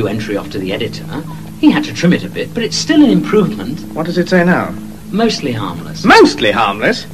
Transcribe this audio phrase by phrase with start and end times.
[0.00, 1.04] new entry off to the editor.
[1.60, 3.80] He had to trim it a bit, but it's still an improvement.
[3.94, 4.72] What does it say now?
[5.12, 6.04] Mostly harmless.
[6.04, 7.06] Mostly harmless.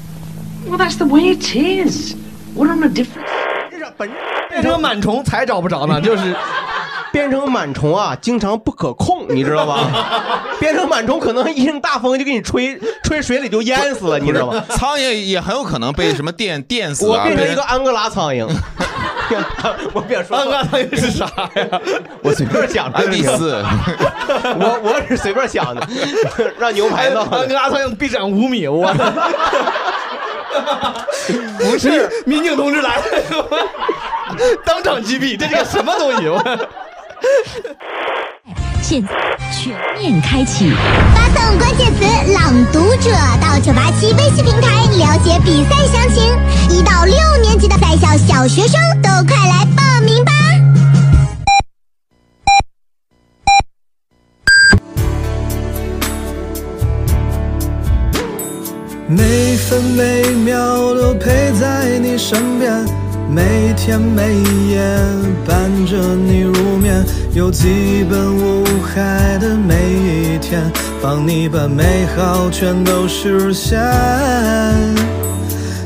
[0.66, 2.14] Well, that's the way it is.
[2.54, 3.26] What on a different.
[4.50, 6.34] 变成螨虫才找不着呢，就是
[7.12, 9.90] 变成螨虫啊，经常不可控，你知道吧？
[10.60, 14.62] 变成螨虫可能一阵大风就给你吹吹水里就淹死了，你知道吗？
[14.70, 17.22] 苍蝇也很有可能被什么电电死啊。
[17.22, 18.46] 我变成一个安哥拉苍蝇，
[19.92, 21.80] 我别说安哥拉苍蝇是啥呀？
[22.22, 22.98] 我随便想的。
[22.98, 23.62] 安第四，
[24.58, 25.86] 我我是随便想的，
[26.58, 27.22] 让牛排到。
[27.22, 28.92] 安哥拉苍蝇臂展五米，我。
[31.58, 33.02] 不是民警同志来了，
[34.64, 36.28] 当场击毙，这是个什么东西？
[36.28, 36.38] 我。
[38.88, 39.02] 现
[39.50, 40.70] 全面开启，
[41.12, 43.10] 发送关键词“朗读者”
[43.42, 46.22] 到九八七微信平台了解比赛详情。
[46.70, 50.32] 一到六年级的在校小学生都快来报名吧！
[59.08, 62.86] 每分每秒都陪在你身边，
[63.28, 64.34] 每天每
[64.68, 64.80] 夜
[65.46, 70.62] 伴着你入眠，有基本无害的每一天，
[71.02, 73.78] 帮你把美好全都实现。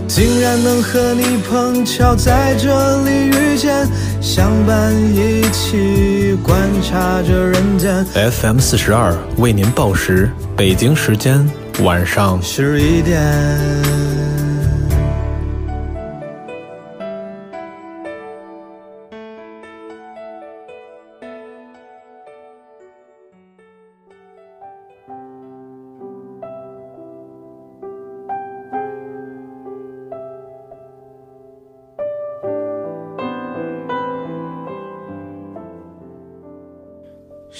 [0.06, 3.86] 竟然能和你碰巧在这里遇见，
[4.20, 8.04] 相伴一起观察着人间。
[8.30, 11.48] FM 四十二为您报时，北京时间
[11.82, 13.18] 晚上十一点。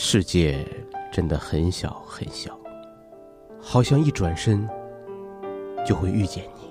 [0.03, 0.66] 世界
[1.12, 2.59] 真的很小很小，
[3.61, 4.66] 好像一转身
[5.87, 6.71] 就会遇见你。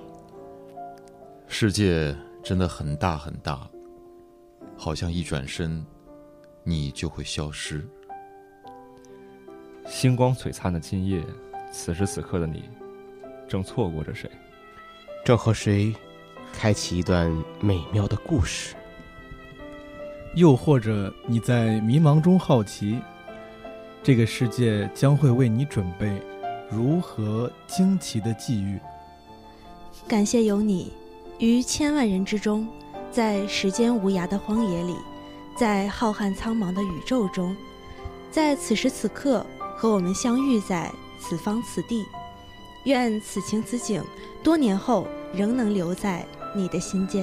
[1.46, 3.70] 世界真的很大很大，
[4.76, 5.86] 好像一转身，
[6.64, 7.86] 你就会消失。
[9.86, 11.24] 星光璀璨的今夜，
[11.70, 12.68] 此时此刻的你，
[13.48, 14.28] 正错过着谁？
[15.24, 15.94] 正和谁
[16.52, 17.30] 开启一段
[17.60, 18.74] 美妙的故事？
[20.34, 23.00] 又或者你在迷茫中好奇，
[24.02, 26.10] 这个世界将会为你准备
[26.70, 28.78] 如何惊奇的际遇？
[30.08, 30.92] 感谢有你，
[31.38, 32.66] 于千万人之中，
[33.10, 34.96] 在时间无涯的荒野里，
[35.54, 37.54] 在浩瀚苍茫的宇宙中，
[38.30, 39.44] 在此时此刻
[39.76, 40.90] 和我们相遇在
[41.20, 42.04] 此方此地。
[42.84, 44.02] 愿此情此景，
[44.42, 46.24] 多年后仍能留在
[46.56, 47.22] 你的心间。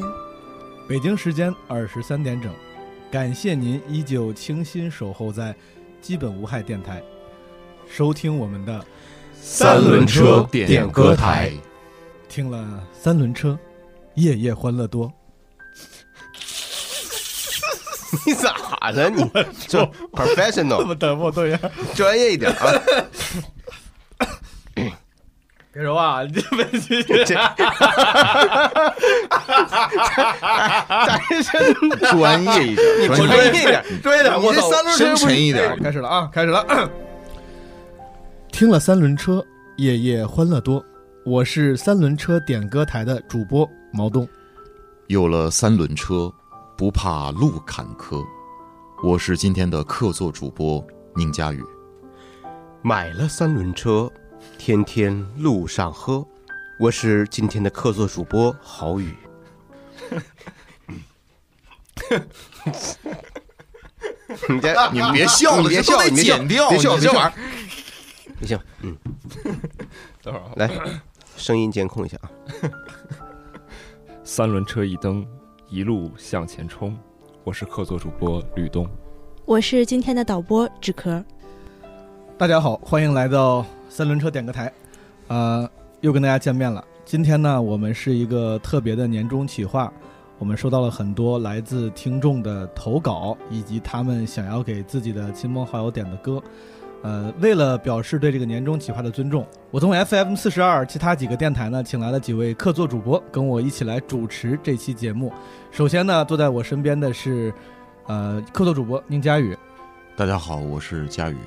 [0.87, 2.53] 北京时间二十三点整。
[3.09, 5.55] 感谢您依旧倾心守候在
[6.01, 7.03] 基本无害电台，
[7.89, 8.85] 收听我们的
[9.33, 11.51] 三轮车点歌台。
[12.29, 13.57] 听了三轮车，
[14.15, 15.11] 夜夜欢乐多。
[18.25, 18.55] 你咋
[18.91, 19.09] 了？
[19.09, 19.21] 你
[19.67, 19.79] 就
[20.13, 21.59] professional，不得不对呀，
[21.93, 22.81] 专业一点啊。
[25.77, 27.23] 别说话，你这本期咱
[31.43, 31.45] 是
[32.11, 35.79] 专业一点，你专业一点，专业点，我这三轮车深沉一点。
[35.83, 36.65] 开始了啊，开始了。
[38.51, 39.45] 听了三轮车，
[39.77, 40.83] 夜夜欢乐多。
[41.23, 44.27] 我是三轮车点歌台的主播毛东。
[45.05, 46.33] 有了三轮车，
[46.75, 48.25] 不怕路坎坷。
[49.03, 50.83] 我是今天的客座主播
[51.15, 51.63] 宁佳宇。
[52.81, 54.11] 买了三轮车。
[54.57, 56.25] 天天路上喝，
[56.79, 59.15] 我是今天的客座主播郝宇。
[64.49, 67.31] 你别你别笑了，你别笑，你别剪掉，别笑，别玩
[68.39, 68.95] 不行，嗯，
[70.21, 70.69] 等会儿来，
[71.37, 72.29] 声音监控一下啊。
[74.23, 75.25] 三轮车一蹬，
[75.69, 76.97] 一路向前冲。
[77.43, 78.85] 我是客座主播吕东，
[79.45, 81.23] 我是今天的导播纸壳。
[82.37, 83.65] 大家好，欢迎来到
[83.97, 84.71] 三轮车点歌台，
[85.27, 85.67] 呃，
[86.01, 86.85] 又跟大家见面了。
[87.03, 89.91] 今天呢，我们是一个特别的年终企划，
[90.37, 96.39] 我们收到了很多来自听众的投稿，以及他们想要给自己的亲朋好友点的歌。
[97.01, 105.33] 呃，为了表示对这个年终企划的尊重，我从 FM 四十二其他几个电台呢，请来了几位客座主播，跟我一起来主持这期节目。
[105.71, 107.51] 首先呢，坐在我身边的是，
[108.05, 109.57] 呃，客座主播宁佳宇。
[110.15, 111.37] 大家好，我是佳宇。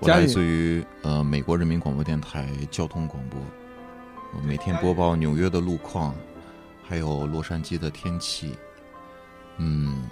[0.00, 3.38] 我来自于呃美国人民广播电台交通广播，
[4.34, 6.14] 我每天播报纽约的路况，
[6.82, 8.56] 还有洛杉矶的天气。
[9.58, 10.08] 嗯，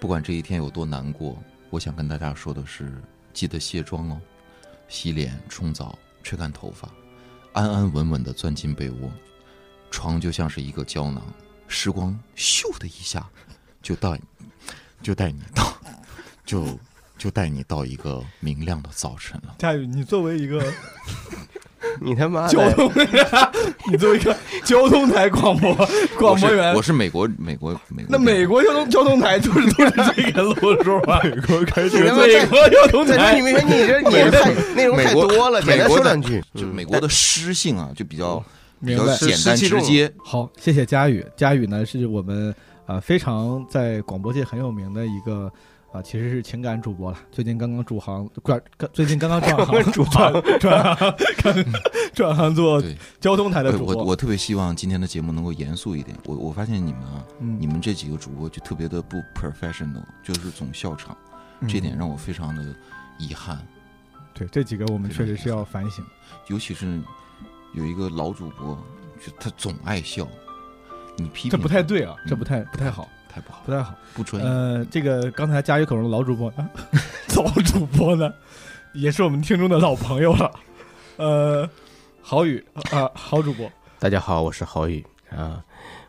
[0.00, 1.36] 不管这一天有多难过，
[1.68, 2.90] 我想跟大家说的是，
[3.34, 4.18] 记得卸妆哦，
[4.88, 6.88] 洗脸、冲澡、吹干头发，
[7.52, 9.10] 安安稳稳的钻进被窝，
[9.90, 11.22] 床就像是一个胶囊，
[11.66, 13.28] 时光咻的一下
[13.82, 14.18] 就带，
[15.02, 15.70] 就带你到，
[16.46, 16.78] 就
[17.18, 19.56] 就带你到一个明亮的早晨了。
[19.58, 20.62] 佳宇，你作为一个
[22.00, 22.90] 你他妈交通，
[23.90, 25.74] 你作为一个交通台广播
[26.16, 31.20] 广播员，我是美国美国美国那美国交通交通台就是都是这个路数啊。
[31.24, 36.42] 美国开你他妈美国交通台，你没说你这你这太内容太多了，简单美国的说两句。
[36.54, 38.38] 就美国的诗性啊，就比较
[38.80, 40.12] 比明白较简单直接。
[40.18, 41.24] 好，谢谢佳宇。
[41.36, 42.54] 佳宇呢是我们
[42.86, 45.50] 呃非常在广播界很有名的一个
[45.90, 47.18] 啊、其实是情感主播了。
[47.32, 51.14] 最近刚刚转行，转刚最近刚刚 转行，转行转转行，
[52.14, 52.82] 转行做
[53.18, 53.94] 交通台的我主播。
[53.96, 56.16] 我我特别希望今天的节目能够严肃一点。
[56.26, 61.16] 我我发现你们啊，嗯你们这几个主播就特别的不 professional，就是总笑场，
[61.60, 62.62] 嗯这点让我非常的
[63.18, 63.58] 遗憾。
[64.34, 66.04] 对这几个我们确实是要反省。
[66.48, 67.00] 尤其是
[67.74, 68.78] 有一个老主播，
[69.24, 70.28] 就他总爱笑，
[71.16, 73.94] 你批评这不太对啊，嗯这不太不太好，太不好，不太好。
[74.14, 74.42] 不纯。
[74.42, 76.68] 呃，这个刚才佳宇口中的老主播，啊、
[77.36, 78.32] 老主播呢，
[78.94, 80.50] 也是我们听众的老朋友了。
[81.16, 81.68] 呃，
[82.22, 85.62] 郝宇啊，郝主播，大家好，我是郝宇啊，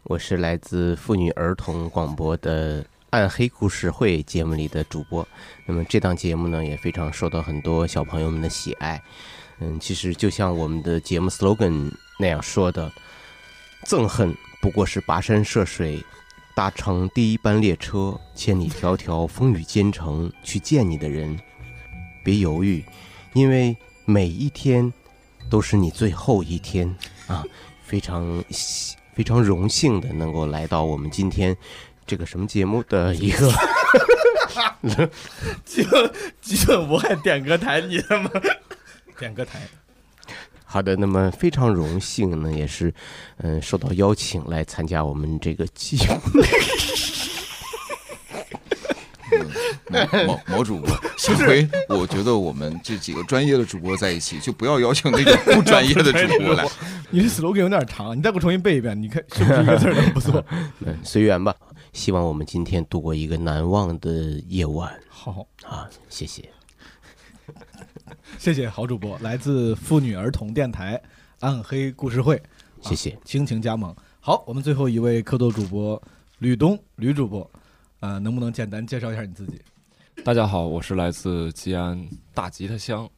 [0.04, 5.28] 我是来自妇女儿童广播的《暗黑故事会》节目里的主播。
[5.66, 9.02] 那么这档节目呢，也非常受到很多小朋友们的喜爱。
[9.60, 12.92] 嗯，其实就像我们的节目 slogan 那样说的，
[13.86, 16.04] 憎恨不过是跋山涉水，
[16.60, 21.40] 搭乘第一班列车，千里迢迢风雨兼程去见你的人。
[22.22, 22.84] 别犹豫，
[23.32, 24.92] 因为每一天
[25.50, 26.94] 都是你最后一天
[27.28, 27.46] 啊！
[27.82, 28.44] 非常
[29.14, 31.56] 非常荣幸的能够来到我们今天
[32.06, 33.50] 这个什么节目的一个
[35.64, 38.30] 基本基本不爱点歌台，你他妈
[39.18, 39.62] 点歌台。
[40.72, 42.94] 好的，那么非常荣幸呢，也是
[43.38, 46.42] 嗯、呃受到邀请来参加我们这个节目。
[49.90, 50.88] 毛毛毛主播，
[51.18, 56.64] 下回我觉得我们这几个专业的主播在一起，就不要邀请那种不专业的主播来。
[57.10, 60.46] 你这 slogan 有点长，你再给我重新背一遍，你看是不是一个字都不错？
[60.86, 61.56] 嗯，随缘吧。
[61.94, 64.12] 希望我们今天度过一个难忘的
[64.48, 64.94] 夜晚。
[65.10, 66.48] 好啊，谢谢。
[68.38, 71.02] 谢谢好主播，来自妇女儿童电台
[71.40, 72.42] 暗黑故事会，
[72.82, 73.96] 谢谢，倾情加盟。
[74.20, 76.02] 好，我们最后一位客座主播
[76.38, 77.50] 吕东，吕主播，
[78.00, 79.60] 呃，能不能简单介绍一下你自己？
[80.24, 83.10] 大家好，我是来自吉安大吉他乡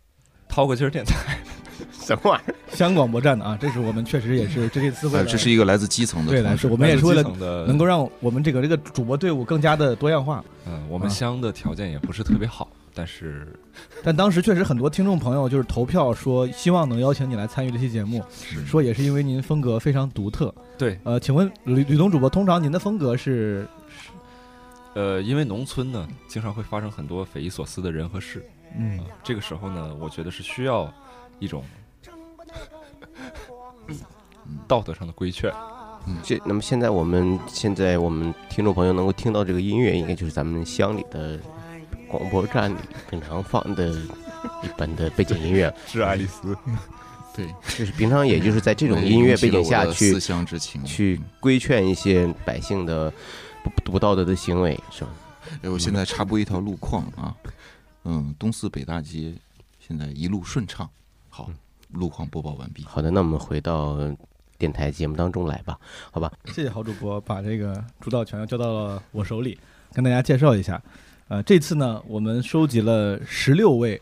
[0.48, 1.38] 掏个筋儿电台。
[1.92, 2.56] 什么玩意儿？
[2.76, 10.44] 乡广播站的啊，这是我们确实也是这这次为了哎这是一个来自基层的对，来是我们也是为了来自基层的能够让我们这个这个主播队伍更加的多样化。
[10.68, 13.48] 嗯，我们啊乡的条件也不是特别好，但是
[14.04, 18.24] 但当时确实很多听众朋友就是投票说希望能邀请你来参与这期节目，
[18.66, 20.54] 说也是因为您风格非常独特。
[20.78, 23.68] 对，呃，请问吕吕东主播，通常您的风格是
[24.94, 28.46] 呃，因为农村呢，经常会发生很多匪夷所思的人和事。
[28.78, 30.92] 嗯啊这个时候呢，我觉得是需要
[31.42, 31.62] 一种
[34.68, 35.52] 道德上的规劝。
[36.24, 41.40] 这那么现在我们现在我们听众朋友能够听到这个音乐，应该就是咱们乡里的
[42.08, 42.78] 广播站里
[43.10, 43.90] 经常放的
[44.64, 45.72] 一般的背景音乐。
[45.86, 46.58] 是爱丽丝，
[47.36, 53.14] 对，就是平常也就是在这种音乐背景下去思乡之情，去规劝一些百姓的
[53.64, 55.12] 不不道德的行为，是吧？
[55.62, 57.36] 哎，我现在插播一条路况啊，
[58.06, 59.36] 嗯，东四北大街
[59.80, 60.90] 现在一路顺畅。
[61.34, 61.50] 好，
[61.94, 62.84] 路况播报完毕。
[62.84, 63.98] 好的，那我们回到
[64.58, 65.80] 电台节目当中来吧，
[66.12, 66.30] 好吧？
[66.46, 69.58] 谢谢郝主播把这个主导权交到了我手里，
[69.94, 70.80] 跟大家介绍一下。
[71.30, 74.00] 呃，这次呢，我们收集了十六位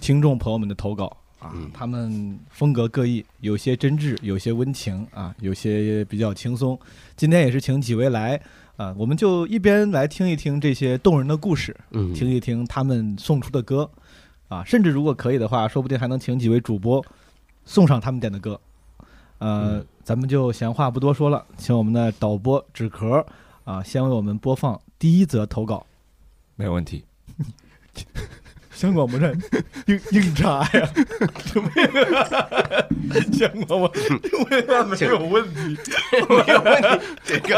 [0.00, 6.78] 听众朋友们的投稿啊，他们风格各异，有些真挚，有些温情啊，有些比较轻松。
[7.16, 8.40] 今天也是请几位来
[8.76, 13.90] 啊，我们就一边来听一听这些动人的故事，嗯听一听他们送出的歌
[14.54, 17.04] 啊，甚至如果可以的话，说不定还能请几位主播
[17.64, 18.60] 送上他们点的歌。
[19.38, 23.26] 呃，咱们就闲话不多说了，请我们的导播纸壳
[23.64, 25.84] 啊，先为我们播放第一则投稿。
[26.54, 27.04] 没有问题。
[28.84, 29.32] 香广播站
[29.86, 30.86] 硬硬插呀，
[31.46, 31.88] 什么呀？
[33.32, 33.90] 香广播
[34.50, 35.78] 为啥没有问题？
[36.28, 37.56] 没有问题，这个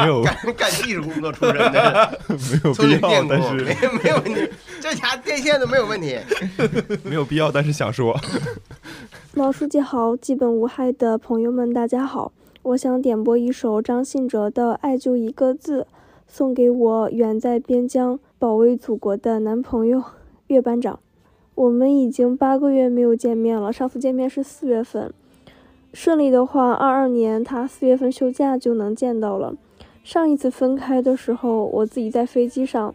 [0.00, 4.48] 没有干干技术工作出身的，没有必要但是没没有问题，
[4.80, 6.16] 这家电线都没有问题。
[7.02, 8.16] 没有必要，但是想说。
[9.34, 12.30] 毛书记好，基本无害的朋友们，大家好，
[12.62, 15.80] 我想点播一首张信哲的《爱就一个字》，
[16.28, 20.02] 送给我远在边疆保卫祖国的男朋友
[20.54, 21.00] 岳班长。
[21.54, 25.12] 我们已经八个月没有见面了，上次见面是四月份。
[25.92, 29.54] 顺利的话，二二年他四月份休假就能见到了。
[30.02, 32.94] 上一次分开的时候，我自己在飞机上，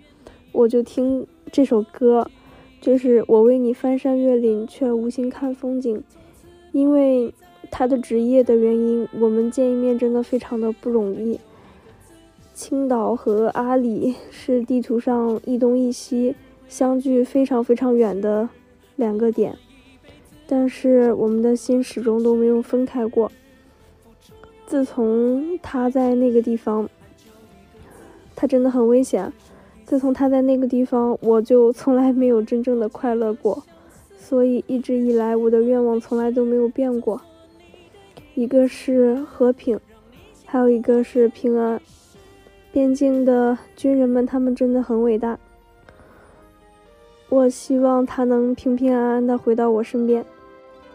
[0.51, 2.29] 我就听这首歌，
[2.81, 6.03] 就是我为你翻山越岭，却无心看风景。
[6.71, 7.33] 因为
[7.69, 11.39] 他的职业的原因，我们见一面真的非常的不容易。
[12.53, 16.35] 青岛和阿里是地图上一东一西，
[16.67, 18.49] 相距非常非常远的
[18.95, 19.57] 两个点，
[20.47, 23.31] 但是我们的心始终都没有分开过。
[24.65, 26.89] 自从他在那个地方，
[28.35, 29.31] 他真的很危险。
[29.85, 33.63] 自从他在那个地方，我就从来没有真正的快乐过。
[34.17, 37.21] 所以一直以来，我的愿望从来都没有变过。
[38.33, 39.79] 一个是和平，
[40.45, 41.79] 还有一个是平安。
[42.71, 45.37] 边境的军人们，他们真的很伟大。
[47.35, 50.25] 我希望他能平平安安的回到我身边。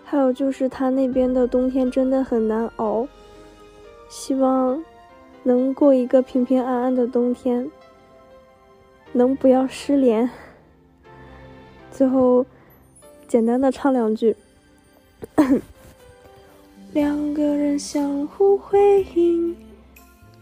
[0.03, 3.07] 还有就是他那边的冬天真的很难熬。
[4.09, 4.83] 希望
[5.43, 7.71] 能过一个平平安安的冬天，
[9.13, 10.31] 能不要失联。
[11.93, 12.47] 最后，
[13.29, 14.35] 简单的唱两句。
[16.95, 19.55] 两个人相互辉映，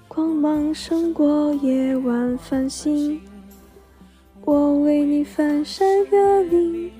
[0.06, 3.20] 光芒胜过夜晚繁星。
[4.48, 6.90] 我为你翻山越岭，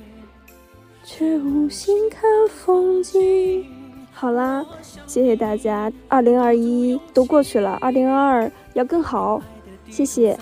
[1.02, 3.64] 却无心看风景。
[4.12, 4.62] 好啦，
[5.06, 5.90] 谢谢大家。
[6.08, 9.40] 二零二一都过去了，二零二二要更好。
[9.88, 10.38] 谢谢。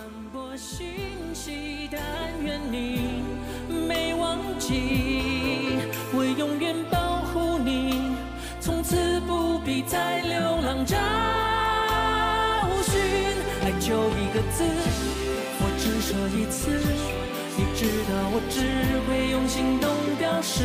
[20.46, 20.62] 是，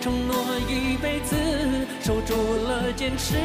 [0.00, 0.34] 承诺
[0.68, 1.36] 一辈子，
[2.02, 2.34] 守住
[2.66, 3.36] 了坚持，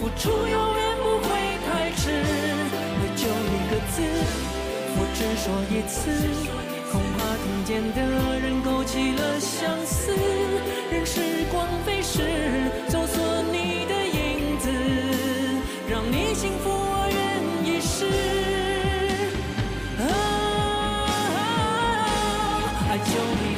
[0.00, 1.28] 付出永远不会
[1.64, 2.10] 太迟。
[2.10, 4.02] 爱就一个字，
[4.96, 6.10] 我只说一次，
[6.90, 7.98] 恐怕听见的
[8.40, 10.12] 人勾起了相思。
[10.90, 11.20] 任时
[11.52, 12.20] 光飞逝，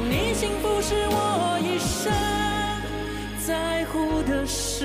[0.00, 2.12] 让你幸福是我一生
[3.44, 4.84] 在乎的事。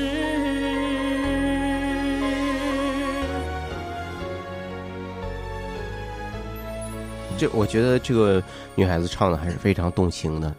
[7.38, 8.42] 这我觉得这个
[8.74, 10.56] 女孩子唱的还是非常动情的，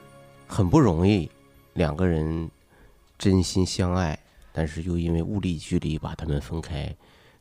[0.46, 1.28] 很不容易，
[1.72, 2.48] 两个人。
[3.18, 4.16] 真心相爱，
[4.52, 6.94] 但是又因为物理距离把他们分开，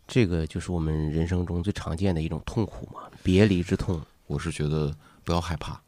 [0.08, 4.02] 这个就是我们人生中最常见的一种痛苦嘛，别离之痛。
[4.26, 5.80] 我是觉得不要害怕。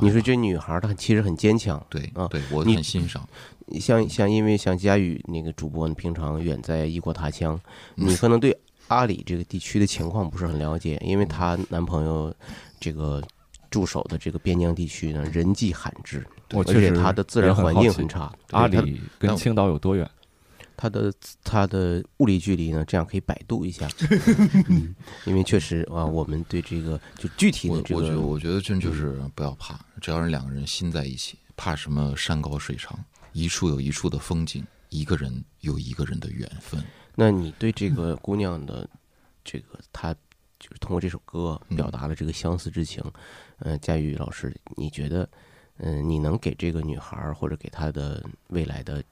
[0.00, 3.28] 你说这女孩她其实很坚强，对啊，对我很欣赏。
[3.78, 7.60] 像像因为像佳宇那个主播，你平常远在异国他乡，
[7.94, 8.56] 你可能对
[8.88, 12.34] 阿里这个地区的情况不是很了解，因为她男朋友
[12.80, 13.22] 这个
[13.70, 16.26] 驻守的这个边疆地区呢，人迹罕至。
[16.52, 18.32] 而且它的自然环境很差。
[18.50, 20.10] 阿里跟青岛有多远？
[20.80, 21.12] 它的
[21.44, 22.82] 它的物理距离呢？
[22.86, 23.86] 这样可以百度一下。
[25.26, 32.98] 因为确实啊，我们对这个就具体的这个，我觉得我觉得真就是不要怕，只要是两个人心在一起，怕什么山高水长？
[33.34, 36.82] 一处有一处的风景，一个人有一个人的缘分。
[37.14, 38.88] 那你对这个姑娘的
[39.44, 40.14] 这个，她
[40.58, 43.04] 就是通过这首歌表达了这个相思之情。
[43.58, 45.28] 嗯，佳宇老师，你觉得？
[45.82, 49.02] 嗯，你能给这个女孩或者给她的未来的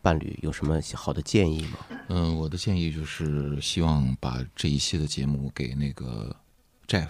[0.00, 1.78] 伴侣有什么好的建议吗？
[2.08, 6.34] 嗯，我的建议就是希望把这一期的节目给那个
[6.86, 7.08] Jeff，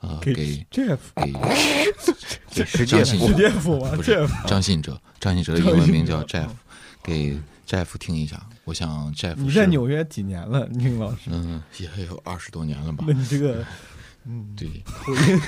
[0.00, 1.32] 啊，给 Jeff，给
[2.64, 3.50] 是张信哲，
[3.96, 6.50] 不是张信哲，张信哲的英文名叫 Jeff，
[7.02, 8.44] 给 Jeff 听一下。
[8.64, 11.30] 我想 Jeff，你在纽约几年了，宁老师？
[11.30, 13.04] 嗯，也有二十多年了吧？
[13.06, 13.64] 那你这个。
[14.24, 15.40] 嗯，对， 口音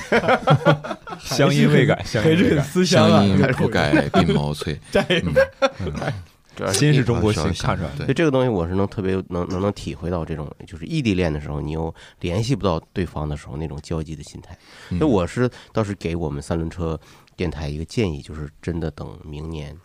[1.21, 4.79] 乡音未改，乡音未改，思乡音不改鬓毛衰。
[6.57, 7.91] 主要新是中国新新看出来。
[7.91, 14.57] 的所以这个东西我是能特别能能能体会到这种就是异地恋的时候，你又联系不到对方的时候那种焦急的心态。
[14.91, 14.99] 嗯。
[14.99, 16.99] 所以我是倒是给我们三轮车
[17.37, 19.77] 电台一个建议，就是真的等明年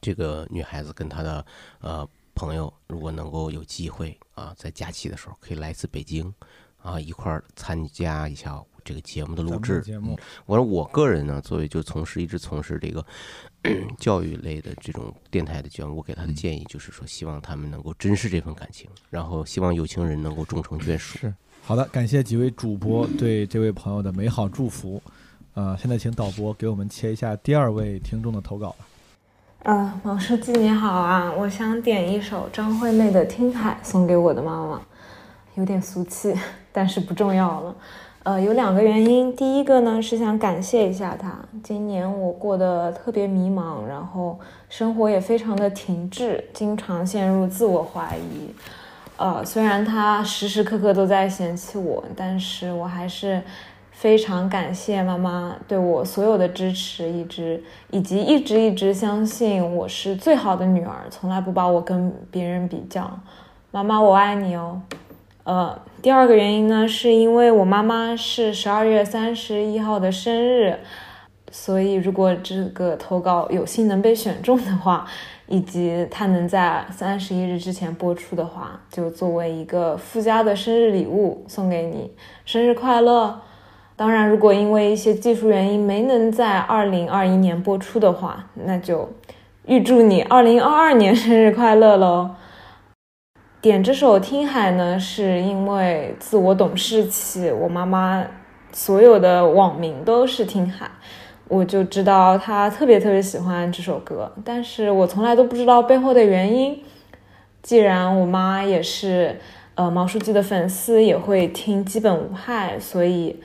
[0.00, 1.46] 这个女孩子跟她的
[1.80, 6.32] 呃朋友，如果能够有机会啊，在假期的时候可以来一次北京
[6.82, 9.80] 啊，一块儿参加一下这个节目的录制。
[9.82, 13.04] 节目嗯我说我个人呢，作为就从事一直从事这个
[13.98, 21.18] 教育类的这种电台的节目，我给他的建议就是说，希望他们能够珍视这份感情，然后希望有情人能够终成眷属。
[21.18, 25.02] 是好的，感谢几位主播对这位朋友的美好祝福。
[25.54, 28.86] 呃，现在请导播给我们切一下第二位听众的投稿吧。
[29.64, 34.80] 呃，毛书记你好啊，我想点一首张惠妹的《听海》送给我的妈妈，
[35.56, 36.32] 有点俗气，
[36.78, 37.74] 但是不重要了。
[38.22, 48.54] 呃，有两个原因，第一个呢是想感谢一下她，今年我过得特别迷茫，然后生活也非常的停滞，经常陷入自我怀疑。
[49.16, 53.42] 呃，虽然她时时刻刻都在嫌弃我，但是我还是
[53.90, 63.10] 非常感谢妈妈对我所有的支持，一直以及一直一直相信我是最好的女儿，从来不把我跟别人比较。
[63.72, 64.80] 妈妈，我爱你哦。
[65.48, 70.78] 呃，第二个原因呢，是因为我妈妈是十二月三十一号的生日，
[71.50, 75.06] 所以如果这个投稿有幸能被选中的话，
[75.46, 82.12] 以及它能在三十一日之前播出的话，就作为一个附加的生日礼物送给你，
[82.44, 83.40] 生日快乐！
[83.96, 89.08] 当然，如果因为一些技术原因没能在二零二一年播出的话，那就
[89.64, 92.32] 预祝你二零二二年生日快乐喽！
[93.60, 98.24] 点这首《听海》呢，是因为自我懂事起，我妈妈
[98.72, 100.88] 所有的网名都是听海，
[101.48, 106.80] 我就知道她特别特别喜欢这首歌，但是我从来都不知道背后的原因。
[107.60, 109.40] 既然我妈也是
[109.74, 113.40] 呃毛书记的粉丝，也会听基本无害，所以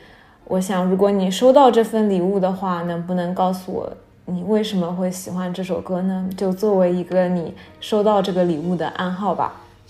[0.46, 3.92] 我想，如果你收到这份礼物的话，能不能告诉我
[4.26, 6.30] 你为什么会喜欢这首歌呢？
[6.38, 9.62] 就作为一个你收到这个礼物的暗号吧。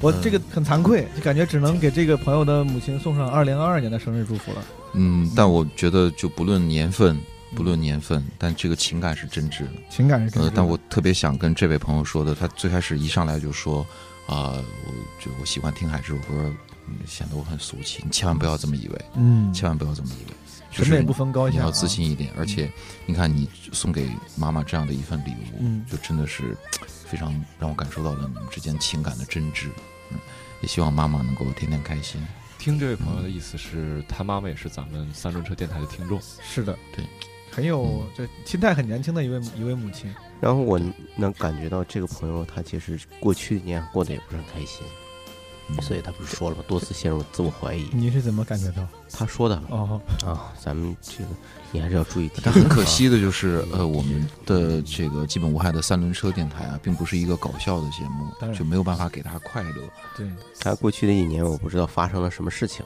[0.00, 4.64] 我这个很惭愧，就感觉只能给这个朋友的母亲送上二零二二年的生日祝福了。
[4.92, 7.18] 嗯，但我觉得就不论年份，
[7.54, 13.86] 不论年份，但这个情感是真挚的，情感是真挚的呃，但我特别想跟这位朋友说的，他最开始一上来就说
[14.26, 14.54] 啊、
[14.84, 14.92] 我
[15.24, 16.52] 就我喜欢听海这首歌，
[16.88, 20.36] 嗯显得我很俗气，你千万不要这么以为，嗯千万不要这么以为。
[20.72, 22.30] 就审美不分高下你要啊自信一点。
[22.36, 22.70] 而且，
[23.06, 26.56] 你看你送给妈妈这样的一份礼物，嗯就真的是
[27.06, 29.68] 非常让我感受到了你们之间情感的真挚。
[30.10, 30.18] 嗯，
[30.60, 32.20] 也希望妈妈能够天天开心。
[32.58, 36.20] 听这位朋友的意思是，他妈妈也是咱们三轮车电台的听众。
[36.42, 37.04] 是的，对，
[37.50, 40.12] 很有这心态很年轻的一位一位母亲。
[40.40, 40.78] 然后我
[41.16, 44.84] 能感觉到这个朋友他其实过去一年过得也不是很开心，
[45.82, 46.62] 所以他不是说了吗？
[46.68, 47.88] 多次陷入自我怀疑。
[47.92, 48.86] 你是怎么感觉到？
[49.10, 51.30] 他说的哦啊，咱们这个
[51.72, 59.82] 你还是要注意听但很可惜的就是，呃，我们的这个基本无害的三轮车电台啊，并不是一个搞笑的节目就没有办法给他快乐。
[60.16, 62.84] 对，他过去的一年，我不知道发生了什么事情，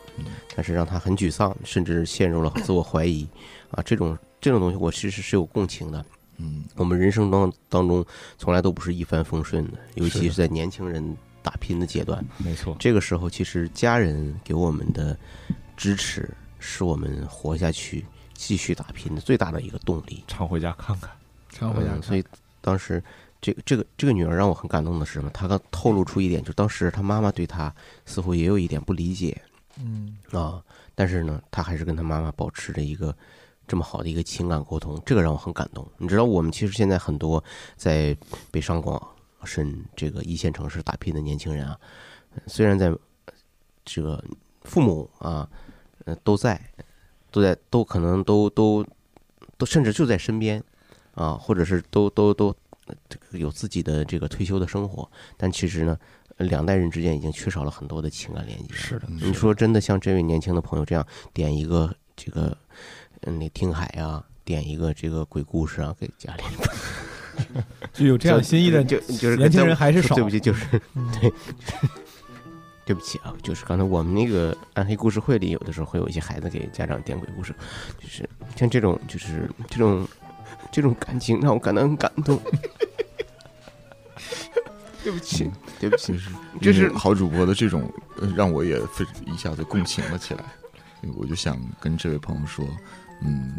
[0.54, 3.28] 但是让他很沮丧，甚至陷入了自我怀疑
[3.70, 3.82] 啊。
[3.84, 6.04] 这种这种东西，我其实是有共情的。
[6.38, 8.04] 嗯，我们人生当当中
[8.38, 12.24] 从来都不是一帆风顺的，尤其是在年轻人打拼的阶段。
[12.38, 15.16] 没错，这个时候其实家人给我们的
[15.76, 20.22] 支持，是我们活下去、继续打拼的最大的一个动力。
[20.26, 21.10] 常回家看看，
[21.50, 22.24] 常回家看嗯所以
[22.60, 23.02] 当时
[23.40, 25.30] 这个这个这个女儿让我很感动的是什么？
[25.30, 27.74] 她刚透露出一点，就当时她妈妈对她
[28.04, 29.40] 似乎也有一点不理解
[29.82, 30.62] 嗯啊，
[30.94, 33.16] 但是呢，她还是跟她妈妈保持着一个
[33.66, 35.86] 这么好的一个情感沟通，这个让我很感动。
[35.96, 37.42] 你知道，我们其实现在很多
[37.76, 38.14] 在
[38.50, 39.00] 北上广
[39.46, 41.78] 深这个一线城市打拼的年轻人啊，
[42.34, 42.98] 呃虽然在呃
[43.84, 44.22] 这个
[44.62, 45.48] 父母啊，
[46.04, 46.60] 呃都在，
[47.30, 48.84] 都在，都可能都都
[49.56, 50.62] 都甚至就在身边
[51.14, 52.54] 啊，或者是都都都
[52.86, 55.98] 呃这个有自己的这个退休的生活，但其实呢，
[56.36, 58.74] 呃两代人之间已经缺少了很多的情感连接。
[58.74, 62.56] 是的你说真的，像这位年轻的朋友这样点一个这个，
[63.22, 67.09] 嗯，那听海啊，点一个这个鬼故事啊，给家里人。
[67.92, 71.32] 就有这样心意的就就是年轻人还是少对不起，就是嗯 对，
[72.86, 77.54] 对不起啊，就是刚才我们那个暗黑故事会里，有的时候会有一些孩子给家长点鬼故事，
[78.00, 80.06] 就是像这种，就是这种
[80.70, 82.40] 这种感情让我感到很感动。
[85.02, 86.14] 对不起，对不起，
[86.60, 87.90] 就是好主播的这种，
[88.20, 90.44] 呃让我也非一下子共情了起来。
[91.16, 92.62] 我就想跟这位朋友说，
[93.22, 93.54] 嗯，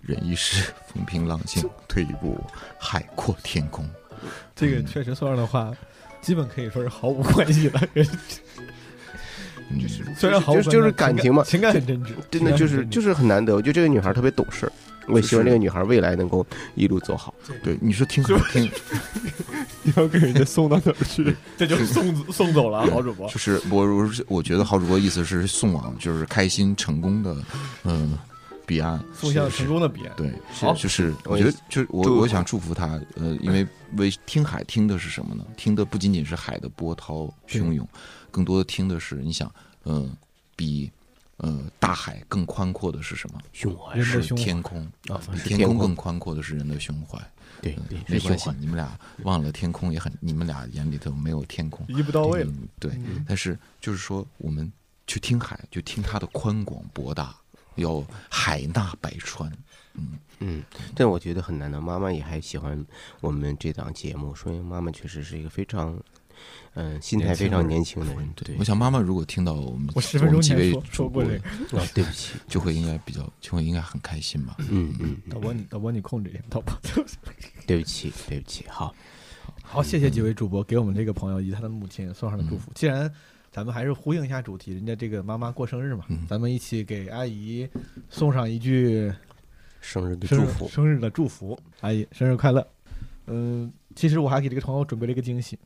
[0.00, 2.38] 忍一时风平浪静，退一步
[2.78, 3.88] 海阔天空。
[4.54, 5.72] 这个确实说上的话，
[6.20, 7.80] 基本可以说是毫无关系了。
[7.94, 13.54] 就是虽然毫无就是就是感情嘛，情感很真挚，真的就是就是很难得。
[13.54, 14.72] 我觉得这个女孩特别懂事儿，
[15.08, 17.34] 我也希望这个女孩未来能够一路走好。
[17.62, 18.70] 对，你说听好听，
[19.82, 21.36] 你 要给人家送到哪儿去？
[21.58, 23.28] 这就送送走了啊，好主播。
[23.28, 27.36] 就是我我是我觉得好主播意思是送往就是开心成功的
[27.84, 28.18] 嗯
[28.68, 35.42] 彼岸，送向是成功的彼岸对，好是就是我觉得就是我我想祝福他，呃，因为为听海听的是什么呢？
[35.56, 37.88] 听的不仅仅是海的波涛汹涌，
[38.30, 39.50] 更多的听的是你想，
[39.84, 40.14] 嗯，
[40.54, 40.92] 比。
[41.40, 43.40] 呃，大海更宽阔的是什么？
[43.52, 47.16] 胸怀是天空啊比天空更宽阔的是人的胸怀。
[47.62, 47.78] 对
[48.08, 54.68] 没关系你们俩忘了天空也很，你们俩眼里头没有天空，一步到位了嗯对嗯，但是就是说，我们
[55.06, 57.36] 去听海，就听它的宽广博大，
[57.78, 59.50] 要海纳百川。
[59.94, 60.62] 嗯嗯，
[60.94, 62.86] 但我觉得很难的，妈妈也还喜欢
[63.20, 66.00] 我们这档节目，说明妈妈确实是一个非常，
[66.74, 68.32] 嗯、心态非常年轻的人。
[68.36, 71.38] 对，我想妈妈如果听到我们我10分钟我们几位前说说主播过这
[71.76, 74.54] 个啊对不起，就会应该比较，就会应该很开心吧。
[74.70, 76.72] 嗯嗯，导播你导播你控制一下，导播。
[77.66, 78.94] 对不起，对不起，好，
[79.62, 82.70] 好，谢谢几位主播给我们这个朋友以及他的母亲送上的祝福。
[82.76, 83.12] 既然
[83.58, 87.68] 咱们还是呼应一下主题，人家这个妈妈过生日嘛，咱们一起给阿姨
[88.08, 89.12] 送上一句
[89.80, 92.64] 生日的祝福生日的祝福，阿姨生日快乐。
[93.26, 95.58] 嗯，其实我还给这个朋友准备了一个惊喜，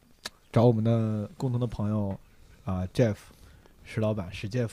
[0.50, 2.18] 找我们的共同的朋友
[2.64, 3.16] 啊、Jeff
[3.84, 4.70] 石老板石 Jeff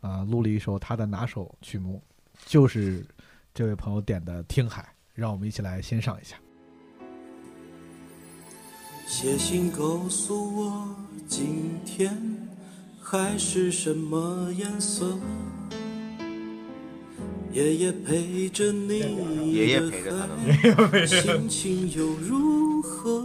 [0.00, 2.00] 啊、录了一首他的拿手曲目，
[2.46, 3.04] 就是
[3.52, 4.80] 这位朋友点的《听海》，
[5.12, 6.38] 让我们一起来欣赏一下。
[9.08, 10.86] 写信告诉我，
[11.26, 12.14] 今天
[13.00, 15.18] 海是什么颜色？
[17.50, 18.98] 爷爷陪着你
[19.50, 23.24] 爷爷陪着他呢海心情又如何？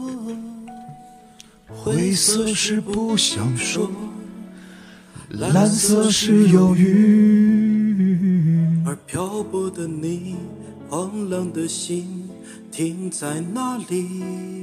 [1.67, 3.91] 灰色是不想说，
[5.28, 8.08] 蓝色是忧郁，
[8.86, 10.38] 而漂泊的你，
[10.89, 12.30] 荒凉的心
[12.72, 14.62] 停在哪里？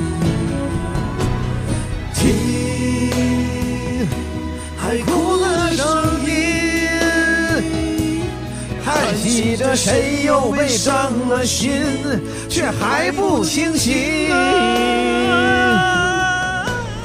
[2.21, 4.07] 听
[4.77, 6.29] 海哭的声音，
[8.85, 11.81] 还记得谁又被伤了心，
[12.47, 14.31] 却还不清醒。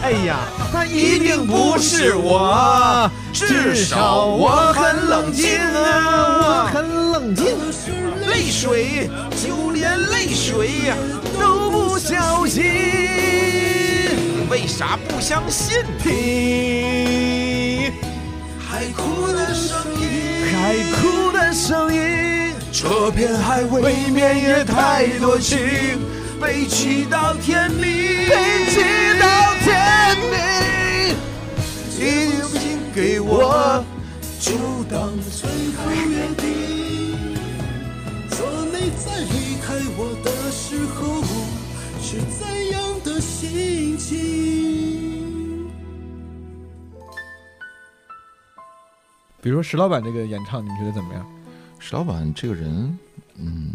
[0.02, 0.36] 哎呀，
[0.70, 7.46] 他一定不是我，至少我很冷静啊，我很冷静。
[8.28, 9.08] 泪水，
[9.42, 10.94] 就连泪水呀
[11.40, 13.45] 都不小心。
[14.66, 15.76] 为啥不相信？
[16.02, 16.10] 听
[18.58, 20.10] 海哭的声音，
[20.50, 22.52] 海哭的声音。
[22.72, 25.56] 这片海未免也太多情，
[26.40, 27.84] 悲泣到天明，
[28.28, 28.80] 悲泣
[29.20, 30.34] 到天明。
[31.96, 33.84] 你用心给我，
[34.40, 34.50] 就
[34.90, 36.44] 当最后约定。
[38.30, 41.22] 做你在离开我的时候
[42.08, 45.68] 是怎样的心情？
[49.42, 51.26] 比如说石老板这个演唱，你们觉得怎么样？
[51.80, 52.96] 石老板这个人，
[53.34, 53.72] 嗯，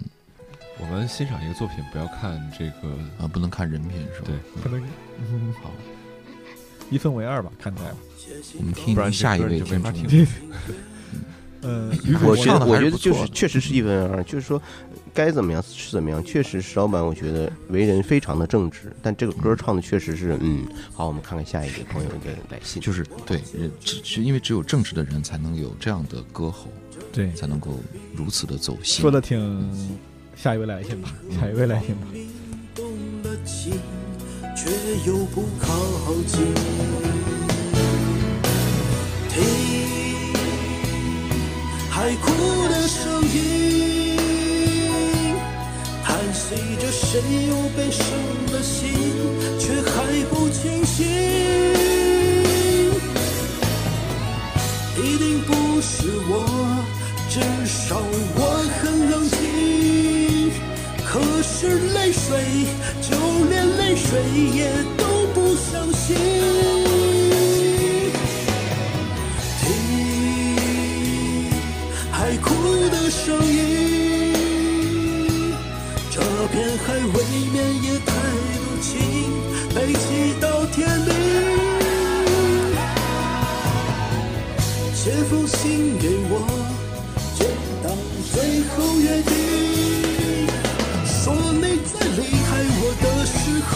[0.80, 4.28] 我们欣赏一个作品，不要看这个啊，不能看人品是吧？
[4.28, 4.82] 对，不能，
[5.20, 5.70] 嗯，好，
[6.90, 7.98] 一分为二吧，看起来吧。
[8.58, 10.26] 我们听下一位听众。
[11.64, 11.92] 呃，
[12.24, 14.60] 我觉得，我觉得就是确实是一分为二，就是说
[15.14, 16.24] 该怎么样是怎么样。
[16.24, 26.68] 确实，石老板我觉得为人非常的正直，但这个歌唱的确实是，嗯，好，我们看看下一位朋友的来信，就是对，人只是因为只有正直的人才能有这样的歌喉，
[27.12, 27.80] 对，才能够
[28.16, 29.02] 如此的走心。
[29.02, 29.70] 说的挺，
[30.36, 32.08] 下一位来信吧，下一位来信吧。
[33.44, 33.74] 情，
[34.56, 34.70] 却
[35.06, 35.74] 又不靠
[36.28, 36.54] 近。
[39.30, 39.44] 听
[41.90, 44.01] 海哭的声音，
[46.34, 48.06] 随着谁又被伤
[48.52, 48.90] 了心，
[49.60, 49.92] 却还
[50.30, 51.06] 不清醒。
[54.98, 56.32] 一定不是我，
[57.30, 58.02] 至少
[58.36, 58.40] 我
[58.80, 60.52] 很冷静。
[61.04, 61.52] 可是
[61.94, 62.30] 泪水，
[63.02, 63.10] 就
[63.50, 64.08] 连泪水
[64.56, 66.16] 也都不相信。
[69.60, 69.64] 听
[72.12, 72.48] 海哭
[72.90, 73.81] 的声音，
[76.86, 77.18] 海未
[77.52, 78.12] 免也太
[78.58, 78.90] 多情，
[79.76, 80.06] 悲泣
[80.40, 81.10] 到天明。
[84.94, 86.34] 写封信给我，
[87.38, 87.40] 就
[87.84, 87.86] 当
[88.32, 88.36] 最
[88.70, 89.32] 后约定。
[91.06, 92.50] 说你在离开
[92.82, 93.34] 我的时
[93.70, 93.72] 候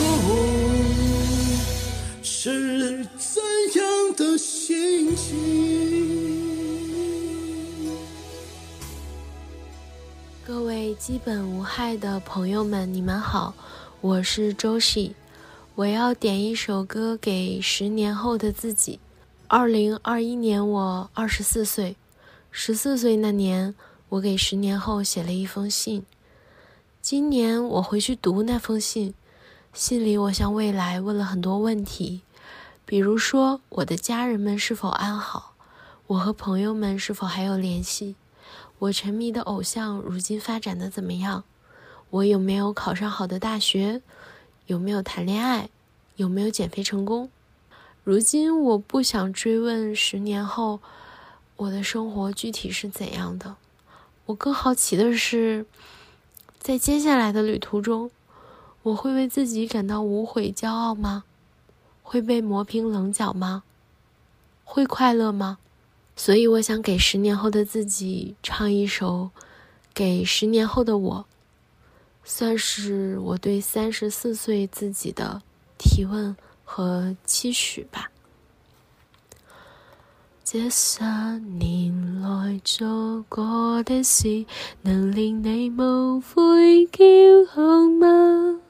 [2.22, 3.32] 是怎
[3.76, 3.82] 样
[4.16, 5.95] 的心情？
[10.56, 13.54] 各位基本无害的朋友们，你们好，
[14.00, 15.14] 我是周喜，
[15.76, 19.02] 我要点一首歌给十年后的自己。
[19.50, 21.98] 二零二一年我二十四岁，
[22.52, 23.76] 十四岁那年，
[24.08, 26.06] 我给十年后写了一封信。
[27.02, 29.14] 今年我回去读那封信，
[29.74, 32.22] 信里我向未来问了很多问题，
[32.86, 35.54] 比如说我的家人们是否安好，
[36.08, 38.16] 我和朋友们是否还有联系，
[38.80, 41.44] 我沉迷的偶像如今发展的怎么样，
[42.10, 44.02] 我有没有考上好的大学，
[44.68, 45.70] 有没有谈恋爱，
[46.18, 47.30] 有没有减肥成功。
[48.04, 50.80] 如今我不想追问十年后
[51.56, 53.56] 我的生活具体是怎样的，
[54.26, 55.66] 我更好奇的是，
[56.60, 58.12] 在接下来的旅途中，
[58.84, 61.24] 我会为自己感到无悔、骄傲吗？
[62.04, 63.64] 会被磨平棱角吗？
[64.64, 65.58] 会快乐吗？
[66.16, 69.32] 所以我想给十年后的自己唱一首
[69.94, 71.26] 《给十年后的我》，
[72.24, 75.42] 算是我对三十四岁自己的
[75.78, 76.36] 提问。
[76.66, 78.10] 和期许吧。
[80.44, 81.04] 這十
[81.40, 84.46] 年來做過的事，
[84.82, 88.62] 能令你無悔骄傲嗎？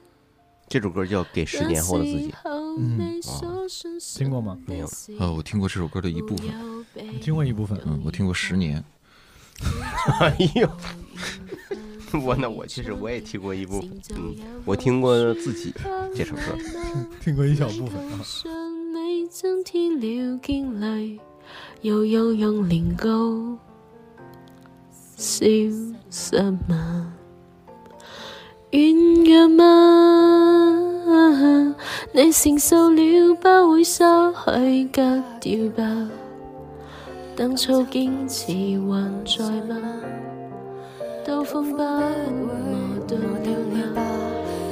[0.78, 2.30] 这首歌叫《给十年后的自己》。
[2.78, 3.18] 嗯，
[4.14, 4.58] 听过吗？
[4.66, 4.86] 没有。
[5.18, 6.50] 呃，我听过这首歌的一部分。
[6.94, 7.80] 你聽過一部分？
[7.86, 8.84] 嗯，我听过十年。
[10.20, 10.70] 哎呦，
[12.22, 13.90] 我那我其实我也听过一部分。
[14.16, 14.36] 嗯，
[14.66, 15.72] 我听过自己
[16.14, 16.42] 这首歌，
[17.22, 18.20] 听过一小部分啊。
[18.92, 21.18] 你增添了驚雷，
[21.80, 23.56] 又樣樣年糕，
[25.16, 25.46] 消
[26.10, 27.14] 失嗎？
[28.76, 28.84] 软
[29.24, 29.64] 弱吗？
[32.12, 35.00] 你承受了，不会失去格
[35.40, 35.82] 調吧？
[37.34, 39.80] 当初坚持还在吗？
[41.24, 41.88] 刀锋不磨
[43.08, 44.02] 斷了吧？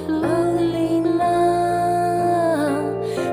[0.09, 0.29] 老
[0.61, 1.23] 練嗎？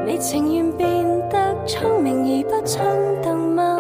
[0.08, 0.88] 你情愿变
[1.30, 2.82] 得聪明而不冲
[3.22, 3.78] 动吗？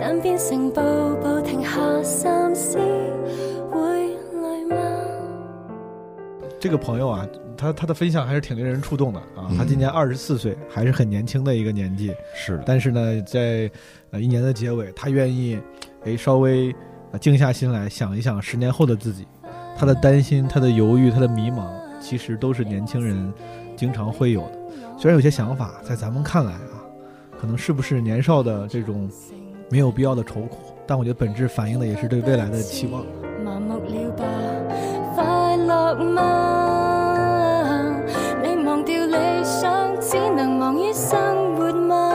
[0.00, 0.80] 但变成步
[1.20, 2.78] 步停下三思，
[6.64, 9.52] 這個朋友啊，他他的分享还是挺令人触动的啊！
[9.54, 12.10] 他今年二十四岁，还是很年轻的一个年纪。
[12.34, 13.70] 是，但是呢，在
[14.12, 15.60] 呃一年的结尾，他愿意
[16.06, 16.74] 哎稍微
[17.20, 19.26] 静下心来想一想十年后的自己，
[19.76, 21.66] 他的担心、他的犹豫、他的迷茫，
[22.00, 23.30] 其实都是年轻人
[23.76, 24.58] 经常会有的。
[24.96, 26.80] 虽然有些想法在咱们看来啊，
[27.38, 29.10] 可能是不是年少的这种
[29.68, 33.04] 没有必要的愁苦，但我觉得本质反映的也是对未来的期望。
[33.44, 34.24] 麻木了吧？
[35.94, 37.90] 快樂嗎？
[38.42, 42.12] 你忘掉理想，只能忙於生活嗎？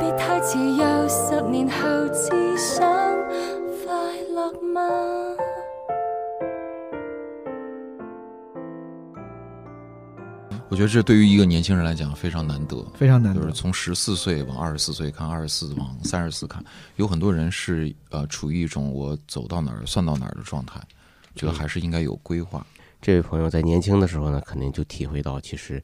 [0.00, 2.86] 別太遲，又十年后只想
[3.84, 3.92] 快
[4.32, 4.80] 乐吗？
[10.68, 13.40] 我觉得这对于一个年轻人来讲非常难得，非常难得。
[13.42, 16.64] 就是从十四岁往二十四岁看，二十四往三十四看，
[16.96, 20.80] 有很多人是呃处于一种我走到哪儿算到哪儿的狀態，
[21.34, 22.66] 覺得还是应该有规划。
[23.00, 25.82] 这位朋友在年轻的时候呢，肯定就体会到，其实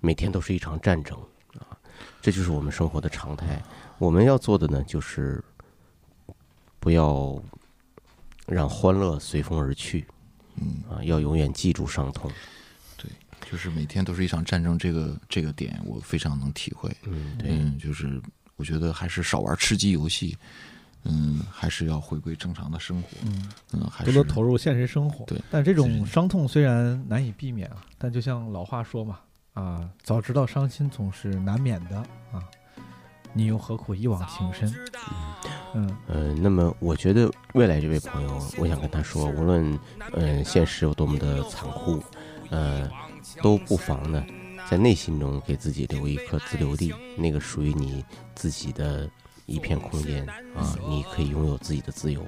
[0.00, 1.18] 每天都是一场战争
[1.58, 1.72] 啊，
[2.20, 3.62] 这就是我们生活的常态。
[3.98, 5.42] 我们要做的呢，就是
[6.78, 7.42] 不要
[8.46, 10.06] 让欢乐随风而去，
[10.56, 12.30] 嗯啊，要永远记住伤痛。
[12.98, 13.10] 对，
[13.50, 16.94] 就是每天都是一场战争，这个这个点我非常能体会。
[17.04, 18.20] 嗯，对，嗯，就是
[18.56, 20.36] 我觉得还是少玩吃雞遊戲。
[21.08, 25.24] 嗯，还是要回归正常的生活，嗯嗯，还多是多投入现实生活。
[25.26, 29.20] 对，但这种伤痛虽然难以避免啊，但就像老话说嘛，
[29.54, 31.96] 啊，早知道伤心总是难免的
[32.32, 32.42] 啊，
[33.32, 34.74] 你又何苦一往情深？
[35.74, 39.72] 嗯呃，那么我觉得未来这位朋友，我想跟他说，无论
[40.14, 42.02] 嗯、呃、现实有多么的残酷，
[42.50, 42.90] 呃，
[43.42, 44.24] 都不妨呢，
[44.70, 48.02] 在内心中给自己留一颗自留地，那个属于你
[48.34, 49.08] 自己的
[49.46, 52.22] 一片空间啊，你可以拥有自己的自由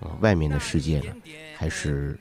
[0.00, 1.14] 啊，外面的世界呢，
[1.56, 2.18] 还是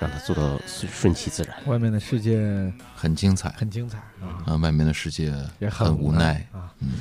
[0.00, 1.56] 让它做到顺顺其自然。
[1.66, 6.92] 外面的世界很精彩，很精彩啊，啊，外面的世界也很无奈啊，嗯，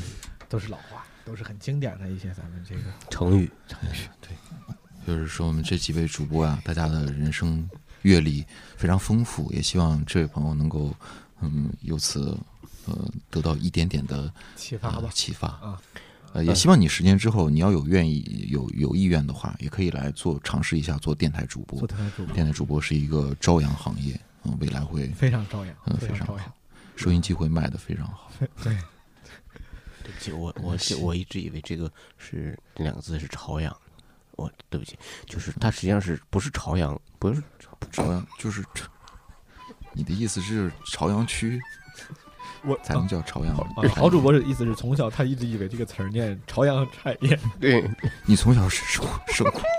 [0.49, 4.29] 都是老话，都是很经典的一些咱们这个成语，成语对。
[5.05, 7.69] 就是说，我们这几位主播啊，大家的人生
[8.03, 8.45] 阅历
[8.77, 10.95] 非常丰富，也希望这位朋友能够，
[11.41, 12.37] 嗯，由此
[12.85, 15.81] 呃得到一点点的启发吧呃、启发啊。
[16.33, 21.77] 呃，也希望你十年之后，你要有愿意、有有意愿的话，也可以来做尝试一下做电台主播。
[21.77, 22.33] 做电台主播。
[22.33, 26.37] 电台主播是一个朝阳行业，嗯，未来会非常朝阳嗯，非常好，
[26.95, 28.31] 收音机会卖的非常好。
[28.63, 28.75] 对，
[30.01, 33.75] 对不起，我我我一直以为这个是这两个字是朝阳，
[34.31, 37.43] 我对不起，就是它实际上是不是朝阳，不是
[37.91, 38.65] 朝阳，就是
[39.93, 41.61] 你的意思是朝阳区，
[42.65, 43.55] 我才能叫朝阳。
[43.55, 47.89] 啊郝主播的意思是从小他一直以为这个词儿念朝阳产业， 对
[48.25, 49.61] 你从小是受受苦。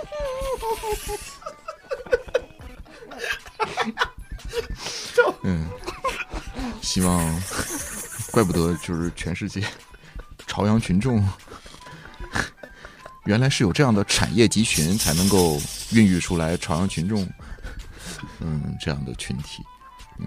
[5.47, 5.68] 嗯，
[6.81, 7.42] 希望，
[8.31, 9.62] 怪不得就是全世界
[10.47, 11.23] 朝阳群众，
[13.25, 15.61] 原来是有这样的产业集群，才能够
[15.92, 17.29] 孕育出来朝阳群众，
[18.40, 19.62] 嗯，这样的群体。
[20.18, 20.27] 嗯，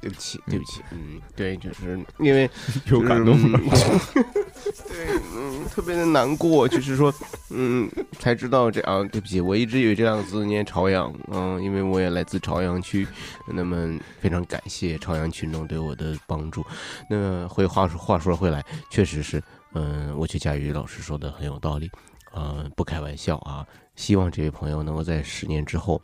[0.00, 2.48] 对不起，对不起，嗯，对，就是因为
[2.86, 4.20] 有感动就是嗯
[4.88, 7.12] 对，嗯，特别的难过，就是说，
[7.50, 13.06] 嗯，才知道这啊，对不起，我一直以为这两个字念朝阳，嗯，因为我也来自朝阳区，
[13.46, 16.64] 那么非常感谢朝阳群众对我的帮助。
[17.10, 19.42] 那么回话说话说回来，确实是，
[19.74, 21.90] 嗯，我觉得佳宇老师说的很有道理，
[22.32, 26.00] 呃，不开玩笑啊，希望这位朋友能够在十年之后。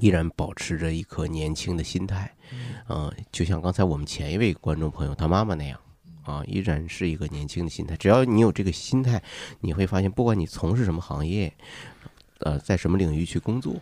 [0.00, 2.34] 依然保持着一颗年轻的心态，
[2.88, 5.78] 嗯、就像刚才我们前一位观众朋友他妈妈那样，
[6.24, 7.96] 啊，依然是一个年轻的心态。
[7.96, 9.22] 只要你有这个心态，
[9.60, 11.52] 你会发现，不管你从事什么行业，
[12.38, 13.76] 呃，在什么领域去工作，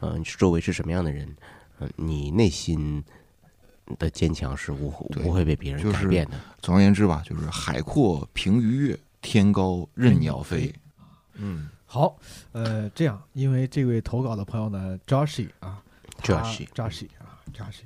[0.00, 1.36] 呃，你周围是什么样的人，
[1.80, 3.02] 嗯、你内心
[3.98, 6.40] 的坚强是无不会被别人改变的。
[6.60, 10.72] 总而言之吧，就是海阔凭鱼跃，天高任鸟飞。
[11.34, 12.16] 嗯，好，
[12.52, 15.82] 呃，这样，因为这位投稿的朋友呢，Joshi 啊
[16.22, 17.82] Joshi Joshi 啊，Joshi，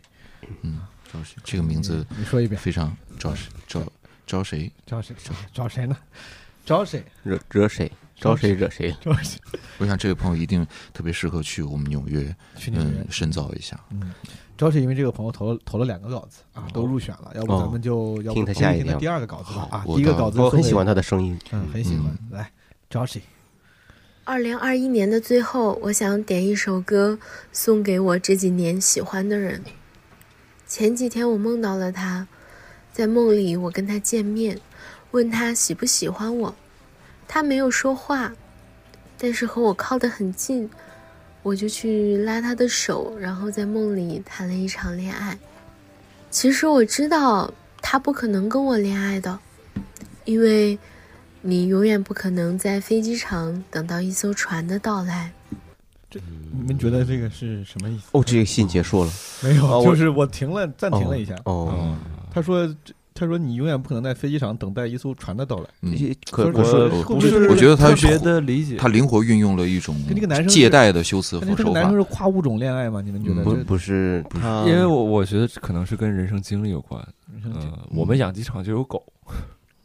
[0.61, 1.37] 嗯，，Joshi？
[1.43, 3.49] 这个名字你说一遍非常招谁？
[3.67, 3.83] 招
[4.27, 4.71] 招谁？
[4.85, 5.17] 招谁？
[5.55, 5.97] 找谁呢？
[6.67, 7.03] 招谁？
[7.23, 7.91] 惹惹谁？
[8.15, 8.95] 招谁惹谁？
[9.01, 9.41] 招谁？
[9.79, 13.81] 我想这位朋友一定特别适合去我们纽约，去纽约嗯，深造一下。
[13.89, 14.13] 嗯，
[14.59, 22.15] 主要是因为这个朋友投了投了两个稿子啊，都入选了，要不哦咱们就要不听他下一条听第二个稿子吧啊，我第一个稿子我很喜欢他的声音嗯，很喜欢。
[22.31, 22.53] 来
[22.91, 23.23] ，Joshi，
[24.27, 27.19] 二零二一年的最后，我想点一首歌
[27.53, 29.63] 送给我这几年喜欢的人。
[30.67, 32.27] 前几天我梦到了他，
[32.91, 34.59] 在梦里我跟他见面，
[35.11, 36.55] 问他喜不喜欢我，
[37.29, 38.33] 他没有说话，
[39.19, 40.71] 但是和我靠得很近，
[41.43, 45.39] 我就去拉他的手，然后在梦里谈了一场恋爱。
[46.31, 49.39] 其实我知道他不可能跟我恋爱的，
[50.25, 50.79] 因为
[51.47, 55.31] 你永远不可能在飞机场等到一艘船的到来。
[56.09, 56.19] 这
[56.51, 58.05] 你们觉得这个是什么意思？
[58.13, 59.13] 哦，这个信结束了，
[59.43, 61.35] 没有，就是我停了，暂停了一下。
[61.45, 61.99] 哦嗯，
[62.33, 62.67] 他说，
[63.13, 65.67] 他说你永远不可能在飞机场等待一艘船的到来。
[65.83, 65.95] 嗯
[66.31, 66.65] 可我
[67.21, 71.95] 是不是我觉得他特别的理解他灵活运用了一种跟这个男生借贷的修辞手法男生。
[71.95, 73.03] 是跨物种恋爱吗？
[73.03, 73.43] 你们觉得？
[73.45, 77.07] 不这不是他，因为我我觉得可能是跟人生经历有关。
[77.43, 79.05] 生经呃，我们养鸡场就有狗。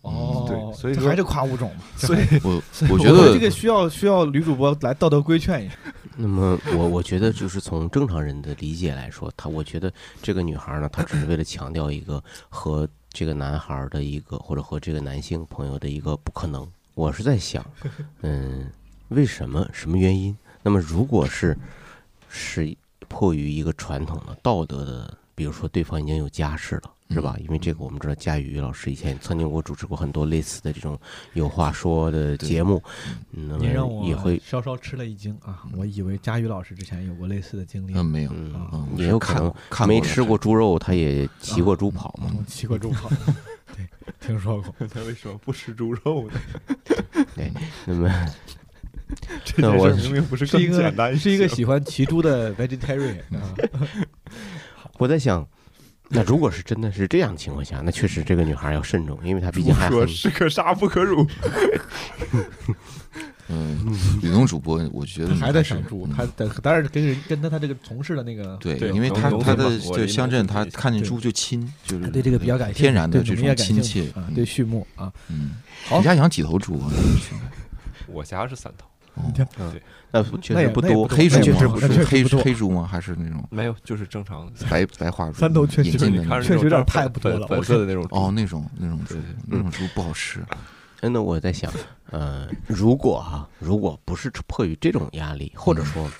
[0.01, 1.83] 哦，对，所以说还是跨物种嘛？
[1.97, 5.75] 所以我我觉得这个需要需要女主播来道德规劝一下。
[6.15, 9.91] 那么我我觉得就是从正常人的理解来说，他我觉得
[10.21, 16.67] 这个女孩呢，她只是为了强调一个和这个男孩的一个或者和这个男性朋友的一个不可能。
[16.95, 17.65] 我是在想，
[18.21, 18.69] 嗯，
[19.09, 20.35] 为什么什么原因？
[20.61, 21.57] 那么如果是
[22.27, 22.75] 是
[23.07, 26.91] 迫于一个传统的道德的，比如说对方已经有家室了。
[27.12, 27.36] 是吧？
[27.39, 30.99] 因为这个我们知道，佳宇老师以前曾经给我主持过很多类似的这种
[31.34, 32.82] 有话说的节目，
[33.34, 35.64] 嗯那你让我么也会稍稍吃了一惊啊！
[35.76, 37.93] 我以为佳宇老师之前有过类似的经历。
[37.95, 39.53] 嗯，没有，啊嗯，也有可能
[39.88, 42.30] 没吃过猪肉，他也骑过猪跑嘛。
[42.32, 43.10] 嗯骑过猪跑，
[43.76, 43.88] 对，
[44.20, 44.88] 听说过。
[44.88, 46.39] 他为什么不吃猪肉呢？
[47.36, 47.51] 对，
[47.86, 48.10] 那么
[49.43, 53.55] 这那我件事明明不是更是一个简单是一个喜欢骑猪的 vegetarian 啊。
[54.99, 55.47] 我在想，
[56.12, 61.26] 那如果是真的是这样的情况下，那确实这个女孩要慎重，因为她毕竟还是可杀不可辱。
[63.51, 76.91] 嗯，吕东主播，我觉得还在是想猪，嗯他但当然跟人跟他他这个从事的那个对，因为他他的就乡镇，他看见猪就亲，就是对这个比较感天然的这种亲切啊，对畜牧啊，嗯，好你家养几头猪啊？
[78.05, 78.88] 我家是三头。
[79.36, 79.82] 对对，
[80.12, 81.80] 那确实不多，黑猪吗？
[81.80, 82.88] 是黑黑猪吗？
[82.89, 85.34] 还是那种没有，就是正常的白白化猪？
[85.34, 90.41] 三头确实引进的那种确实有点太不多了粉我色的那种哦，那种那种猪，那种猪不好吃。
[91.01, 91.72] 真的，我在想，
[92.12, 96.12] 呃，如果哈、如果不是迫于这种压力，或者说，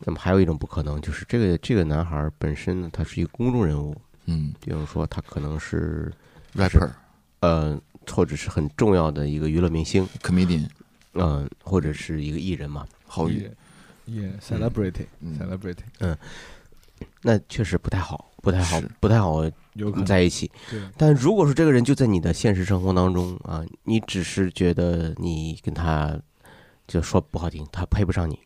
[0.00, 3.96] 那么还有一种不可能，就是这个这个男孩本身呢，他是一个公众人物，
[4.26, 6.12] 嗯，比如说他可能是
[6.56, 6.90] rapper，
[7.38, 7.80] 呃，
[8.10, 10.66] 或者是很重要的一个娱乐明星，comedian，
[11.14, 13.50] 嗯、或者是一个艺人嘛，好也
[14.06, 15.38] 也 celebrity 嗯。
[15.38, 16.16] celebrity，嗯，
[17.22, 19.44] 那确实不太好，不太好，不太好
[19.74, 20.06] 有可能。
[20.06, 20.50] 在一起。
[20.96, 26.18] 但如果说这个人就在你的现实生活当中啊，你只是觉得你跟他，
[26.86, 28.38] 就说不好听，他配不上你。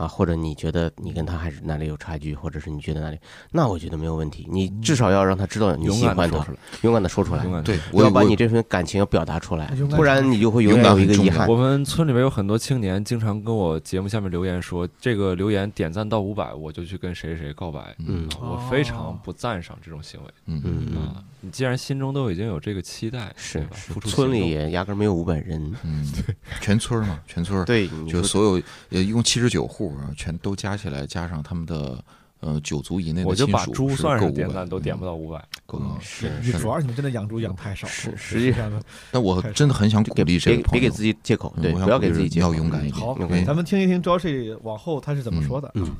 [0.00, 3.18] 啊，或者你觉得你跟他还是哪里有差距，或者是你觉得哪里，
[3.52, 4.48] 那我觉得没有问题。
[4.50, 11.46] 你至少要让他知道你喜欢他敢地说出来，勇敢的说出来勇敢，地对我我要把你这份感情要表达出来不然你就会永远有一个遗憾。
[11.48, 11.60] 我。
[11.60, 17.94] 们村里面有很多青年，经常跟我节目下面留言说，这个留言点赞到五百，我就去跟谁谁告白。
[17.98, 18.26] 嗯。
[18.40, 20.26] 我非常不赞赏这种行为。
[20.46, 20.62] 嗯。
[20.64, 23.66] 嗯你既然心中都已经有这个期待，是
[24.04, 32.04] 村里也压根儿没有五百人，嗯，对全村儿嘛，全村儿对就所有呃一共七十九户啊，全都加起来，加上他们的
[32.40, 35.42] 呃九族以内的我就把亲属是猪算上够五百点赞都点不嗯到五百。
[35.64, 35.98] 够了。
[36.00, 36.28] 是
[36.58, 38.80] 主要是你们真的养猪养太少了，是实实际上呢
[39.10, 43.16] 但我真的很想鼓励这别个朋友别给自己借口，对，不要给自己借口，要勇敢一点好
[43.46, 45.70] 咱们听一听 Josh 往后他是怎么说的。
[45.74, 45.96] 嗯，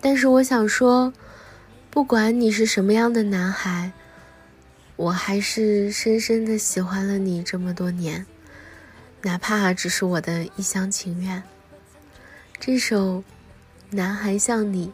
[0.00, 1.12] 但是我想说，
[1.90, 3.92] 不管你是什么样的男孩，
[5.00, 8.26] 我还是深深的喜欢了你这么多年，
[9.22, 11.42] 哪怕只是我的一厢情愿。
[12.58, 13.16] 这首
[13.88, 14.88] 《男孩像你》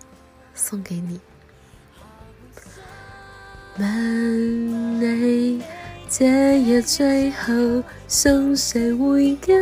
[0.55, 1.21] 送给你。
[3.79, 5.61] 问你
[6.09, 9.55] 這日最後送誰回家？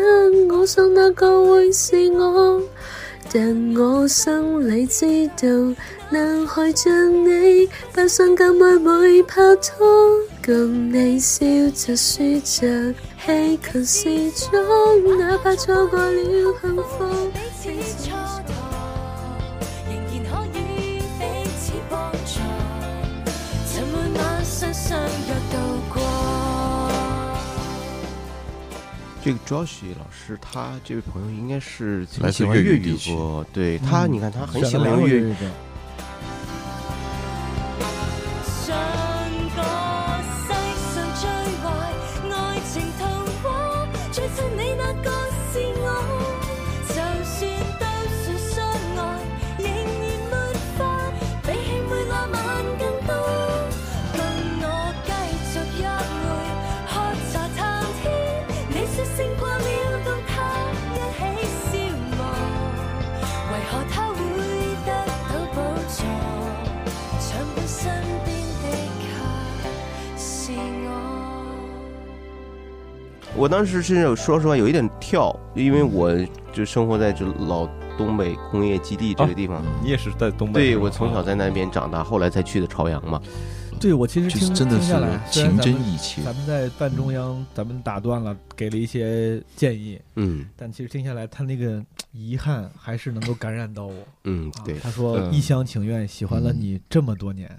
[0.51, 2.61] 我想那個會是我，
[3.33, 5.49] 但我心里知道，
[6.11, 6.93] 男孩像
[7.25, 9.87] 你，不想咁愛每拍拖，
[10.45, 11.45] 共你笑
[11.75, 12.95] 着說着，
[13.25, 16.14] 氣強是裝，哪怕错过了
[16.61, 17.31] 幸福。
[17.33, 17.68] 彼此
[18.03, 18.12] 蹉
[18.47, 18.53] 跎，
[19.89, 20.59] 仍然可以
[21.18, 21.22] 彼
[21.59, 22.39] 此帮助，
[23.72, 25.55] 曾每晚相相约到
[29.25, 35.41] 这个 Josh 老师，他这位朋友应该是來自喜歡粵粵語地區語歌，對他，你看他很喜選了兩歡用粵語個這。
[35.41, 35.51] 個
[38.45, 38.77] 上
[39.57, 39.62] 個
[40.45, 40.53] 世
[40.93, 41.25] 上最
[41.64, 41.66] 壞
[42.37, 43.03] 愛情童
[43.43, 45.09] 話，最親你那個
[45.51, 46.43] 是我。
[73.37, 76.14] 我当时甚至有說實話有一点跳，因为我
[76.53, 77.68] 就生活在这老
[77.99, 79.61] 东北工业基地这个地方。
[79.82, 80.70] 你也是在东北？
[80.70, 83.20] 对，我从小在那边长大，后来才去的朝阳嘛。
[83.80, 93.93] 对我其实就是听真的是听下来，情真意切咱们在半中央，咱们打断了，给了一些建议，嗯但其实听下来，他那个遗憾还是能够感染到我。
[93.93, 97.49] 啊嗯对他说嗯一厢情愿喜欢了你这么多年。
[97.49, 97.57] 啊，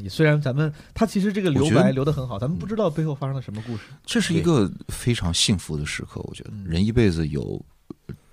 [0.00, 3.84] 也虽然咱们他其实这个留白留得很好，咱们不知道背后发生了什么故事。
[4.04, 7.64] 这是一个非常幸福的时刻，我觉得人一辈子有，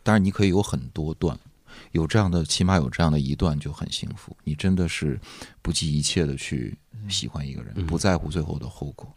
[0.04, 1.38] 当然你可以有很多段，
[1.92, 4.36] 有这样的，起码有这样的一段就很幸福。
[4.44, 5.20] 你真的是
[5.62, 9.08] 不计一切的去喜欢一个人，不在乎最后的后果，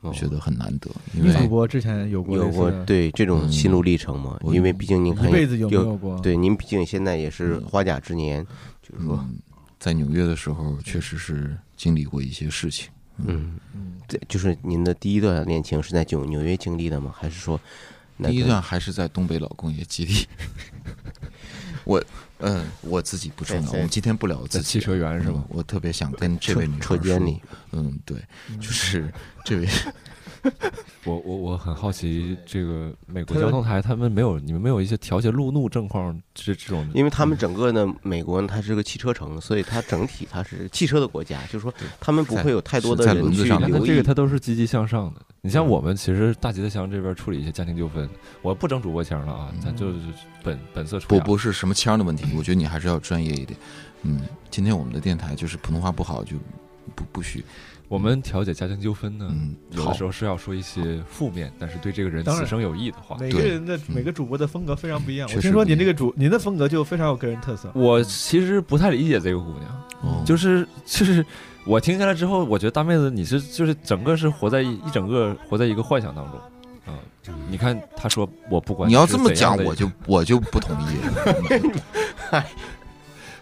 [0.00, 0.90] 我觉得很难得。
[1.14, 4.36] 因为女主播之前有过有过对这种心路历程嘛？
[4.40, 8.44] 我因为毕竟您看一辈子有没有过对，您毕竟现在也是花甲之年，
[8.82, 9.38] 就是说，嗯
[9.78, 12.88] 在纽约的时候，确实是经历过一些事情。
[13.16, 17.12] 嗯嗯，对，就是您的第一段恋情是在纽纽约经历的吗？
[17.18, 17.60] 还是说
[18.16, 20.28] 那个第一段还是在东北老工业基地。
[21.82, 22.00] 我
[22.38, 24.58] 嗯，我自己不重要，我们今天不聊自己。
[24.58, 28.16] 在汽车园是吧嗯我特别想跟这位女孩车车间说里，嗯，对，
[28.60, 29.12] 就是
[29.44, 29.66] 这位
[31.04, 36.88] 我我我很好奇，这个美国交通台他们没有你们没有一些调节路怒症况这这种？
[36.94, 43.88] 因为他们整个呢，美国呢它是个汽车城，所以它整体它是汽车的国家，就是说他们不会有太多的人去那留意。
[43.88, 45.20] 这个它都是积极向上的。
[45.44, 48.08] 你像我们其实大吉的乡这边处理一些家庭纠纷，
[48.42, 49.98] 我不争主播腔了啊，咱就是
[50.42, 51.20] 本本色出不。
[51.20, 53.58] 不是什么腔的问题，我觉得你还是要专业一点。
[54.02, 54.20] 嗯，
[54.50, 56.36] 今天我们的电台就是普通话不好就
[56.94, 57.44] 不不许。
[57.88, 59.30] 我们调解家庭纠纷呢，
[59.70, 63.16] 有的时候是要说一些负面，但是对这个人此生有益的话。
[63.20, 65.28] 每个人的每个主播的风格非常不一样。
[65.28, 67.70] 确实我听说您这个主，您的风格就非常有个人特色。
[67.74, 71.24] 我其实不太理解这个姑娘，哦就是就是
[71.66, 76.40] 我听下来之后，我觉得大妹子你是就是整个是活在一一整个活在一个幻想当中
[76.84, 76.98] 啊、
[77.48, 82.44] 你看她说我不管你要这么讲，我就我就不同意了。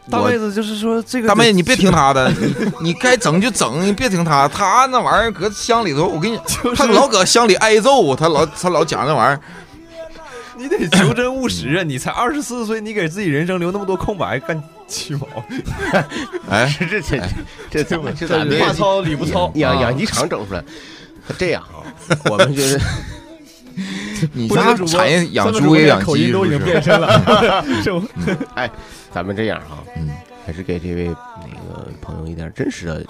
[0.09, 6.39] 大妹子就是说这个大妹子，你别听他的，你你该整就整，你别听他，他那玩意儿搁乡里头，我跟你，
[6.77, 9.41] 他老搁乡里挨揍，他老他老讲那玩意儿。
[10.57, 11.83] 你得求真务实啊！
[11.83, 15.27] 你才二十四岁，你给自己人生留那么多空白，干鸡毛？
[16.51, 17.19] 哎， 这这
[17.71, 18.59] 这这这咋的？
[18.59, 20.63] 话糙理不糙啊养养鸡场整出来，
[21.39, 21.81] 这样啊，
[22.27, 22.79] 我们觉得
[24.33, 26.51] 你家产业养猪也养鸡，是不是？
[27.83, 28.03] 是不？
[28.55, 28.71] 哎，
[29.13, 30.11] 咱们这样哈，嗯，
[30.47, 33.05] 还是给这位那个朋友一点真实的。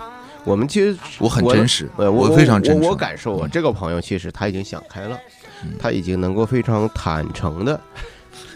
[0.44, 5.18] 我们其实我很真实呃我我非常真实我我感受啊，这个朋友其实他已经想开了，
[5.62, 7.78] 嗯他已经能够非常坦诚的。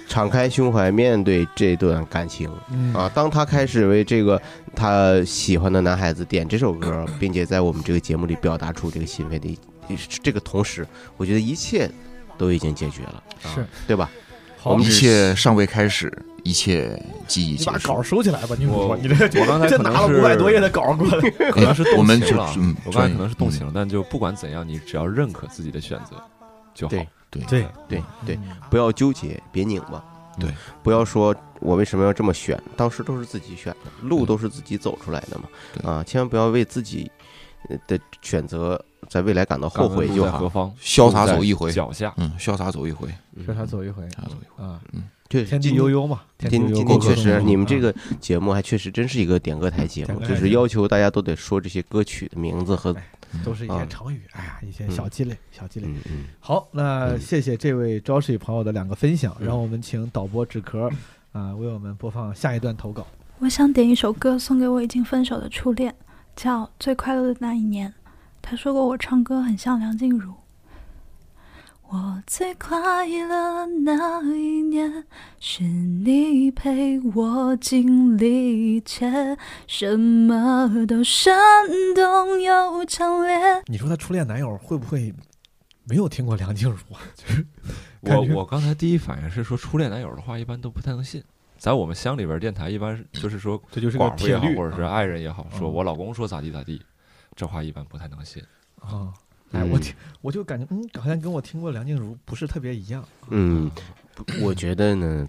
[0.06, 3.10] 敞开胸怀面对这段感情、嗯啊！
[3.14, 4.40] 当他开始为这个
[4.76, 9.58] 他喜欢的男孩子点这首歌，并且在我们这个节目里表达出这个心扉的
[10.22, 10.86] 这个同时，
[11.16, 11.90] 我觉得一切
[12.38, 14.10] 都已经解决了，啊是对吧？
[14.62, 16.10] 我们一切尚未开始，
[16.42, 17.70] 一切记忆你结束。
[17.70, 26.16] 把稿收起来吧，你我你这我刚才这拿了五百多页的稿过来，可能是动我们就情了，嗯我刚才可能是动情了，但就不管怎样，你只要认可自己的选择
[26.72, 26.90] 就好。
[26.90, 28.38] 对对对对对，
[28.70, 30.02] 不要纠结，别拧巴。
[30.40, 30.48] 对，
[30.82, 35.44] 不要说我为什么要这么选，当时都是自己选的，路都是自己走出来的嘛。
[35.88, 37.10] 啊，千万不要为自己
[37.68, 38.82] 呃的选择
[39.14, 40.26] 在未来感到后悔就？
[40.82, 43.08] 潇洒走一回，脚下，嗯，潇洒走一回，
[43.46, 44.64] 让他走一回，潇洒走一回。
[44.64, 52.92] 啊，嗯，对，天地悠悠嘛，天地今悠悠今天确实，你们这啊个节目还确实真是一个点歌台节目，就是要求大家都得说这些歌曲的名字和
[53.44, 53.86] 都是一些啊。
[53.88, 55.86] 成语，哎呀，一些小积累，小积累。
[56.40, 59.46] 好，那谢谢这位 Joshi 朋友的两个分享，嗯。
[59.46, 60.90] 让我们请导播纸壳
[61.30, 63.06] 啊为我们播放下一段投稿。
[63.38, 65.94] 我想点一首歌送给我已经分手的初恋，
[66.34, 67.88] 叫《最快乐的那一年》。
[68.46, 70.34] 他说过我唱歌很像梁静茹。
[71.88, 75.04] 我最快乐那一年，
[75.40, 79.36] 是你陪我经历一切，
[79.66, 81.32] 什么都生
[81.94, 83.62] 动又强烈。
[83.66, 85.14] 你说他初恋男友会不会
[85.84, 87.00] 没有听过梁静茹啊？
[87.16, 87.46] 就是
[88.02, 91.22] 我我刚才第一反应是说，初恋男友的话一般都不太能信。
[91.56, 96.82] 在我们乡里边，电台一般是就是说，这就是个寡妇也好铁律，或者是啊爱人也好，说嗯我老公说咋地咋地，
[97.36, 98.42] 这话一般不太能信。
[98.80, 99.12] 啊。
[99.52, 103.06] 哎，我听我就感觉，嗯，好像跟我听过梁静茹不是特别一样。
[103.28, 103.70] 嗯，
[104.42, 105.28] 我觉得呢，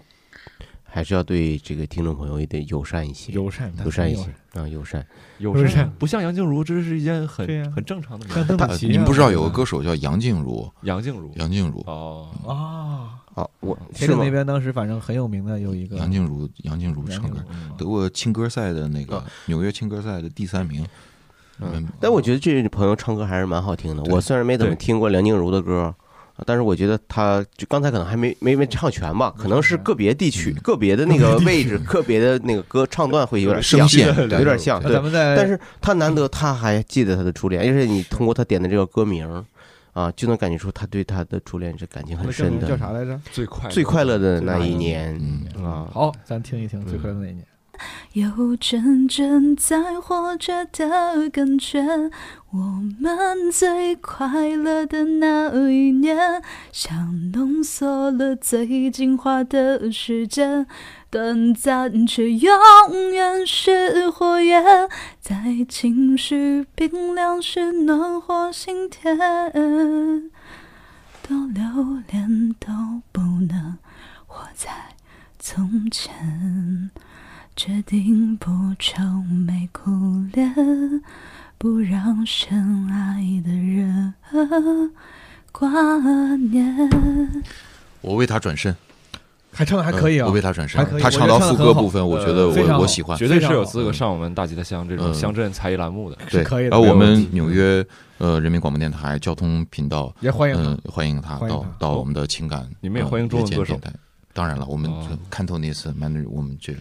[0.82, 5.06] 还是要对这个听众朋友也得友善一些，友善友善一些啊，友善，
[5.38, 5.88] 友善。
[5.96, 8.66] 不像杨静茹，这是一件很很正常的像邓事。
[8.66, 10.68] 紫棋你们不知道有个歌手叫杨静茹？
[10.82, 11.78] 杨静茹，杨静茹。
[11.86, 12.28] 哦。
[12.48, 15.96] 啊，好，我天津那边当时反正很有名的有一个。
[15.98, 17.38] 杨静茹，杨静茹唱歌。
[17.78, 20.84] 得过青歌赛的那个纽约青歌赛的第三名。
[21.60, 24.02] 嗯，但我觉得这位朋友唱歌还是蛮好听的。
[24.12, 25.94] 我虽然没怎么听过梁静茹的歌，
[26.44, 34.78] 但是我觉得她就刚才可能还没没没唱全吧，可能是个别地区、个别的那个位置、个别的那个歌唱段会有点像，声线有点像。
[34.82, 39.26] 对那咱们在，但是他难得他还记得他的初恋，而且你通过他点的这个歌名
[39.94, 42.68] 啊，就能感觉出他对他的初恋是感情很深的。
[42.68, 43.18] 叫啥来着？
[43.32, 45.18] 最快最快乐的那一年
[45.56, 47.46] 嗯啊，好，咱听一听最快乐的那一年。
[48.12, 52.10] 有真正在活着的感觉。
[52.52, 52.58] 我
[52.98, 60.66] 们最快乐的那一年，像浓缩了最精华的时间，
[61.10, 62.52] 短暂却永
[63.12, 64.64] 远是火焰，
[65.20, 69.18] 在情绪冰凉时暖和心田。
[71.28, 72.72] 多留恋都
[73.12, 73.76] 不能
[74.26, 74.70] 活在
[75.38, 76.90] 从前。
[77.56, 79.02] 决定不愁
[79.46, 79.90] 眉苦
[80.34, 80.54] 脸，
[81.56, 84.12] 不让深爱的人
[85.52, 85.70] 挂
[86.36, 86.90] 念。
[88.02, 88.76] 我为他转身。
[89.50, 90.26] 还唱的还可以啊。
[90.26, 90.78] 我为他转身。
[90.78, 95.14] 还可以，他唱到副歌部分，我我觉得我我喜欢，绝对是有资格上我们大吉他乡这种嗯。
[95.14, 97.82] 乡镇才艺栏目的，对，然后我们纽约
[98.18, 101.66] 呃人民广播电台交通频道也欢迎欢迎他到欢迎他。
[101.78, 103.72] 到我们的情感，呃你们也欢迎中文歌手。
[103.72, 103.98] 夜间电台。
[104.34, 105.08] 当然了，我们哦。
[105.30, 106.74] 看透那次 man，我们这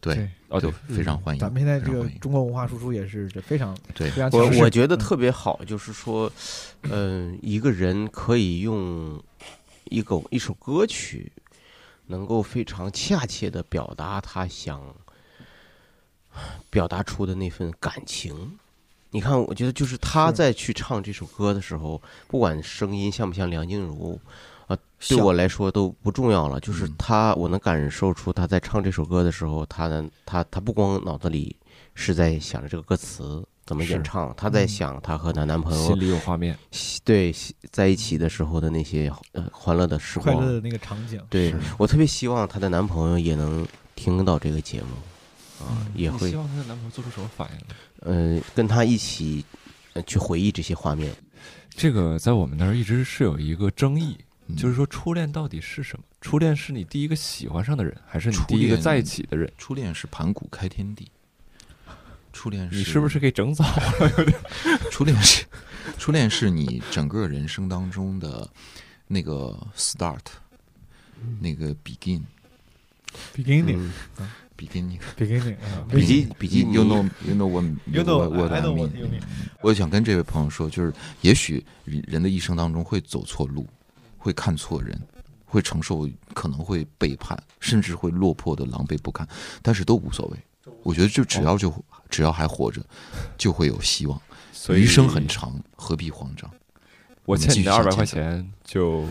[0.00, 1.40] 对哦对非常欢迎。
[1.40, 6.32] 咱们现在这个中国文化输出也是这非常对我非常强势我觉得特别好，就是说，
[6.82, 9.22] 嗯、一个人可以用
[9.84, 11.30] 一个一首歌曲，
[12.06, 14.82] 能够非常恰切的表达他想
[16.70, 18.58] 表达出的那份感情。
[19.10, 24.20] 你看，我觉得就是他在去唱这首歌的时候，不管声音像不像梁静茹，
[24.70, 26.60] 啊，对我来说都不重要了。
[26.60, 31.56] 就是他，我能感受出他在唱这首歌的时候，他的他他不光脑子里
[31.94, 36.56] 是在想着这个歌词怎么演唱，他在嗯想他和她男朋友心里有画面，
[37.04, 37.34] 对，
[37.72, 43.66] 在一起的时候的那些呃欢乐的时光，快乐的那个场景对我特别希望她的男朋友也能
[43.96, 47.74] 听到这个节目，啊，也会希望她的男朋友做出什么反应呢？
[48.02, 49.44] 呃跟她一起
[49.94, 51.12] 呃去回忆这些画面。
[51.70, 54.24] 这个在我们那儿一直是有一个争议，嗯
[54.56, 56.04] 就是说初恋到底是什么？
[56.20, 59.50] 初恋是你第一个喜欢上的人，还是你第一个在一起的人？
[59.56, 61.10] 初恋是盘古开天地，
[62.32, 64.12] 初恋是你是不是给整早了？
[64.18, 64.38] 有点。
[64.90, 65.44] 初恋是，
[65.98, 68.48] 初恋是你整个人生当中的
[69.06, 70.20] 那个 start，
[71.40, 72.22] 那个 begin。
[73.34, 74.28] beginning 嗯。
[74.60, 79.22] beginning beginning 啊比基 begin- 比基 begin- you know you know what You know what I mean
[79.62, 80.92] 我想跟这位朋友说，就是
[81.22, 83.66] 也许人的一生当中会走错路，
[84.20, 84.96] 会看错人，
[85.44, 89.26] 会承受可能会背叛，甚至会落魄的狼狈不堪，
[89.62, 90.38] 但是都无所谓。
[90.82, 91.74] 我觉得就只要就
[92.08, 92.80] 只要还活着，
[93.36, 94.20] 就会有希望。
[94.52, 96.48] 所余生很长，何必慌张？
[97.24, 99.06] 我欠你的二百块钱就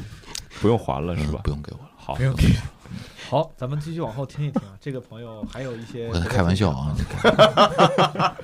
[0.62, 1.42] 不用还了，是吧？
[1.44, 1.90] 不用给我了。
[1.98, 2.16] 好。
[3.30, 4.76] 好，咱们继续往后听一听啊。
[4.82, 6.96] 这个朋友还有一些我在开玩笑啊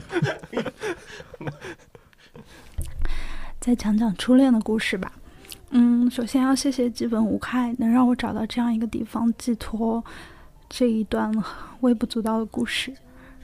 [3.60, 5.12] 再讲讲初恋的故事吧。
[5.78, 10.02] 嗯，首先要谢谢基本无害，能让我找到这样一个地方寄托
[10.70, 11.30] 这一段
[11.82, 12.94] 微不足道的故事，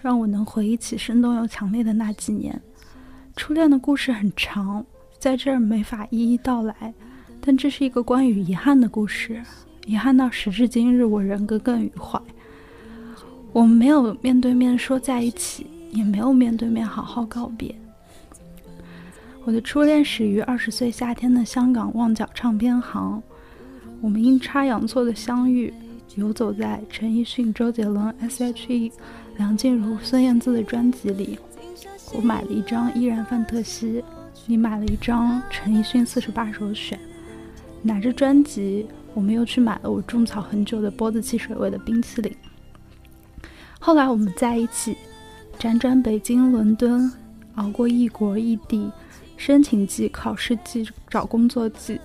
[0.02, 2.58] 让我能回忆起生动又强烈的那几年。
[3.36, 4.86] 初恋的故事很长，
[5.20, 6.94] 在这儿没法一一道来，
[7.42, 9.44] 但这是一个关于遗憾的故事，
[9.86, 12.18] 遗憾到时至今日我仍耿耿于怀。
[13.52, 17.76] 我们没有面对面说在一起，也没有面对面好好告别。
[19.44, 23.22] 我的初恋始于二十岁夏天的香港旺角唱片行，
[24.00, 25.74] 我们阴差阳错的相遇，
[26.16, 28.92] 游走在陈奕迅、周杰伦、S.H.E、
[29.38, 31.40] 梁静茹、孙燕姿的专辑里。
[32.14, 34.00] 我买了一张《依然范特西》，
[34.46, 37.00] 你买了一张陈奕迅四十八首选。
[37.82, 38.86] 拿着专辑，
[39.16, 42.32] 我们又去买了我种草很久的波子汽水味的冰淇淋。
[43.80, 44.96] 后来我们在一起，
[45.58, 47.12] 辗转北京、伦敦，
[47.56, 48.92] 熬过异国异地。
[49.44, 52.00] 申请季、考试季、找工作季，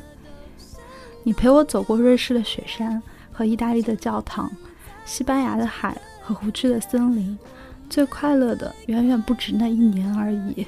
[1.22, 4.50] 你陪我走过瑞士的雪山和意大利的教堂，
[5.04, 7.38] 西班牙的海和湖区的森林。
[7.90, 10.66] 最快乐的远远不止那一年而已。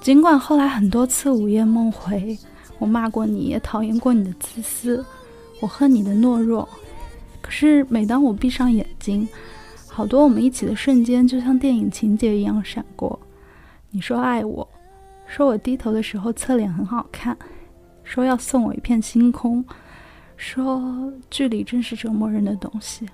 [0.00, 2.38] 尽管后来很多次午夜梦回，
[2.78, 5.04] 我骂过你，也讨厌过你的自私，
[5.60, 6.68] 我恨你的懦弱。
[7.42, 9.28] 可是每当我闭上眼睛，
[9.88, 13.18] 好多我们一起的瞬间就像电影情节一样闪过。
[13.90, 14.68] 你说爱我。
[15.30, 17.36] 说我低头的时候侧脸很好看，
[18.02, 19.64] 说要送我一片星空，
[20.36, 23.06] 说距离真是折磨人的东西。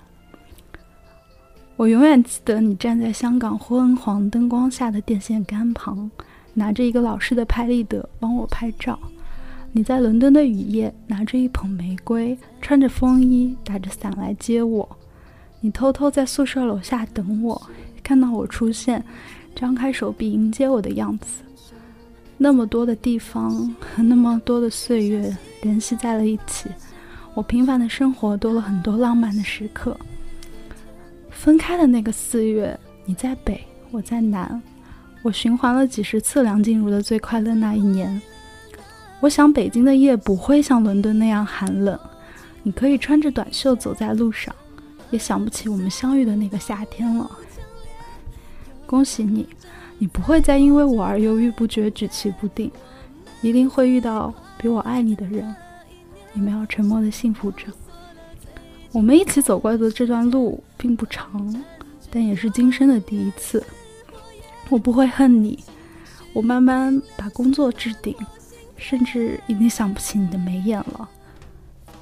[1.75, 6.09] 我永远记得你站在香港昏黄灯光下的电线杆旁，
[6.55, 8.97] 拿着一个老式的拍立得帮我拍照；
[9.71, 14.83] 你在伦敦的雨夜拿着一捧玫瑰，穿着风衣打着伞来接我；
[15.61, 17.61] 你偷偷在宿舍楼下等我，
[18.01, 19.05] 看到我出现，
[19.55, 21.43] 张开手臂迎接我的样子。
[22.37, 26.69] 那么多的地方和 那么多的岁月联系在了一起，
[27.33, 29.97] 我平凡的生活多了很多浪漫的时刻。
[31.31, 34.61] 分开的那个四月，你在北，我在南，
[35.21, 38.21] 我循环了几十次梁静茹的《最快乐那一年》。
[39.19, 41.99] 我想北京的夜不会像伦敦那样寒冷，
[42.61, 44.53] 你可以穿着短袖走在路上，
[45.09, 47.31] 也想不起我们相遇的那个夏天了。
[48.85, 49.47] 恭喜你！
[49.99, 52.71] 你不会再因为我而犹豫不决、举棋不定，
[53.41, 55.55] 一定会遇到比我爱你的人。
[56.33, 57.65] 你们要沉默的幸福着。
[58.91, 61.63] 我们一起走过的这段路并不长，
[62.11, 63.63] 但也是今生的第一次。
[64.69, 65.63] 我不会恨你，
[66.33, 68.15] 我慢慢把工作置顶，
[68.75, 71.09] 甚至已经想不起你的眉眼了。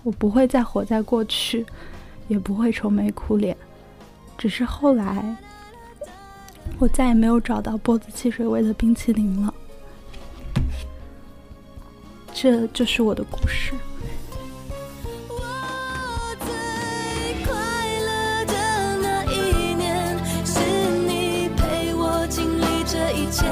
[0.04, 1.66] 我不会再活在过去，
[2.28, 3.56] 也不会愁眉苦脸。
[4.38, 5.36] 只是后来，
[6.78, 9.54] 我再也没有找到波子汽水味的冰淇淋了。
[12.34, 13.74] 这就是我的故事。
[15.30, 16.48] 我最
[17.46, 17.54] 快
[18.02, 18.54] 乐的
[18.98, 20.60] 那一年，是
[21.08, 23.46] 你陪我经历这一切，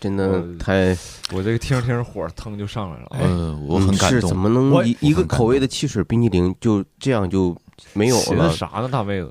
[0.00, 0.96] 真的太，
[1.30, 3.08] 我这个听着听着火腾就上来了。
[3.20, 4.20] 嗯，我很感动。
[4.20, 7.54] 是怎么能一一个口味的汽水冰激凌就这样就
[7.92, 8.56] 没有寻了思？
[8.56, 9.30] 啥呢，大妹子？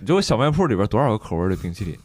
[0.00, 1.96] 你知道小卖铺里边多少个口味的冰淇淋？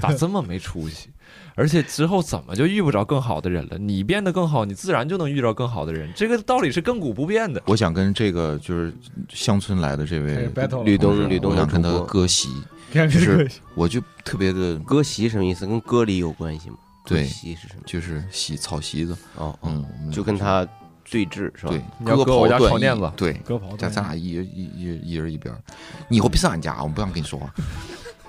[0.00, 1.10] 咋这么没出息？
[1.54, 3.78] 而且之后怎么就遇不着更好的人了？
[3.78, 6.10] 你变得更好，你自然就能遇到更好的人。
[6.16, 7.62] 这个道理是亘古不变的。
[7.66, 8.92] 我想跟这个就是
[9.28, 10.50] 乡村来的这位
[10.84, 12.48] 吕东吕东我想跟他割席，
[12.92, 15.66] 就是我就特别的割席什么意思？
[15.66, 16.76] 跟割礼有关系吗？
[17.04, 17.82] 割对席是什么？
[17.86, 20.66] 就是席草席子，哦，嗯，我们就跟他
[21.08, 21.68] 对峙是吧？
[21.68, 25.62] 对，你要割割我家袍断义炒面子对，割袍断义咱咱俩一人一一一人一边儿，
[26.08, 27.52] 你以后别上俺家，我不想跟你说话。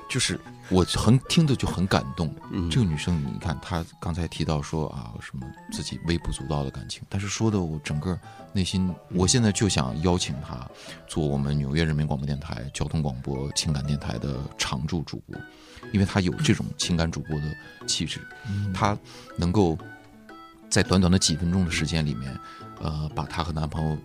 [0.07, 2.33] 就是我很听着就很感动。
[2.51, 8.17] 嗯这个女生，你看她刚才提到说啊什么自己微不足道的感情，但是说的我整个
[8.53, 10.65] 内心，我现在就想邀请她
[11.07, 15.35] 做我们纽约人民广播电台交通广播情感电台的常驻主播，
[15.95, 17.45] 因为她有这种情感主播的
[17.87, 18.19] 气质，
[18.73, 18.97] 她
[19.37, 19.77] 能够
[20.69, 22.37] 在短短的几分钟的时间里面，
[22.81, 23.97] 呃，把她和男朋友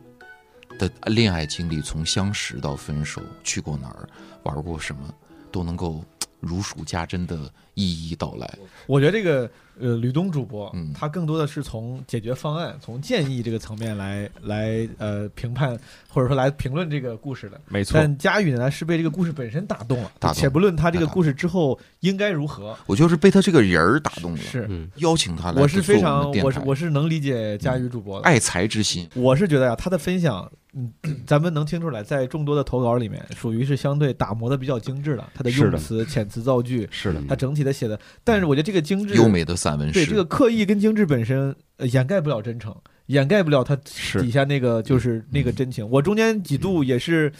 [0.78, 4.08] 的恋爱经历从相识到分手，去过哪儿，
[4.44, 5.12] 玩过什么，
[5.50, 6.04] 都能够
[6.38, 8.58] 如数家珍的一一道来。
[8.86, 9.50] 我觉得这个
[9.80, 17.58] 呃，吕东主播，嗯他更多的是从解决方案、从建议这个层面来来呃评判或者说来评论这个故事的。
[17.68, 22.76] 没错但佳宇呢是被这个故事本身打动了，打动且不论他这个故事之后应该如何。
[22.86, 29.08] 我就是被他这个人儿打动了，是邀请他来我是非常我是我是能理解佳宇主播的爱才之心。
[29.14, 30.92] 我是觉得呀、他的分享，嗯，
[31.26, 35.30] 咱们能听出来，在众多的投稿里面，属于是相对打磨的比较精致了。
[35.34, 42.74] 他的是的用词、遣词造句，是的他整体的写的，但是我觉得这个精致、优美的散文诗对这个刻意跟精致本身、呃、掩盖不了真诚，
[43.06, 45.88] 掩盖不了他底下那个就是那个真情。
[45.88, 47.32] 我中间几度也是，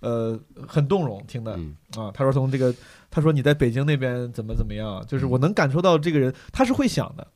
[0.00, 1.52] 呃，很动容听的、
[1.96, 2.10] 啊。
[2.14, 2.74] 他说从这个，
[3.10, 7.26] 他说你在北京那边怎么怎么样，就是我能感受到这个人他是会想的。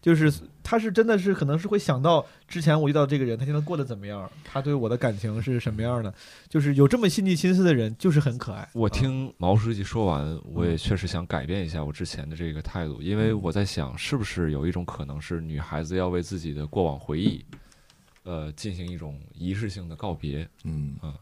[0.00, 0.32] 就是
[0.62, 6.12] 他是真的是可能是会想到之前我遇到这个人，他现在过得怎么样，他对我的感情是什么样的，
[6.48, 8.68] 就是有这么细腻心思的人，就是很可爱。
[8.72, 17.44] 我听毛书记说完，我也确实想改变一下我之前的这个态度，因为我在想，是不是有一种可能是女孩子要为自己的过往回忆，
[18.24, 20.96] 呃，进行一种仪式性的告别，嗯。
[21.02, 21.14] 啊，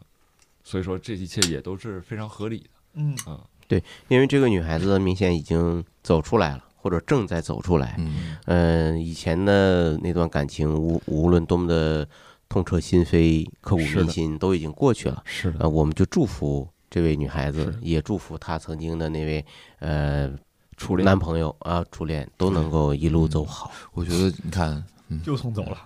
[0.63, 3.13] 所以说这一切也都是非常合理的，嗯。
[3.25, 7.95] 啊，对，因为这个女孩子明显已经走出来了，或者正在走出来。
[7.97, 12.07] 嗯，呃，以前的那段感情，无无论多么的
[12.47, 15.21] 痛彻心扉、刻骨铭心，都已经过去了。
[15.25, 19.45] 是的呃，我们就祝福这位女孩子，也祝福她曾经的那位
[19.79, 20.31] 呃
[20.77, 23.71] 初恋男朋友啊，初恋都能够一路走好。
[23.93, 25.77] 我觉得你看，嗯，就送走了，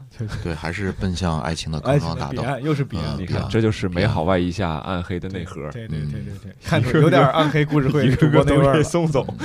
[0.43, 2.59] 对，还是奔向爱情的康庄大道。
[2.59, 3.17] 又是彼岸。
[3.17, 5.69] 嗯你看，这就是美好外衣下暗黑的内核。
[5.71, 8.83] 对对对对对，看出有点暗黑故事会 一个主播个都给那味儿了。
[8.83, 9.25] 送走。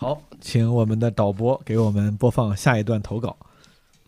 [0.00, 3.36] 好，请我们的导播给我们播放下一段投稿。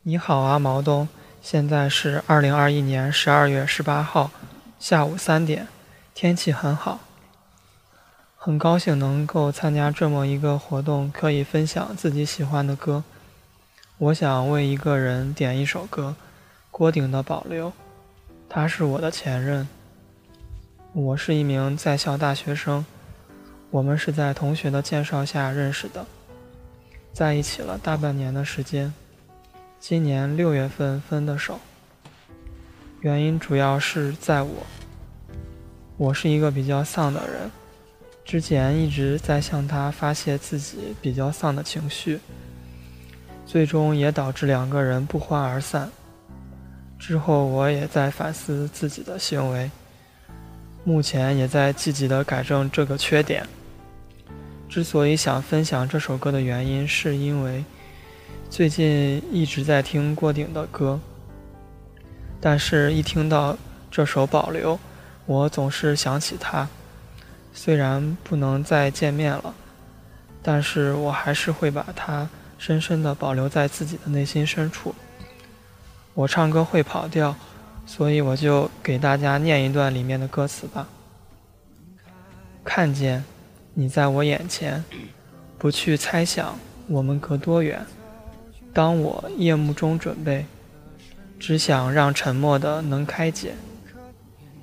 [0.05, 1.09] 你好啊，毛东，
[1.43, 4.30] 现在是二零二一年十二月十八号
[4.78, 5.66] 下午三点，
[6.14, 7.01] 天气很好，
[8.36, 13.03] 很高兴能够参加这么一个活动，可以分享自己喜欢的歌。
[13.99, 16.14] 我想为一个人点一首歌，
[16.70, 17.66] 郭顶的《保留》，
[18.49, 19.66] 他是我的前任。
[20.93, 22.86] 我是一名在校大学生，
[23.71, 26.05] 我们是在同学的介绍下认识的，
[27.12, 28.93] 在一起了大半年的时间。
[29.79, 31.59] 今年六月份分的手，
[33.01, 34.66] 原因主要是在我
[35.97, 37.49] 我是一个比较丧的人，
[38.25, 42.18] 之前一直在向他发泄自己比较丧的情绪，
[43.47, 45.89] 最终也导致两个人不欢而散。
[46.99, 49.71] 之后我也在反思自己的行为，
[50.83, 53.47] 目前也在积极的改正这个缺点。
[54.71, 57.64] 之所以想分享这首歌的原因，是因为
[58.49, 61.01] 最近一直在听郭顶的歌，
[62.41, 63.59] 但是一听到
[63.91, 64.75] 这首《保留》，
[65.27, 66.68] 我总是想起他。
[67.53, 69.53] 虽然不能再见面了，
[70.41, 74.95] 但是我还是会把它深深的保留在自己的内心深处。
[76.14, 77.35] 我唱歌会跑调，
[77.87, 80.87] 所以我就给大家念一段里面的歌词吧。
[82.62, 83.25] 看见
[83.75, 84.85] 你在我眼前，
[85.59, 86.59] 不去猜想
[86.89, 87.85] 我们隔多远。
[88.73, 90.47] 当我夜幕中准备，
[91.39, 93.55] 只想让沉默的能开解。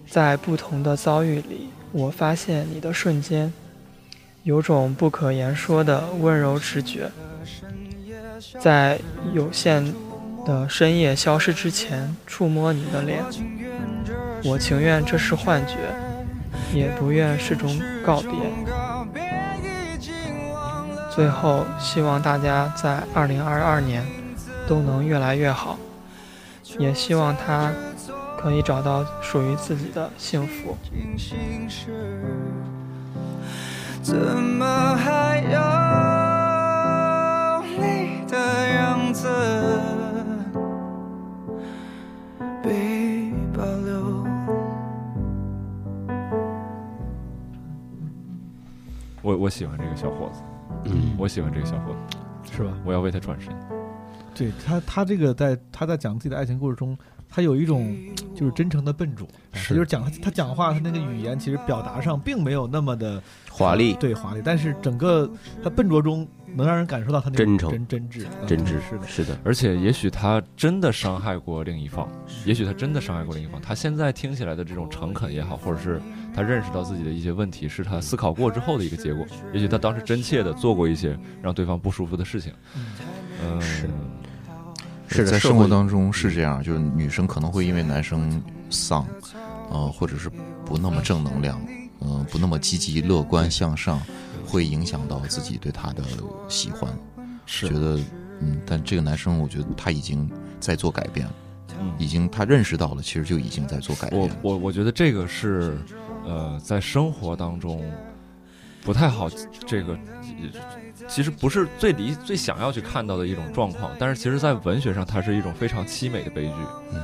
[0.07, 3.51] 在不同的遭遇里，我发现你的瞬间，
[4.43, 7.09] 有种不可言说的温柔直觉。
[8.59, 8.99] 在
[9.33, 9.93] 有限。
[10.45, 13.21] 的深夜消失之前，触摸你的脸，
[14.45, 15.75] 我情愿这是幻觉，
[16.73, 18.31] 也不愿是种告别。
[21.09, 24.05] 最后，希望大家在二零二二年
[24.67, 25.77] 都能越来越好，
[26.77, 27.71] 也希望他
[28.39, 30.77] 可以找到属于自己的幸福。
[34.03, 35.59] 怎么还有
[37.77, 38.37] 你的
[38.75, 39.96] 样子？
[49.37, 50.41] 我我喜欢这个小伙子，
[50.85, 52.17] 嗯，我喜欢这个小伙子，
[52.51, 52.73] 是吧？
[52.83, 53.53] 我要为他转身。
[54.33, 56.97] 对他，他这个在他在讲自己的爱情故事中，
[57.29, 57.95] 他有一种
[58.35, 59.75] 就是真诚的笨拙，是。
[59.75, 63.93] 就是讲他他讲话他那个语言其实表达上并没有那么的华丽。
[63.99, 65.29] 对华丽，但是整个
[65.63, 68.25] 他笨拙中能让人感受到他那种真诚真真挚。
[68.41, 68.79] 嗯真挚。
[68.89, 69.07] 是的。
[69.07, 72.09] 是的，而且也许他真的伤害过另一方，
[72.45, 73.61] 也许他真的伤害过另一方。
[73.61, 76.01] 他现在听起来的这种诚恳也好，或者是
[76.33, 79.25] 他认识到自己的一些问题，是他思考过之后的一个结果。
[79.53, 82.53] 也许他当时真切的做过一些让对方不舒服的事情。
[83.43, 83.89] 嗯，是。
[85.25, 89.07] 在生活当中是这样，就是女生可能会因为男生丧，
[89.71, 90.29] 呃，或者是
[90.65, 91.59] 不那么正能量，
[92.01, 94.01] 嗯、不那么积极乐观向上，
[94.47, 96.03] 会影响到自己对他的
[96.47, 96.89] 喜欢。
[97.45, 97.99] 是觉得，
[98.41, 100.29] 嗯，但这个男生，我觉得他已经
[100.59, 101.33] 在做改变了，
[101.79, 104.29] 嗯已经他认识到了，其实就已经在做改变我。
[104.41, 105.77] 我我觉得这个是，
[106.25, 107.89] 呃，在生活当中
[108.83, 109.29] 不太好，
[109.65, 109.97] 这个
[111.07, 116.53] 其实不是最理最想要去看到的一种状况，但是其实在文学上，它是一种非常凄美的悲剧。
[116.93, 117.01] 嗯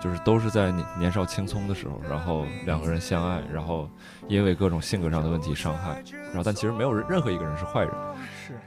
[0.00, 3.88] 就是都是在年年少青葱的时候，然后两个人相爱，然后
[4.26, 7.92] 因为各种性格上的问题伤害，然后但其实没有人任何一个人是坏人。
[8.42, 8.58] 是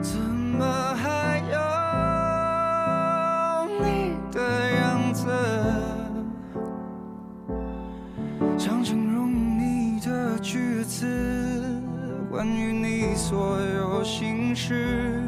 [0.00, 1.58] 怎么还有
[3.84, 4.40] 你的
[4.76, 5.26] 样子？
[8.56, 9.17] 想形容你
[10.08, 11.06] 的句子，
[12.30, 15.20] 关于你所有心事，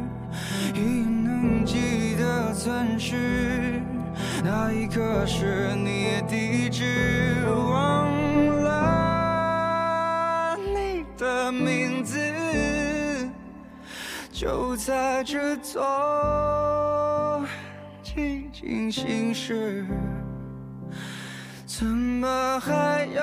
[0.73, 3.79] 已能记得钻石，
[4.43, 8.07] 那一刻是你地址，忘
[8.63, 12.19] 了你的名字，
[14.31, 17.45] 就在这座
[18.03, 19.85] 寂静心事，
[21.67, 23.21] 怎么还有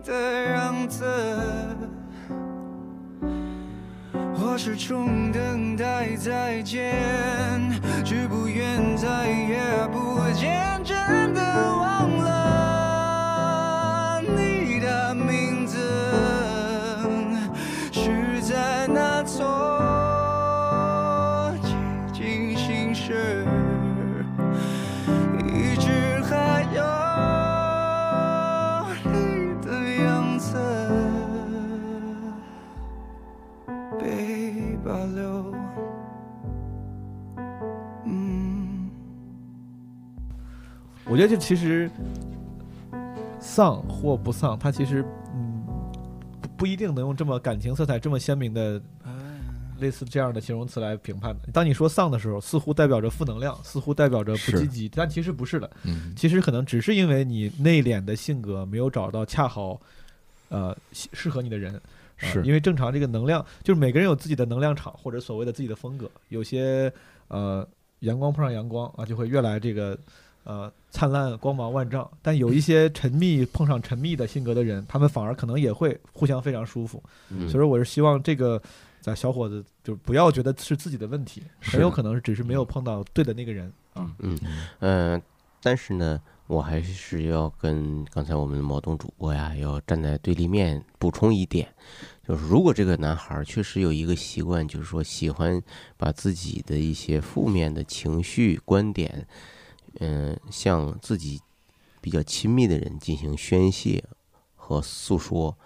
[0.00, 0.12] 的
[0.52, 1.04] 样子？
[4.12, 7.70] 我始终等待再见，
[8.04, 9.60] 只不愿再也
[9.92, 11.40] 不见，真的
[41.20, 41.90] 觉得就其实
[43.38, 45.04] 丧或不丧，它其实
[45.34, 45.62] 嗯
[46.40, 48.80] 不不一定能用这么感情色彩这么鲜明的
[49.80, 51.52] 类似这样的形容词来评判的。
[51.52, 55.70] 当你说丧的时候，似乎代表着负能量，似乎代表着不积极，但其实不是的。
[55.84, 59.78] 嗯其实可能只是因为你内敛的性格没有找到恰好
[60.48, 61.74] 呃适适合你的人。
[61.74, 61.80] 呃
[62.32, 66.90] 是因为正常这个能量，就是每个人有自己的能量场或者所谓的自己的风格，有些
[67.28, 67.66] 呃
[68.00, 69.98] 阳光碰上阳光啊，就会越来这个
[70.44, 72.10] 呃灿烂光芒万丈。
[72.20, 77.02] 但有一些沉溺碰上沉溺的性格的人，他们反而可能也会互相非常舒服。
[77.30, 78.60] 嗯所以说，我是希望这个
[79.00, 84.10] 咱小伙子就不要觉得是自己的问题，很有可能只是没有碰到对的那个人啊。
[84.18, 84.38] 嗯
[84.80, 85.22] 呃，
[85.62, 91.68] 但是呢，我还是要跟刚才我们的毛东主播呀，要站在对立面补充一点，
[92.26, 95.60] 就是如果这个男孩儿确实有一个习惯，就是说喜欢
[95.96, 99.26] 把自己的一些负面的情绪、观点，
[99.98, 101.40] 嗯、向自己
[102.00, 104.02] 比较亲密的人进行宣泄
[104.54, 105.56] 和诉说，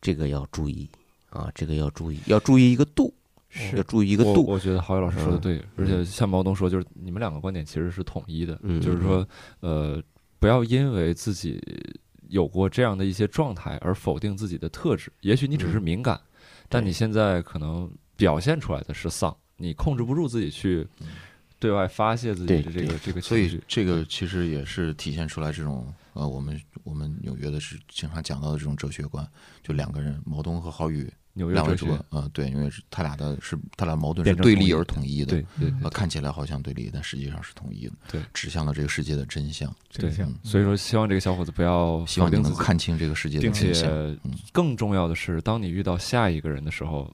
[0.00, 0.88] 这个要注意
[1.30, 3.12] 啊，这个要注意，要注意一个度，
[3.48, 4.44] 是要注意一个度。
[4.44, 9.26] 我我觉得郝宇老师说的嗯对，而且像毛东说，就是你们两个观点其实是统一的，嗯就是说，
[9.60, 10.02] 呃，
[10.38, 11.60] 不要因为自己
[12.28, 15.12] 有过这样的一些状态而否定自己的特质。
[15.20, 16.20] 也许你只是敏感，
[16.68, 20.86] 但你现在可能表现出来的是丧，你控制不住自己去
[21.60, 23.60] 对外发泄自己的这个这个所以。
[23.68, 29.24] 这个其实也是体现出来这种呃，我们我们纽约的是经常讲到的这种哲学观，
[29.62, 31.08] 就两个人，毛东和郝宇。
[31.34, 44.18] 两位主播，呃，对，因为是他俩的是他俩矛盾是对立而统一的，对对对呃，看起来好像对立，但实际上是统一的，对，指向了这个世界的真相，对嗯，所以说希望这个小伙子不要希望你能看清这个世界的并真相且
[44.52, 47.10] 更重要的是，当你遇到下一个人的时候，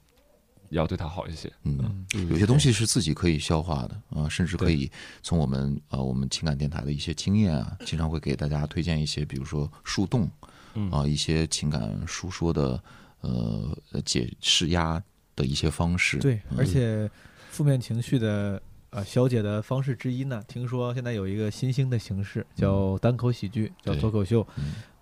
[0.69, 1.51] 要对他好一些。
[1.63, 4.91] 嗯，有些东西是自己可以消化的啊、甚至可以
[5.21, 10.29] 从我们呃我们情感电台的一些经验啊，经常会给大家推荐一些，比如说树洞，
[10.73, 10.91] 嗯。
[10.91, 12.81] 啊、一些情感述说的
[13.21, 15.01] 呃解释压
[15.35, 16.17] 的一些方式。
[16.19, 16.57] 对，嗯。
[16.57, 17.09] 而且
[17.49, 18.61] 负面情绪的
[18.91, 24.47] 呃消解的方式之一呢，听说现在有一个新兴的形式叫单口喜剧，叫脱口秀，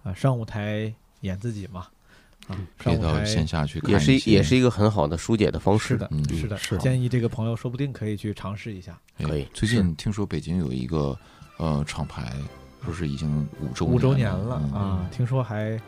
[0.03, 1.87] 啊、上舞台演自己嘛，
[2.47, 5.89] 啊，可以到线下去看也是也是一个很好的疏解的方式。
[5.89, 8.97] 是的，嗯是的，是建议这个朋友说不定可以去尝试一下。
[9.17, 11.17] 哎可以最近听说北京有一个
[11.57, 12.33] 呃厂牌，
[12.83, 15.79] 说是已经五周五周年年了嗯啊，听说还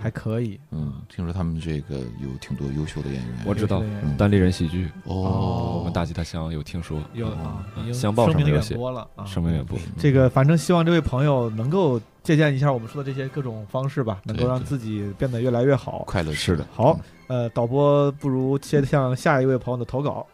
[0.00, 0.58] 还可以。
[0.70, 3.38] 嗯，听说他们这个有挺多优秀的演员。
[3.44, 3.82] 我知道
[4.18, 9.78] 单立人喜剧哦我们大吉他乡有听说，有啊，乡报上声名远面有写播了啊，声名远播。
[9.98, 16.04] 这个反正希望这位朋友能够借鉴一下我们说的这些各种方式吧，能够让自己变得越来越好。
[16.06, 20.26] 快乐是的，好，呃，导播不如切向下一位朋友的投稿。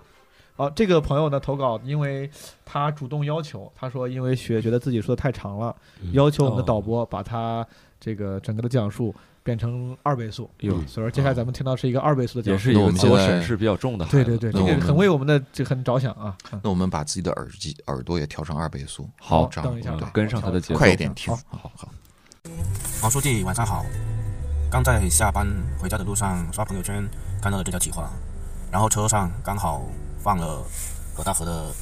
[0.54, 2.28] 好、这个朋友呢投稿，因为
[2.64, 7.64] 他主动要求，他说因为雪觉得自己说的太长了，嗯要求我们的哦导播把他
[8.00, 9.14] 这个整个的讲述
[9.48, 10.50] 变成二倍速。
[10.58, 16.36] 哟所以说接下来咱们听到是一个二倍速的讲述，也是一个自我审视比较重的孩子对对对，这个很为我们的这个很着想啊。
[16.52, 21.34] 嗯那我们把自己的耳机耳朵也调成二倍速，好这样等一下跟上他的节奏快一点听。
[21.34, 21.88] 好好好。
[23.02, 23.86] 毛书记，晚上好。
[24.70, 25.46] 刚在下班
[25.80, 27.08] 回家的路上刷朋友圈，
[27.40, 28.10] 看到了这条企划，
[28.70, 29.80] 然后车上刚好
[30.18, 30.62] 放了
[31.16, 31.72] 葛大河的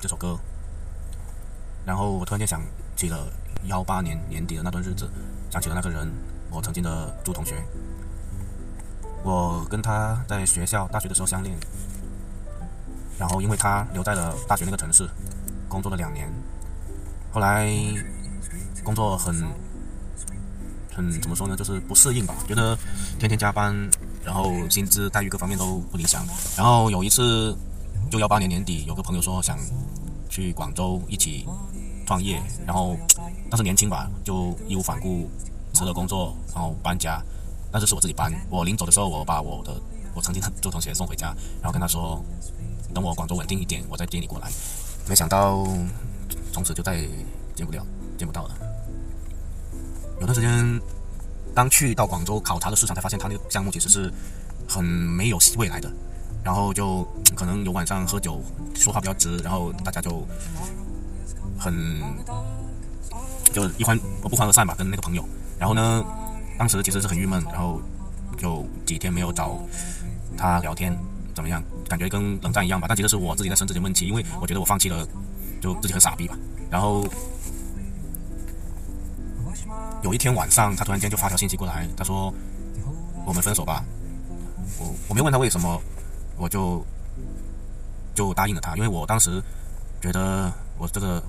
[0.00, 0.36] 这首歌，
[1.86, 2.60] 然后我突然间想
[2.96, 3.16] 起了
[3.66, 5.08] 幺八年年底的那段日子，
[5.50, 6.10] 想起了那个人，
[6.52, 7.62] 我曾经的朱同学。
[9.24, 11.56] 我跟他在学校大学的时候相恋，
[13.18, 15.08] 然后因为他留在了大学那个城市，
[15.68, 16.28] 工作了两年，
[17.32, 17.70] 后来
[18.82, 19.32] 工作很
[20.92, 22.76] 很怎么说呢，就是不适应吧，觉得
[23.18, 23.74] 天天加班，
[24.24, 26.26] 然后薪资待遇各方面都不理想。
[26.56, 27.56] 然后有一次，
[28.10, 29.56] 就幺八年年底，有个朋友说想
[30.28, 31.46] 去广州一起
[32.04, 32.96] 创业，然后
[33.48, 35.30] 当时年轻吧，就义无反顾
[35.82, 37.20] 辞了工作，然后搬家。
[37.70, 39.74] 但是是我自己搬，我临走的时候，我把我的
[40.14, 42.22] 我曾经的旧同学送回家，然后跟他说，
[42.94, 44.50] 等我广州稳定一点，我再接你过来。
[45.08, 45.66] 没想到
[46.52, 47.08] 从此就再也
[47.54, 47.84] 见不了，
[48.18, 48.54] 见不到了。
[50.20, 50.80] 有段时间，
[51.54, 54.12] 当去到广州考察的市场，才发现他那个项目其实是
[54.68, 55.90] 很没有未来的。
[56.44, 58.40] 然后就可能有晚上喝酒，
[58.74, 60.26] 说话比较直，然后大家就
[61.58, 62.02] 很
[63.52, 65.24] 就一欢我不欢而散吧，跟那个朋友。
[65.62, 66.04] 然后呢，
[66.58, 67.80] 当时其实是很郁闷，然后
[68.36, 69.56] 就几天没有找
[70.36, 70.92] 他聊天，
[71.36, 71.62] 怎么样？
[71.88, 72.88] 感觉跟冷战一样吧。
[72.88, 75.06] 但其实是我自己在生自己的闷气，因为我觉得我放弃了，
[75.60, 76.36] 就自己很傻逼吧。
[76.68, 77.06] 然后
[80.02, 82.34] 有一天晚上，他突然间就发条信息过来，他说
[83.24, 83.84] ：“我们分手吧。”
[84.80, 85.80] 我我没问他为什么，
[86.38, 86.84] 我就
[88.16, 89.40] 就答应了他，因为我当时
[90.00, 91.22] 觉得我这个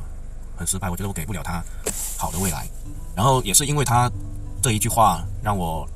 [0.57, 1.63] 很失败，我觉得我给不了他
[2.17, 2.67] 好的未来。
[3.16, 4.11] 然后也是因为他
[4.61, 5.88] 这一句话，让我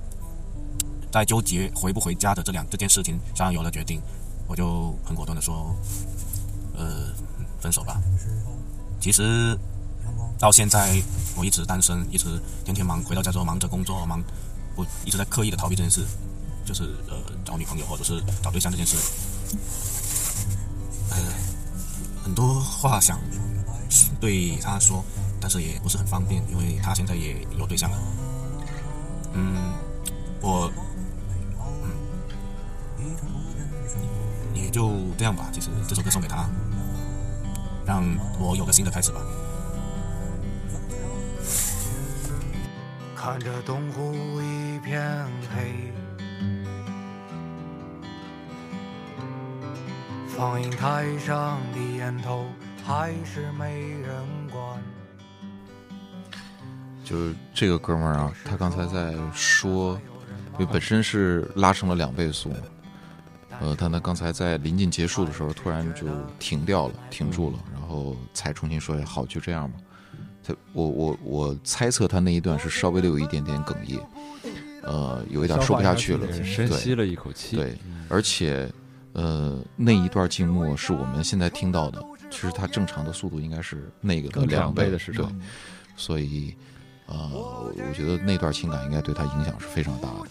[1.12, 4.02] 在纠结回不回家的这两这件事情上有了决定，
[4.48, 5.76] 我就很果断的说
[6.78, 7.08] ：“呃，
[7.60, 8.02] 分手吧。”
[9.00, 9.58] 其实
[10.38, 11.02] 到现在
[11.36, 14.22] 我一直单身，一直天天忙，回到家之后忙着工作，忙
[14.76, 16.06] 我一直在刻意的逃避这件事，
[16.66, 17.16] 就是呃
[17.46, 18.98] 找女朋友或者是找对象这件事。
[21.12, 21.18] 呃，
[22.24, 23.20] 很多话想
[24.20, 25.04] 对他说，
[25.40, 27.98] 但是也不是很方便，因为他现在也有对象了。
[29.34, 29.56] 嗯，
[30.42, 30.72] 我，
[32.98, 33.06] 嗯，
[34.54, 35.50] 也就这样吧。
[35.52, 36.50] 其实这首歌送给他，
[37.86, 38.04] 让
[38.40, 39.22] 我有个新的开始吧。
[43.16, 45.92] 看着东湖一片黑，
[50.36, 52.46] 放映台上的烟头
[52.86, 54.47] 还是没人。
[57.08, 59.98] 就是这个哥们儿啊，他刚才在说，
[60.54, 62.52] 因为本身是拉成了两倍速，
[63.62, 66.06] 呃，他呢刚才在临近结束的时候，突然就
[66.38, 69.78] 停掉了，停住了，然后才重新说：“好，就这样吧。”
[70.44, 73.98] 他，我我我猜测他那一段是稍微的有一点点哽咽，
[74.84, 77.56] 呃，有一点说不下去了，深吸了一口气。
[77.56, 77.78] 对，
[78.10, 78.70] 而且，
[79.14, 85.26] 呃，那一段静默是我们现在听到的，其实它正常的速度应该是那个的两倍的时对，
[85.96, 86.54] 所以。
[87.08, 90.28] 呃，我觉得那段情感应该对他影响是非常大的。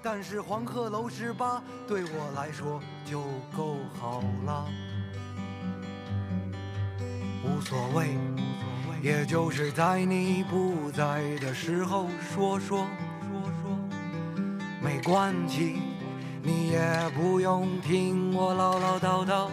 [0.00, 3.20] 但是黄鹤楼十八对我来说就
[3.54, 4.64] 够好了，
[7.44, 8.16] 无所谓，
[9.02, 12.86] 也就是在你不在的时候说说
[13.28, 13.78] 说说，
[14.80, 15.76] 没关系，
[16.42, 16.80] 你也
[17.14, 19.48] 不用听我唠唠叨叨。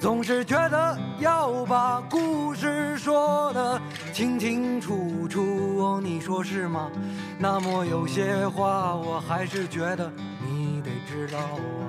[0.00, 3.80] 总是觉得要把故事说得
[4.12, 6.88] 清清楚楚，你说是吗？
[7.36, 11.82] 那么有些话我还是觉得你得知道啊。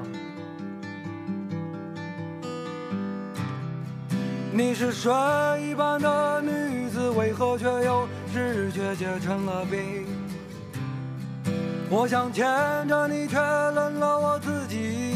[4.51, 5.13] 你是水
[5.61, 10.07] 一般的女子，为何却又是却结成了冰？
[11.91, 12.43] 我想牵
[12.87, 15.15] 着你，却冷了我自己。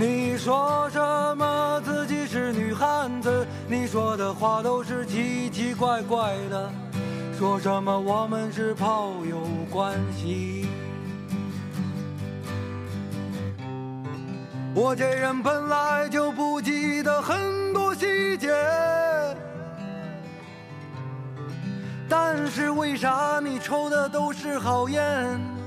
[0.00, 1.00] 你说什
[1.36, 3.44] 么自己是女汉子？
[3.66, 6.70] 你说的话都是奇奇怪怪的。
[7.36, 10.68] 说什么我们是炮友关系？
[14.72, 18.54] 我这人本来就不记得很多细节，
[22.08, 25.57] 但是为啥你抽的都是好烟？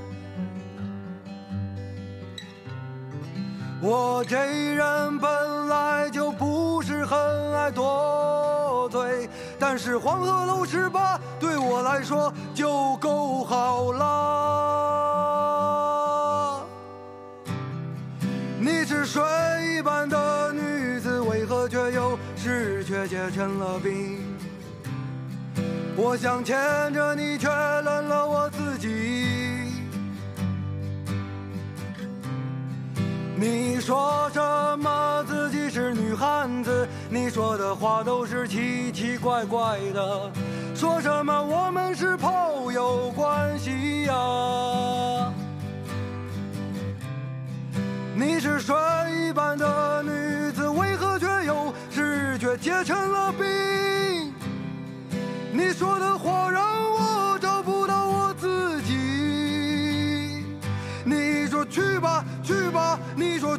[3.82, 4.36] 我这
[4.76, 7.18] 人本来就不是很
[7.52, 9.28] 爱多嘴，
[9.58, 15.02] 但是黄鹤楼十八对我来说就够好了。
[18.60, 19.20] 你是水
[19.76, 24.20] 一般的女子，为何却又是却结成了冰？
[25.96, 26.56] 我想牵
[26.94, 29.51] 着你，却冷了我自己。
[33.42, 34.40] 你说什
[34.78, 36.88] 么自己是女汉子？
[37.10, 40.30] 你说的话都是奇奇怪怪的。
[40.76, 45.32] 说什么我们是朋友关系呀？
[48.14, 48.76] 你是水
[49.10, 53.31] 一般的女子，为何却又视觉结成了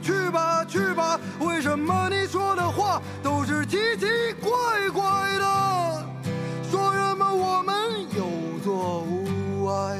[0.03, 1.19] 去吧，去吧。
[1.39, 4.05] 为什么你说的话都是奇奇
[4.41, 4.51] 怪
[4.91, 5.01] 怪
[5.39, 6.05] 的？
[6.69, 7.73] 说什么我们
[8.15, 8.27] 有
[8.63, 9.97] 错无爱？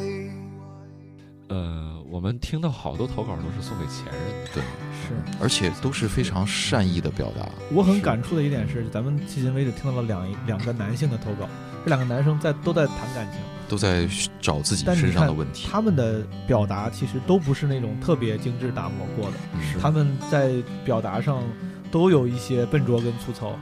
[1.49, 7.47] 呃，我们听到好多投稿都是送给前任的，对，是，而且都是非常善意的表达。
[7.71, 11.47] 我很感触的一点是，咱们迄今为止听到了两两个男性的投稿，
[11.85, 13.39] 这两个男生在都在谈感情。
[13.73, 14.07] 都在
[14.39, 15.67] 找自己身上的问题。
[15.67, 19.37] 他们的表达其实都不是那种特别精致打磨过的，
[19.81, 20.53] 他们在
[20.85, 21.43] 表达上
[21.91, 23.57] 都有一些笨拙跟粗糙，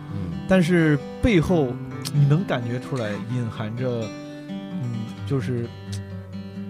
[0.49, 1.71] 但是背后
[2.13, 4.05] 你能感觉出来隐含着，
[4.49, 5.65] 嗯，就是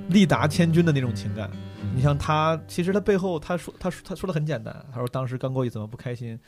[0.09, 1.49] 力达千钧的那种情感。
[1.95, 6.39] 你像他，其实他背后他说他说他说的很简单，他说当时刚过去怎么不开心，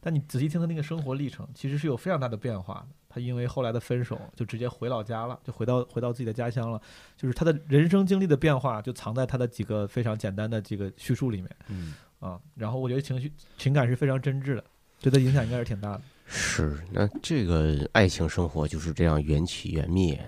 [0.00, 2.96] 但你仔细听他那个生活历程，其实是有非常大的变化的。
[3.12, 6.80] 他因为后来的分手，就直接回老家了，就回到回到自己的家乡了。
[7.16, 11.50] 就是他的人生经历的变化，就藏在他的几个非常简单的这个叙述里面。
[11.68, 14.62] 嗯啊，然后我觉得情绪情感是非常真挚的，
[15.00, 16.02] 对他影响应该是挺大的。
[16.32, 20.24] 是，那这个爱情生活就是这样缘起缘灭。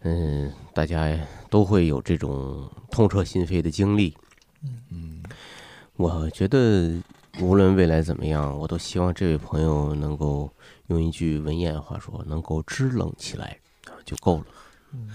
[0.00, 1.16] 嗯，大家
[1.48, 4.16] 都会有这种痛彻心扉的经历。
[4.64, 5.22] 嗯嗯，
[5.94, 7.00] 我觉得
[7.40, 10.50] 无论未来怎么样，我都希望这位朋友能够。
[10.90, 13.56] 用一句文言话说，能够支棱起来
[13.86, 14.44] 啊就够了。
[14.92, 15.08] 嗯，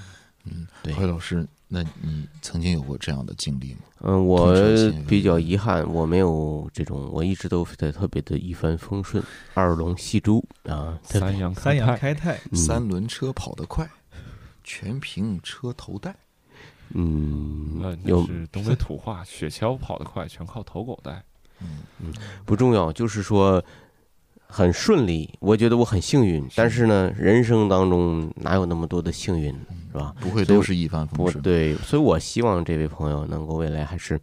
[0.45, 3.80] 嗯，对何老师，那你曾经有过这样的经历吗？
[3.99, 4.53] 嗯，我
[5.06, 9.22] 比较遗憾，我没有这种，我一直都在特别的一帆风顺，
[9.53, 13.89] 二龙戏珠啊，三阳三阳开泰，嗯三轮车跑得快，
[14.64, 16.15] 全凭车头带。
[16.93, 21.22] 嗯呃，，那有是东北土话，雪橇跑得快，全靠头狗带。
[21.61, 22.14] 嗯嗯
[22.45, 23.64] 不重要，就是说
[24.48, 26.48] 很顺利，我觉得我很幸运。
[26.56, 29.54] 但是呢，人生当中哪有那么多的幸运，
[29.92, 30.16] 是吧？
[30.20, 34.20] 不会都是一帆风顺对，所以我希望这位朋友能够未来还是，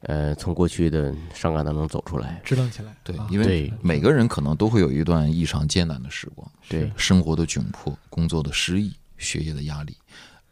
[0.00, 2.40] 呃，从过去的伤感当中走出来。
[2.44, 2.94] 支棱起来。
[3.02, 9.96] 对啊，因为每个人可能都会有一段异常艰难的时光，对生活的窘迫，工作的失意，学业的压力，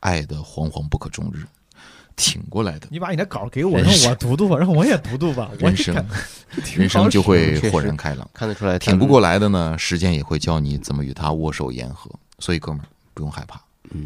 [0.01, 1.45] 爱的惶惶不可终日，
[2.21, 5.51] 挺过来的，你把你的稿给我，让我读读吧，让我也读读吧。
[5.61, 5.95] 我 人生
[6.77, 8.29] 人生就会豁然开朗。
[8.35, 12.11] 看得出来，挺不过来的呢，时间也会教你怎么与他握手言和。
[12.39, 12.85] 所以哥们儿
[13.15, 13.61] 不用害怕，嗯，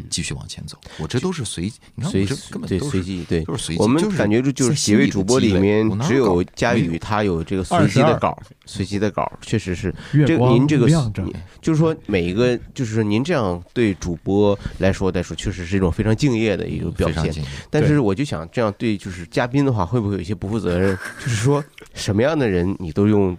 [0.09, 0.77] 继续往前走。
[0.97, 3.81] 我这都是随，你看随我这根本对都是随机对，都是随机。
[3.81, 9.93] 我们就是感觉这就是几位主播里面只有佳宇他有这个随机的稿，随机的稿确实是。
[10.11, 11.23] 这个月光您这个亮着。
[11.61, 17.33] 就是说每一个就是说您这样对主播来说来说确实是一种非常敬业的一个表现。
[17.69, 20.97] 但是我就想这样对就是嘉宾的话会不会有一些不负责任？
[21.19, 21.63] 就是说
[21.93, 23.35] 什么样的人你都用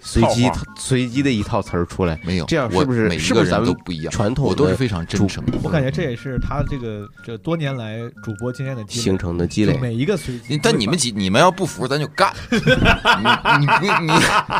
[0.00, 4.12] 随机随机的一套词儿出来，没有这样是不是我每一个人是不是咱们都不一样。
[4.12, 5.58] 传统我都是非常真主诚的。
[5.62, 10.58] 我感觉这也是他这个这多年来主播经验的积累形成的积累每一个随机。
[10.62, 12.32] 但你们几你们要不服，咱就干。
[12.50, 14.12] 你你你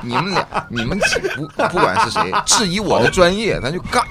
[0.03, 4.03] 你们俩你们几不不管是谁质疑我的专业，咱就干。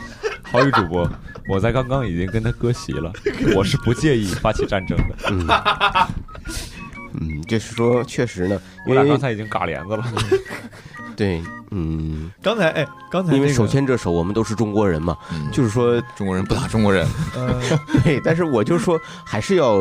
[0.43, 1.09] 好宇主播，
[1.49, 3.11] 我在刚刚已经跟他割席了，
[3.55, 5.15] 我是不介意发起战争的。
[5.31, 5.47] 嗯，
[7.19, 10.05] 嗯，就是说确实呢，我俩因为刚才已经嘎帘子了。
[11.15, 17.61] 对，嗯，刚才哎，刚才因为这个手牵着手，我们都是中国人嘛，嗯就是说中国人不打中国人，呃，
[18.03, 19.73] 对，但是我就说还是要，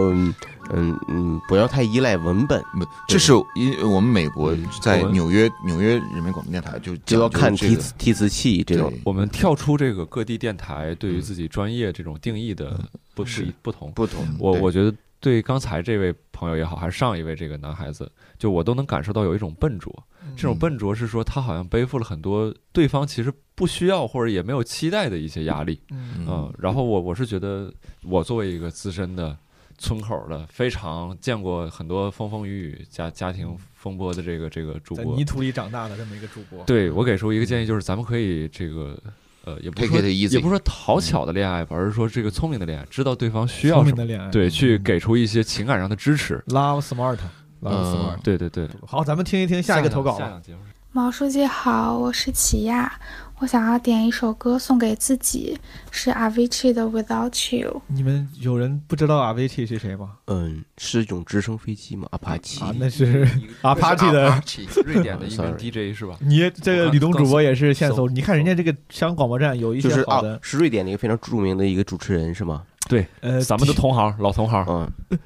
[0.73, 12.81] 嗯嗯，不要太依赖文本，不，这是因我们美国在纽约纽约人民广播电台就就要看提词提词器这种，我们跳出这个各地电台对于自己专业这种定义的
[13.15, 14.27] 不是不同不同。
[14.39, 14.95] 我我觉得
[15.25, 19.91] 对刚才这位朋友也好，还是上一位这个男孩子，就我都能感受到有一种笨拙。
[20.37, 25.81] 这种笨拙是说他好像背负了很多对方其实不需要或者也没有期待的一些压力。
[25.91, 27.73] 嗯嗯，然后我我是觉得
[28.03, 29.35] 我作为一个资深的
[29.79, 39.03] 村口的，非常见过很多风风雨雨家家庭风波的这个这个主播，在泥土里长大的这么一个主播，对我给出一个建议，就是咱们可以这个。
[39.45, 46.43] 呃，也不说 easy 也不是说讨巧的恋爱吧，而是说这个聪明的恋爱，知道对方需要什么，的恋爱对，去给出一些情感上的支持。
[46.49, 47.19] Love Smart，Love
[47.63, 48.69] 嗯 Smart，对对对。
[48.87, 50.19] 好，咱们听一听下一个投稿吧。
[50.19, 50.59] 下档节目
[50.93, 53.01] 毛书记好，我是齐亚，
[53.41, 55.59] 我想要点一首歌送给自己，
[55.91, 57.83] 是 Avicii 的 Without You。
[57.89, 60.13] 你们有人不知道 Avicii 是谁吗？
[60.27, 62.07] 嗯，是一种直升飞机吗？
[62.13, 63.27] 阿帕奇啊，那是
[63.63, 64.41] Apache 的
[64.87, 66.17] 瑞典的 一名 DJ 是吧？
[66.21, 72.63] 你这个吕东主播也是线索，搜你看人家这个香港广播站有一些好的，，是瑞典的一个非常著名的一个主持人是吗？
[72.89, 75.17] 对，呃，咱们的同行，老同行，嗯，不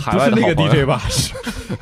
[0.00, 1.00] 海外的是那个 DJ 吧？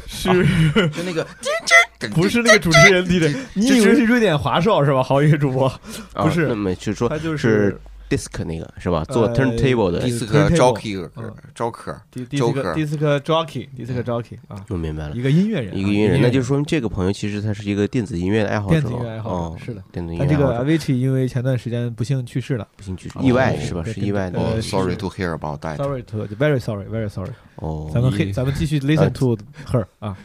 [0.09, 1.27] 是是 就那个
[2.15, 3.35] 不是那个主持人 DJ？
[3.55, 5.03] 你以为是瑞典华少是吧？
[5.03, 5.69] 好一个主播，
[6.13, 7.79] 不啊是那，么就说他就是
[8.17, 9.05] disc 那个是吧？
[9.05, 10.01] 做呃 turntable 的。
[10.01, 15.17] 迪斯 Turntable 科 jockey 啊，我明白了。
[15.17, 19.83] 一，个音乐人啊，一个音乐人，那就人说明这个朋友其实他是一个电子音乐的爱好者，电子音乐爱好哦者，是的。
[19.91, 22.67] 电子音但这个乐爱好者，Avicii 因为前段时间不幸去世了。
[22.77, 23.23] 不幸去世哦。
[23.23, 23.83] 意外是吧？
[23.85, 25.77] 是意外的，sorry to hear about that。
[25.77, 27.33] ，sorry to very sorry very sorry。
[27.57, 29.37] 哦，咱们黑，咱们继续 listen to
[29.71, 30.17] her 啊。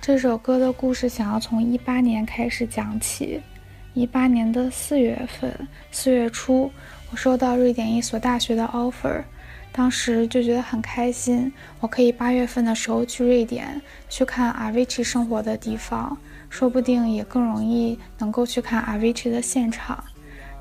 [0.00, 3.40] 这首歌的故事想要从一八年开始讲起。
[3.94, 6.70] 一八年的四月份，四月初，
[7.12, 9.22] 我收到瑞典一所大学的 offer，
[9.70, 16.16] 当时就觉得很开心，我可以八月份的时候去瑞典去看 rv 七生活的地方，
[16.48, 20.02] 说不定也更容易能够去看 rv 七的现场。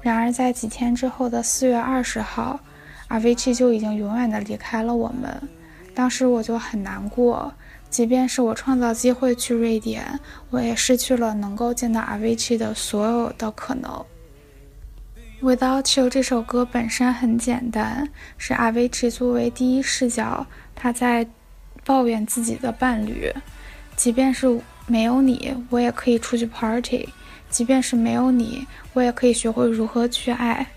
[0.01, 2.59] 然而在几天之后的四月二十号
[3.07, 5.41] rv 七就已经永远的离开了我们，
[5.95, 7.53] 当时我就很难过。
[7.89, 10.19] 即便是我创造机会去瑞典，
[10.49, 14.05] 我也失去了能够见到 rv 七的所有的可能。
[15.41, 18.07] Without You 这首歌本身很简单，
[18.37, 20.45] 是 Avicii 作为第一视角，
[20.75, 21.25] 他在
[21.83, 23.33] 抱怨自己的伴侣。
[23.95, 27.09] 即便是没有你，我也可以出去 party；
[27.49, 30.67] 即便是没有你，我也可以学会如何去爱。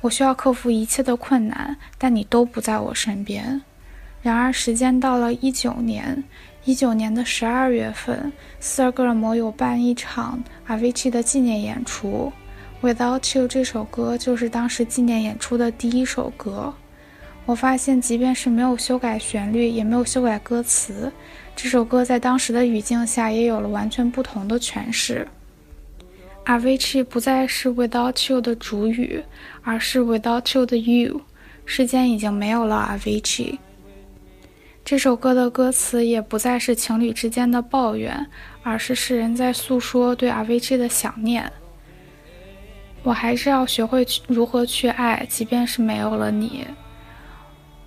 [0.00, 3.62] 我需要克服一切的困难，但你都不在我身边。
[4.22, 6.24] 然而，时间到了一九年，
[6.64, 12.32] 一九年的十二月份，斯德哥尔摩有办一场 Avicii 的纪念演出，
[12.82, 16.72] 《Without You》这首歌就是当时纪念演出的第一首歌。
[17.44, 21.12] 我发现，即便是没有修改旋律，也没有修改歌词，
[21.54, 25.28] 这首歌在当时的语境下也有了完全不同的诠释。
[26.46, 29.22] Avicii 不再是 Without You 的主语，
[29.62, 31.20] 而是 Without You 的 You。
[31.66, 33.58] 世间已经没有了 Avicii。
[34.82, 38.26] 这首歌的歌词也不再是情侣之间的抱怨，
[38.62, 41.52] 而是世人在诉说对 Avicii 的想念。
[43.02, 46.66] 我还是要学会去如何去爱，即便是没有了你。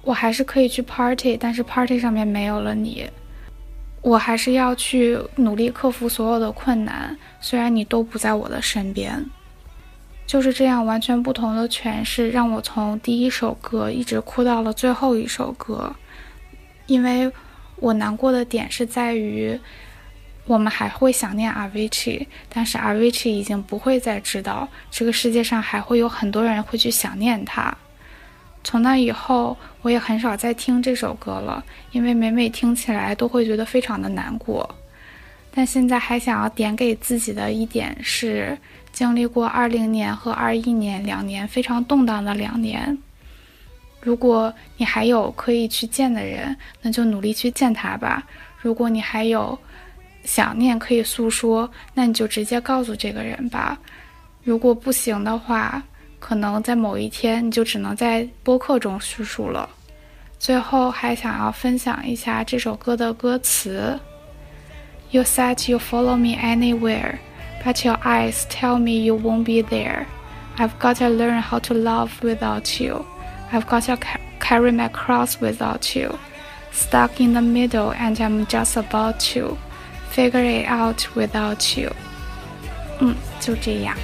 [0.01, 3.09] 我还是可以去 party，但是 party 上面没有了你。
[4.01, 9.25] 我还是要去努力克服所有的困难，虽然你都不在我的身边。
[10.25, 15.95] 就是这样完全不同的诠释，让我从第一首歌一直哭到了最后一首歌。
[16.87, 17.31] 因为
[17.75, 19.57] 我难过的点是在于，
[20.45, 27.75] 我们还会想念 Avicii，但是 Avicii 已经不会再知道这个世界上还会有很多人会去想念他。
[28.63, 34.69] 从那以后，我也很少再听这首歌了，因为每每听起来都会觉得非常的难过。
[35.55, 38.57] 但现在还想要点给自己的一点是，
[38.91, 42.97] 经历过二零年和二一年两年非常动荡的两年，
[44.01, 48.23] 如果你还有可以去见的人，那就努力去见他吧；
[48.57, 49.57] 如果你还有
[50.23, 53.77] 想念可以诉说，那你就直接告诉这个人吧；
[54.43, 55.83] 如果不行的话，
[56.19, 59.69] 可能在某一天，你就只能在播客中叙述了。
[60.39, 63.99] 最后还想要分享一下这首歌的歌词
[65.11, 67.17] ：You said you follow me anywhere,
[67.63, 70.05] but your eyes tell me you won't be there.
[70.57, 73.05] I've got to learn how to love without you.
[73.51, 73.97] I've got to
[74.39, 76.17] carry my cross without you.
[76.71, 79.57] Stuck in the middle, and I'm just about to
[80.12, 81.90] figure it out without you.
[83.00, 83.96] 嗯，就这样。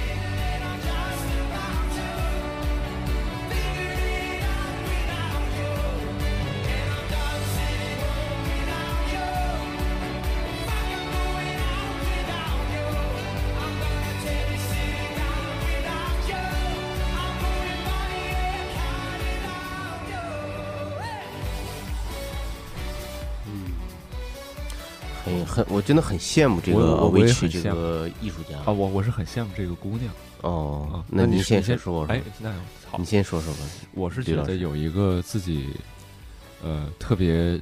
[25.24, 30.12] 很很，我真的很羡慕这个我我也 Avicii 这个艺术家啊，我我是很羡慕这个姑娘。
[30.42, 32.50] 哦啊，那您先先说说，哎，那
[32.90, 33.60] 好，你先说说吧。
[33.92, 35.68] 我是觉得有一个自己
[36.62, 37.60] 呃特别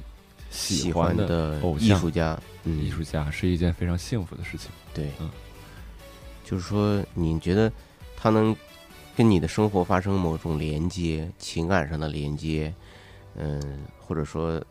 [0.49, 4.71] 喜欢欢的偶像艺术家嗯艺术家是一件非常幸福的事情。
[4.93, 5.29] 对，嗯，
[6.45, 7.69] 就是说，你觉得
[8.15, 8.55] 他能
[9.15, 12.73] 跟你的生活发生某种连接，情感上的连接，
[13.35, 13.61] 嗯、
[13.99, 14.63] 或者说，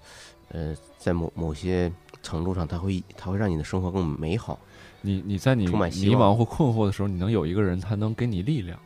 [0.49, 1.93] 呃，在某某些
[2.23, 4.59] 程度上，它会它会让你的生活更美好。
[5.01, 8.77] 你你在你迷茫或困惑的时候，你能有一个人，他能给你力量，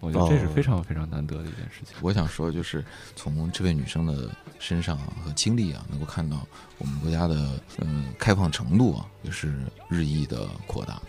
[0.00, 1.94] 我觉得这是哦非常非常难得的一件事情。
[2.00, 2.84] 我想说，就是
[3.14, 4.28] 从这位女生的
[4.58, 6.44] 身上啊和经历啊，能够看到
[6.78, 9.54] 我们国家的嗯、开放程度啊，也是
[9.88, 11.00] 日益的扩大。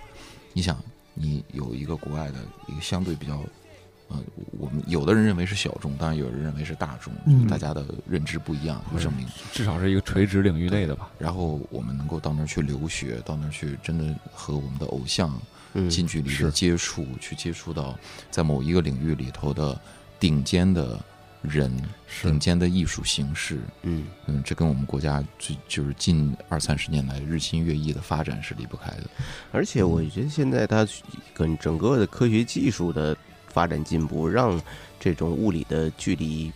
[0.54, 0.78] 你想，
[1.16, 2.38] 你有一个国外的
[2.68, 3.44] 一个相对比较，
[4.10, 4.18] 呃，
[4.60, 11.10] 我们有的人认为是小众，当然有人认为是大众，嗯就是大家的认知不一样，就证明至少是一个垂直领域内的吧。
[11.18, 15.34] 然后我们能够到那儿去留学，到那儿去真的和我们的偶像
[15.74, 17.98] 嗯近距离的接触，去接触到
[18.30, 19.80] 在某一个领域里头的
[20.20, 21.00] 顶尖的
[21.42, 21.72] 人，
[22.22, 23.60] 顶尖的艺术形式。
[23.82, 29.04] 嗯嗯，这跟我们国家最就是近二三十年来日新月异的发展是离不开的。
[29.52, 30.88] 而且我觉得现在它
[31.34, 33.18] 跟整个的科学技术的
[33.54, 34.60] 发展进步，让
[35.00, 36.52] 这种物理的距离，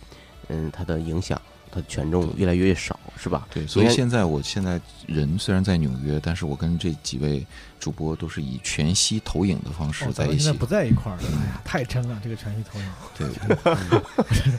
[0.48, 3.46] 嗯，它的影响，它的权重越来越少，是吧？
[3.52, 7.46] 对，所以现在我现在人虽然在纽约，但是我跟这几位
[7.78, 10.58] 主播都是以全息投影的方式哦，在一起现在。
[10.58, 12.86] 不在一块儿了，哎呀，太真了，这个全息投影。
[13.16, 14.52] 对，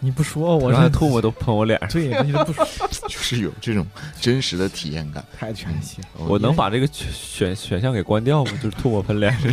[0.00, 2.66] 你不说我是刚才唾沫都喷我脸上对，你都不说，
[3.08, 3.86] 就是有这种
[4.20, 5.24] 真实的体验感。
[5.38, 6.08] 太全息了。
[6.18, 8.52] 我能把这个选选选项给关掉吗？
[8.62, 9.50] 就是吐沫喷脸上。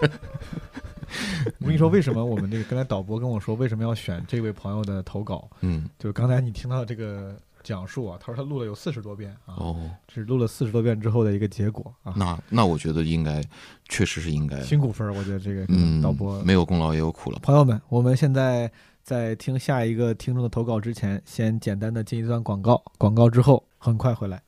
[1.58, 5.48] 我跟你说，为什么我们这个刚才导播跟我说为什么要选这位朋友的投稿？
[5.60, 12.14] 嗯，就是刚才你听到这个讲述啊，他说他录了有四十多遍啊，哦，这是录了四十多遍之后的一个结果啊。
[12.16, 13.42] 那那我觉得应该，
[13.88, 17.38] 确实是应该辛苦分儿，我觉得这个嗯，导播没有功劳也有苦劳。
[17.38, 18.70] 朋友们，我们现在
[19.02, 24.42] 在听下一个听众的投稿之前，先简单的进一段广告，广告之后很快回来。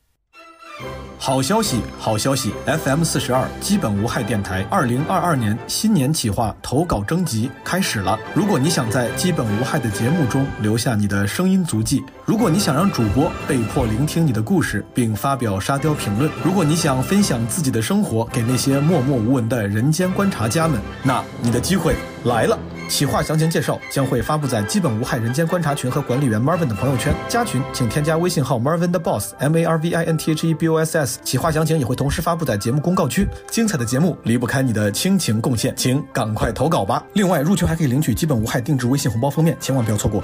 [1.17, 8.17] 好消息，好消息！FM 四十二基本无害电台二零二二年新年企划投稿征集开始了。
[8.33, 21.93] 如果你想在基本无害的节目中留下你的声音足迹，如果你想让主播被迫聆听你的故事并发表沙雕评论，如果你想分享自己的生活给那些默默无闻的人间观察家们，那你的机会
[22.23, 22.57] 来了。
[22.87, 27.13] 企划详情介绍将会发布在基本无害人间观察群和管理员 Marvin 的朋友圈。
[27.27, 30.97] 加群请添加微信号 Marvin 的 Boss M A R V I N T H E B O S
[30.97, 31.19] S。
[31.25, 33.27] 企划详情也会同时发布在节目公告区。
[33.49, 37.03] 精彩的节目离不开你的倾情贡献，请赶快投稿吧！
[37.11, 40.23] 另外，入群还可以领取基本无害定制微信红包封面，千万不要错过。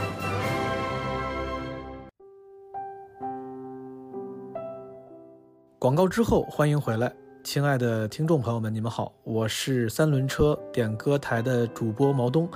[5.79, 7.13] 广告之后，欢迎回来，
[7.43, 12.49] 亲爱的听众朋友们，你们好，我是三轮车点歌台的主播毛东。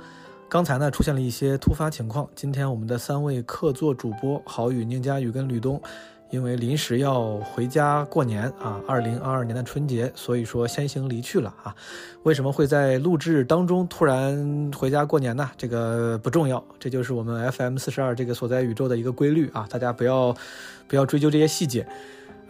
[0.48, 5.80] 刚才呢出现了一些突发情况，今天我们的三位客座主播郝宇、宁佳宇跟吕东，
[6.32, 11.72] 因为临时要回家过年啊，二零二二年的春节，所以说先行离去了啊。
[12.24, 15.48] 为什么会在录制当中突然回家过年呢？
[15.56, 20.36] 这个不重要，这就是我们 FM 四十二这个所在宇宙的一个规律啊，大家不要
[20.88, 21.86] 不要追究这些细节。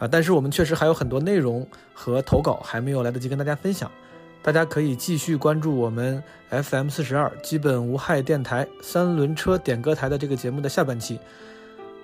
[0.03, 1.65] 啊，但是我们确实还有很多内容
[1.95, 3.89] 和投稿还没有来得及跟大家分享，
[4.43, 6.20] 大家可以继续关注我们
[6.51, 11.20] FM 四十二基本无害电台三轮车点歌台的这个节目的下半期。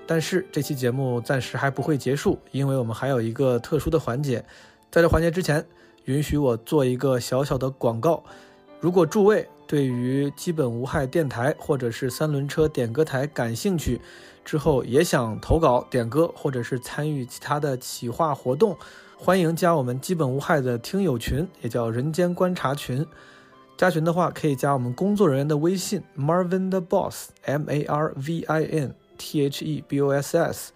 [0.07, 4.45] 但是这期节目暂时还不会结束，因为我们还有一个特殊的环节。
[4.93, 5.67] 在这环节之前，
[6.05, 8.23] 允许我做一个小小的广告。
[8.79, 14.01] 如果诸位对于基本无害电台或者是三轮车点歌台感兴趣，
[14.49, 18.75] 之后也想投稿点歌，或者是参与其他的企划活动，
[19.15, 23.07] 欢迎加我们基本无害的听友群，也叫人间观察群。
[23.77, 30.39] 加群的话，可以加我们工作人员的微信 Marvin the Boss M A R V I N T H E B O S
[30.39, 30.73] S，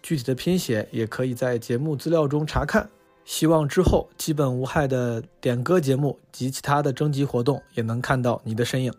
[0.00, 2.88] 具体的拼写也可以在节目资料中查看。
[3.24, 8.94] 希望之后基本无害的点歌节目及其他的征集活动也能看到你的身影。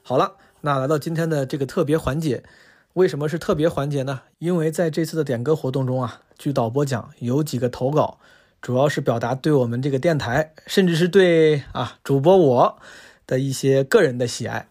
[0.00, 2.44] 好了，那来到今天的这个特别环节。
[2.94, 4.20] 为什么是特别环节呢？
[4.38, 8.18] 因为在这次的点歌活动中啊，据导播讲，有几个投稿，
[8.60, 12.78] 主要是表达对我们这个电台，甚至是对啊主播我
[13.26, 14.68] 的一些个人的喜爱。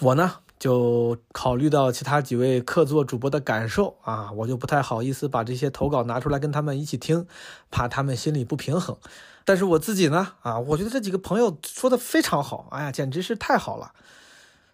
[0.00, 7.24] 我呢就考虑到其他几位客座主播的感受啊，我就不太好意思把这些投稿拿出来跟他们一起听，
[7.70, 8.96] 怕他们心里不平衡。
[9.44, 13.92] 但是我自己呢啊，我觉得这几个朋友说的非常好，哎呀，简直是太好了。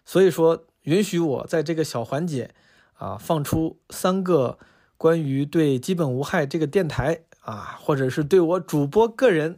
[0.03, 2.55] 所以说，允许我在这个小环节。
[3.01, 4.59] 啊，放出三个
[4.95, 9.57] 关于对基本无害这个电台啊，或者是对我主播个人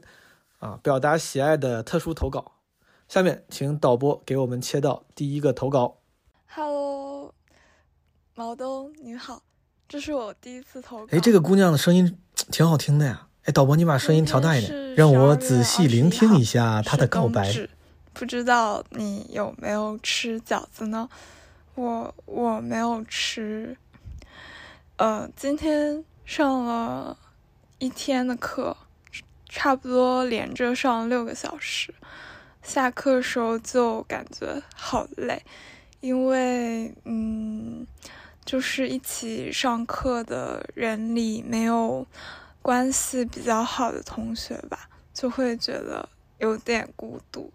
[0.60, 2.53] 啊表达喜爱的特殊投稿。
[3.10, 5.98] 下面请导播给我们切到第一个投稿。
[6.48, 7.34] Hello，
[8.34, 9.44] 毛东你好，
[9.90, 11.07] 这是我第一次投稿。
[11.11, 12.18] 哎，这个姑娘的声音
[12.49, 13.28] 挺好听的呀。
[13.44, 17.53] 哎，导播你把声音调大一点，让我仔细聆听一下她的告白。
[18.14, 21.10] 不知道你有没有吃饺子呢？
[21.76, 23.76] 我我没有吃，
[24.98, 27.18] 呃，今天上了
[27.80, 28.78] 一天的课，
[29.50, 31.91] 差不多连着上六个小时，
[32.62, 35.44] 下课的时候就感觉好累，
[36.00, 37.88] 因为嗯，
[38.45, 42.06] 就是一起上课的人里没有
[42.62, 47.52] 关系比较好的同学吧，就会觉得有点孤独，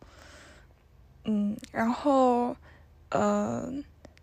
[1.22, 2.56] 嗯，然后
[3.10, 3.72] 呃。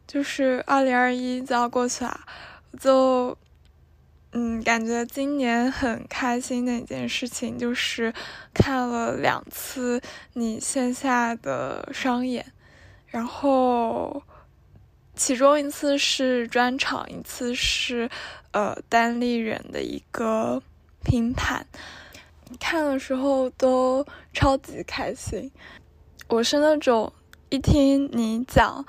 [0.08, 2.20] 就是二零二一就要过去了，
[2.80, 3.38] 就
[4.32, 8.14] 嗯，感觉今年很开心的一件事情就是
[8.54, 10.02] 看了两次
[10.34, 12.46] 你线下的商演，
[13.08, 14.22] 然后
[15.16, 18.10] 其中一次是专场，一次是
[18.52, 20.62] 呃单立人的一个
[21.04, 21.66] 拼盘，
[22.60, 25.52] 看的时候都超级开心。
[26.28, 27.12] 我是那种
[27.50, 28.86] 一听你讲。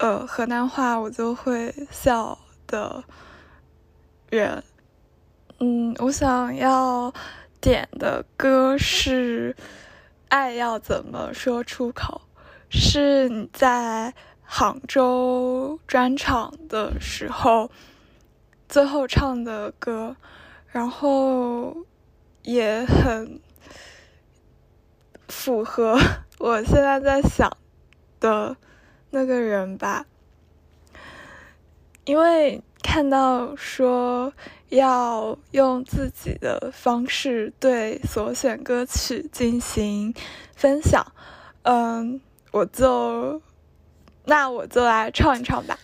[0.00, 3.04] 呃，河南话我就会笑的
[4.30, 4.64] 人，
[5.58, 7.12] 嗯，我想要
[7.60, 9.52] 点的歌是
[10.30, 12.22] 《爱要怎么说出口》，
[12.70, 17.70] 是你在杭州专场的时候
[18.70, 20.16] 最后唱的歌，
[20.68, 21.76] 然后
[22.42, 23.38] 也很
[25.28, 25.98] 符合
[26.38, 27.54] 我现在在想
[28.18, 28.56] 的。
[29.10, 30.06] 那个人吧，
[32.04, 34.32] 因为看到说
[34.68, 40.14] 要用自己的方式对所选歌曲进行
[40.54, 41.04] 分享，
[41.62, 42.20] 嗯，
[42.52, 43.42] 我就
[44.24, 45.78] 那我就来唱一唱吧。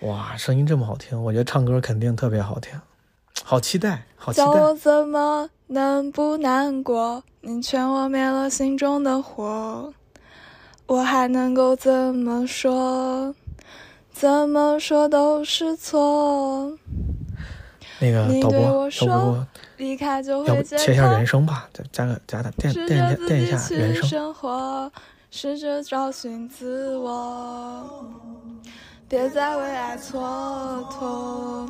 [0.00, 2.80] 哇，声音这么好听，我觉得唱歌肯定特别好听，
[3.42, 4.44] 好期待，好期待。
[4.44, 7.24] 叫我怎么能不难过？
[7.40, 9.92] 你劝我灭了心中的火。
[10.88, 13.34] 我还能够怎么说？
[14.10, 16.72] 怎么说都是错。
[18.00, 19.46] 那个导播，导播，
[19.76, 21.68] 离开就要不切一下原声吧？
[21.74, 24.34] 再加个加点垫垫一下垫一下原声。
[25.30, 28.08] 试着找寻自我，
[29.06, 31.68] 别再为爱蹉跎。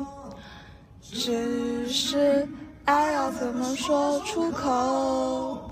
[1.01, 2.47] 只是
[2.85, 5.68] 爱要怎么说出口？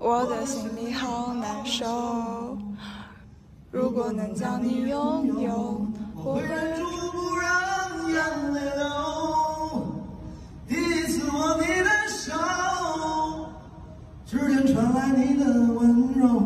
[0.00, 2.56] 我的心里好难受。
[3.70, 5.86] 如果能将你拥有，
[6.16, 9.92] 我会忍住不让眼泪流。
[10.66, 12.32] 第一次握你的手，
[14.24, 15.44] 指尖传来你的
[15.74, 16.40] 温柔。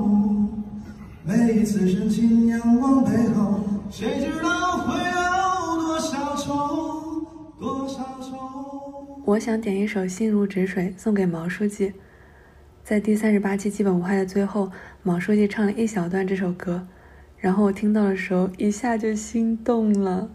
[1.22, 7.24] 每一次深情仰望背后，谁知道会有多少愁，
[7.60, 9.22] 多少愁。
[9.24, 11.92] 我想点一首《心如止水》送给毛书记。
[12.84, 14.70] 在第三十八期基本无害的最后，
[15.02, 16.86] 毛书记唱了一小段这首歌，
[17.38, 20.30] 然后我听到的时候一下就心动了。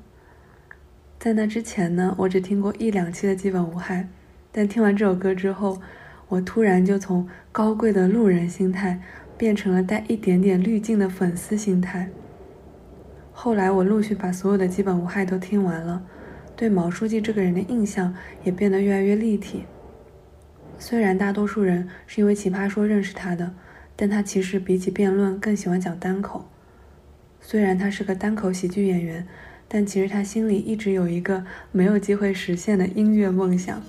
[1.19, 4.09] 在那之前呢，我只听过一两期的基本无害，
[4.51, 5.79] 但听完这首歌之后，
[6.27, 8.99] 我突然就从高贵的路人心态
[9.37, 12.09] 变成了带一点点滤镜的粉丝心态。
[13.31, 16.01] 后来我陆续把所有的基本无害都听完了，
[16.55, 19.65] 对毛书记这个人的印象也变得越来越立体。
[20.79, 23.53] 虽然大多数人是因为《奇葩说》认识他的，
[23.95, 26.49] 但他其实比起辩论更喜欢讲单口。
[27.41, 29.27] 虽然他是个单口喜剧演员，
[29.67, 33.81] 但其实他心里一直有一个没有机会实现的音乐梦想。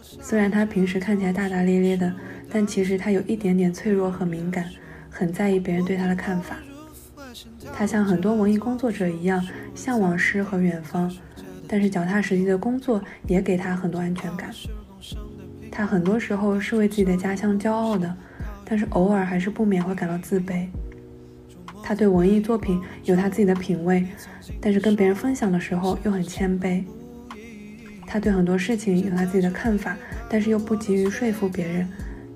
[0.00, 2.14] 虽然他平时看起来大大咧咧的，
[2.48, 4.64] 但其实他有一点点脆弱和敏感，
[5.10, 6.56] 很在意别人对他的看法。
[7.72, 9.44] 他像很多文艺工作者一样，
[9.74, 11.12] 向往诗和远方，
[11.66, 14.50] 但是脚踏实地的工作也给他很多安全感。
[15.78, 18.12] 他很多时候是为自己的家乡骄傲的，
[18.64, 20.66] 但是偶尔还是不免会感到自卑。
[21.84, 24.04] 他对文艺作品有他自己的品味，
[24.60, 26.82] 但是跟别人分享的时候又很谦卑。
[28.08, 29.96] 他对很多事情有他自己的看法，
[30.28, 31.88] 但是又不急于说服别人。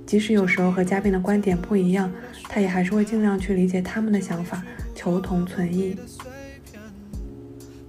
[0.06, 2.08] 即使有时候和嘉宾的观点不一样，
[2.44, 4.62] 他也还是会尽量去理解他们的想法，
[4.94, 5.96] 求同存异。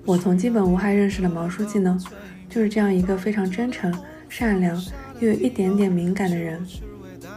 [0.04, 1.96] 我从基本无害认识的毛书记呢，
[2.50, 3.96] 就是这样一个非常真诚、
[4.28, 4.84] 善良。
[5.20, 6.66] 又有一点点敏感的人，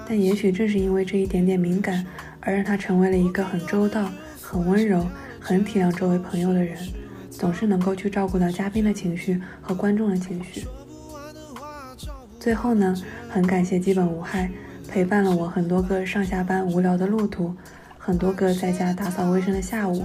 [0.09, 2.05] 但也许正是因为这一点点敏感，
[2.41, 5.07] 而让他成为了一个很周到、很温柔、
[5.41, 6.77] 很体谅周围朋友的人，
[7.31, 10.67] 总是能够去照顾到嘉宾的情绪和观众的情绪。
[12.41, 12.97] 最后呢，
[13.29, 14.51] 很感谢基本无害
[14.89, 17.55] 陪伴了我很多个上下班无聊的路途，
[17.99, 20.05] 很多个在家打扫卫生的下午，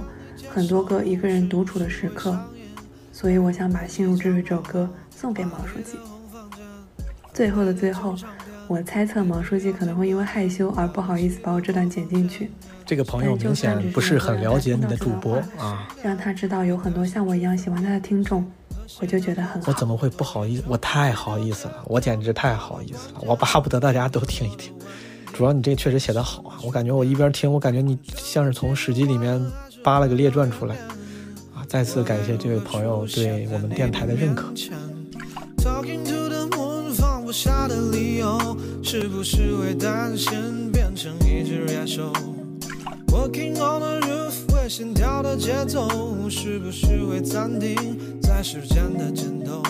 [0.50, 2.38] 很多个一个人独处的时刻。
[3.12, 5.96] 所以我想把《心如止水》这首歌送给毛书记。
[7.32, 8.14] 最后的最后，
[8.68, 12.50] 我猜测毛书记可能会因为害羞而不好意思把我这段剪进去。
[12.84, 18.44] 这个朋友明显不是很了解你的主播啊，让他知道有很多像我一样喜欢他的听众，
[19.00, 19.72] 我就觉得很好。
[19.72, 20.64] 我怎么会不好意思？
[20.68, 24.72] 我太好意思了，我简直太好意思了，我巴不得大家都听一听。
[25.32, 29.42] 主要你这确实写得好啊，我感觉我一边听，我感觉你像是从史记里面
[29.82, 30.76] 扒了个列传出来
[31.54, 31.64] 啊！
[31.66, 34.52] 再次感谢这位朋友对我们电台的认可。
[37.32, 42.12] 下的理由，是不是会担心变成一只野兽
[43.08, 45.88] ？Walking on the roof，为心跳的节奏，
[46.28, 47.74] 是不是会暂停
[48.20, 49.62] 在时间的尽头？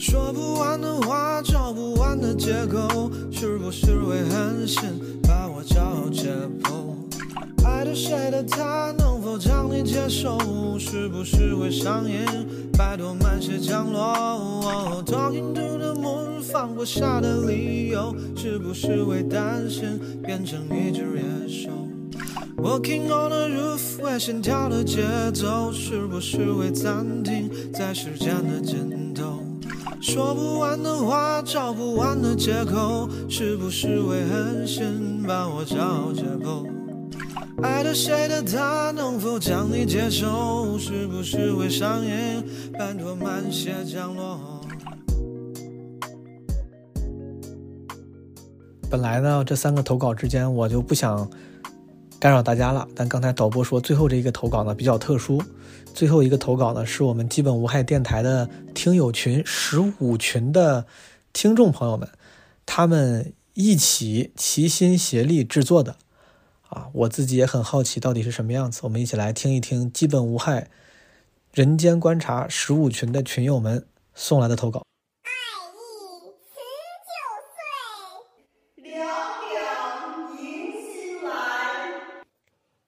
[0.00, 4.82] 说不完的话，找不完的借口，是不是会狠心
[5.22, 6.32] 把我骄傲解
[6.64, 6.96] 剖？
[7.64, 10.38] 爱着谁的他，能否将你接受？
[10.78, 12.24] 是不是会上瘾？
[12.76, 15.02] 拜托慢些降落。
[15.06, 21.70] Talking to the moon，放不下的理由，是不是会担心变成一只野兽
[22.56, 25.02] ？Walking on the roof，为心跳的节
[25.32, 29.40] 奏，是不是会暂停在时间的尽头？
[30.00, 36.66] 说不完的话，找不完的借口，是不是会狠心把我找解剖？
[37.60, 40.78] 爱着谁的他，能否将你接受？
[40.78, 42.42] 是不是会上瘾？
[42.72, 44.60] 拜托慢些降落。
[48.88, 51.28] 本来呢，这三个投稿之间我就不想
[52.18, 55.42] 干扰大家了，但刚才导播说最后这一个投稿呢比较特殊，
[55.94, 60.86] 最后一个投稿呢是我们基本无害电台的听友群十五群的
[61.32, 62.08] 听众朋友们，
[62.66, 65.96] 他们一起齐心协力制作的。
[66.72, 68.80] 啊，我自己也很好奇，到底是什么样子。
[68.84, 70.70] 我们一起来听一听基本无害、
[71.52, 74.82] 人间观察十五群的群友们送来的投稿。
[75.22, 75.30] 爱
[75.76, 75.78] 意
[76.48, 76.56] 辞
[77.12, 77.14] 旧
[78.80, 79.06] 岁，凉
[79.50, 81.92] 凉迎新来。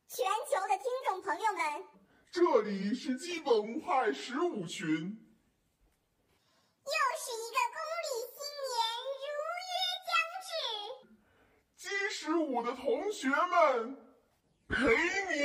[0.09, 1.61] 全球的听众朋友们，
[2.33, 4.95] 这里是基本无害十五群，又
[7.21, 7.59] 是一个
[12.17, 13.97] 十五的同学们，
[14.69, 14.87] 陪
[15.35, 15.43] 您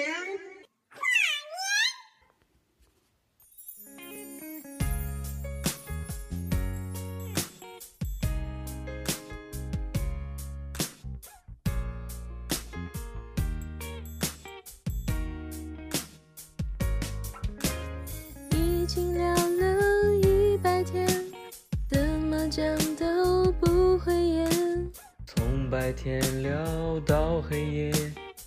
[18.51, 21.07] 已经聊了一百天
[21.89, 24.48] 的麻将都不会演。
[25.69, 27.91] 从白天聊到黑夜，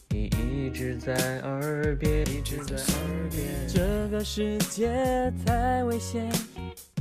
[0.09, 3.47] 你一直在耳边，一直在耳边。
[3.69, 6.28] 这个世界太危险，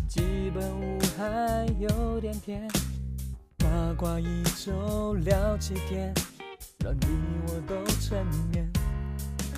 [0.07, 2.69] 基本无害，有点甜。
[3.57, 6.14] 八卦一周聊七天，
[6.84, 7.07] 让你
[7.48, 8.72] 我都沉眠。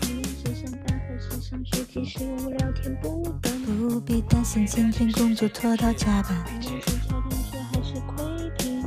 [0.02, 3.52] 是上班还是上学，其实无聊天不等。
[3.90, 6.62] 不必担心今天工作拖到加班。
[6.62, 8.33] 是夏天睡还是亏皮，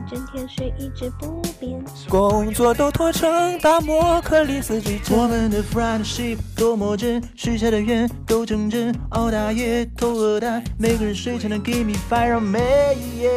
[0.09, 1.85] 整天睡一直不变。
[2.09, 5.19] 工作都拖成大摩克里斯矩阵。
[5.19, 12.61] 我们的 friendship 多么真，许下的愿都成真，熬大夜偷鹅蛋，每个人睡前能 give me fire，让每
[12.95, 13.31] 一夜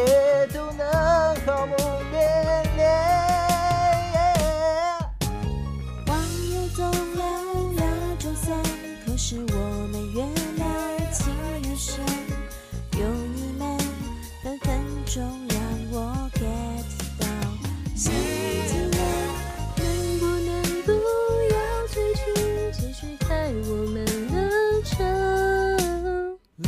[0.53, 0.87] 都能
[1.45, 1.88] 好梦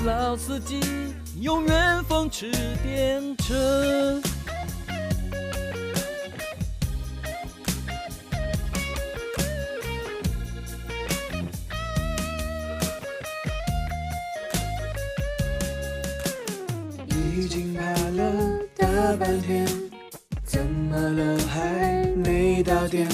[0.04, 0.80] 老司机
[1.40, 2.52] 永远风驰
[2.84, 3.54] 电掣。
[17.08, 18.34] 已经爬了
[18.76, 19.68] 大半天，
[20.44, 23.08] 怎么了还没到点？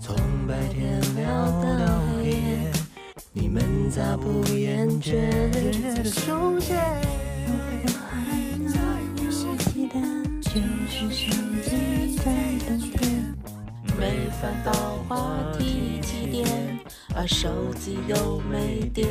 [0.00, 0.16] 从
[0.46, 2.01] 白天聊到，
[3.34, 5.14] 你们咋不厌倦？
[5.96, 6.74] 的手写，
[9.58, 9.98] 期待
[10.42, 11.32] 就是手
[11.64, 12.30] 机在
[12.66, 13.34] 等电。
[13.98, 16.46] 没翻到话题起点，
[17.14, 17.48] 而手
[17.80, 19.08] 机又没电。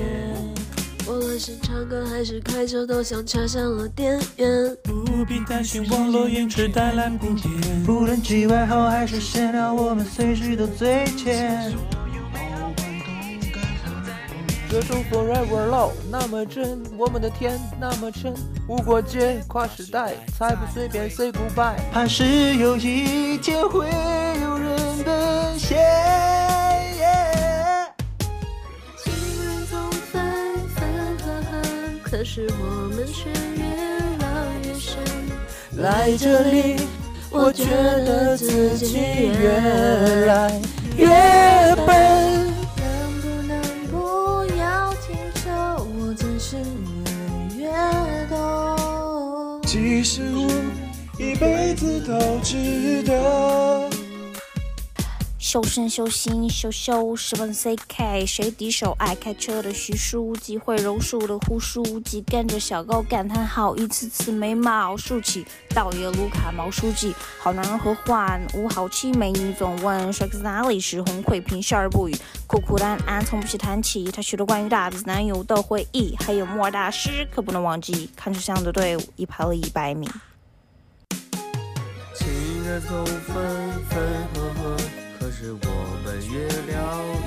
[1.08, 4.78] 无论是唱歌还是开车，都像插上了电源。
[4.84, 7.84] 不必担心网络延迟带来不便。
[7.84, 11.74] 不论机外号还是闲聊，我们随时都最前。
[14.72, 18.34] 这种 Forever Love 那么真，我们的天那么真，
[18.70, 21.76] 无国界跨时代，才不随便 say goodbye。
[21.92, 23.86] 怕是有一天会
[24.42, 25.78] 有人奔现。
[29.04, 29.12] 情
[29.44, 30.24] 人总分
[30.74, 30.88] 分
[31.20, 31.60] 合合，
[32.02, 33.66] 可是我们却越
[34.22, 34.26] 绕
[34.64, 35.04] 越深。
[35.84, 36.78] 来这里，
[37.30, 39.02] 我觉得自己
[39.38, 39.52] 越
[40.28, 40.62] 来
[40.96, 41.10] 越
[41.86, 42.31] 笨。
[50.04, 50.50] 其实我
[51.20, 53.91] 一辈子都值得。
[55.52, 58.96] 修身修心修修，十分 CK，谁敌手？
[58.98, 65.46] 爱开车的徐书记，会柔术的胡书记，跟着小高感叹号，一次次眉毛竖起。
[65.76, 69.12] 道爷卢卡毛书记，好男人何患无好妻？
[69.12, 70.80] 美女总问帅哥哪里？
[70.80, 72.16] 时红会平笑而不语，
[72.48, 78.10] 苦苦的安安从不去谈起他许多关于大鼻子男友的回忆，还有莫大师，可不能忘记。
[78.16, 80.10] 看车厢的队伍已跑了一百米。
[82.16, 83.36] 情人总分
[83.90, 84.00] 分
[84.34, 84.78] 合合，
[85.42, 85.58] 是我
[86.06, 86.78] 们越聊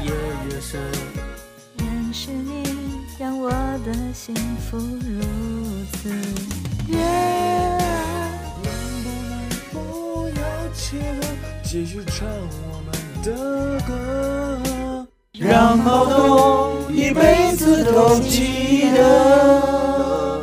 [0.05, 0.11] 也
[0.49, 0.81] 越深。
[1.79, 2.63] 认识你，
[3.19, 3.51] 让我
[3.85, 5.21] 的幸福如
[5.91, 6.09] 此
[6.89, 8.39] 越爱。
[9.73, 10.43] 不要
[10.73, 11.27] 切割，
[11.65, 12.25] 继续唱
[12.71, 20.41] 我们的歌，让毛东一辈子都记得。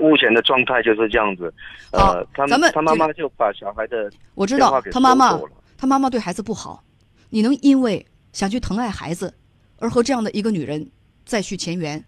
[0.00, 1.52] 目前的状态就是这样子，
[1.92, 5.38] 呃，他咱们他妈妈就把小孩的我知道他妈妈
[5.84, 6.82] 他妈妈对孩子不好，
[7.28, 9.34] 你能因为想去疼爱孩子，
[9.78, 10.90] 而和这样的一个女人
[11.26, 12.02] 再续前缘，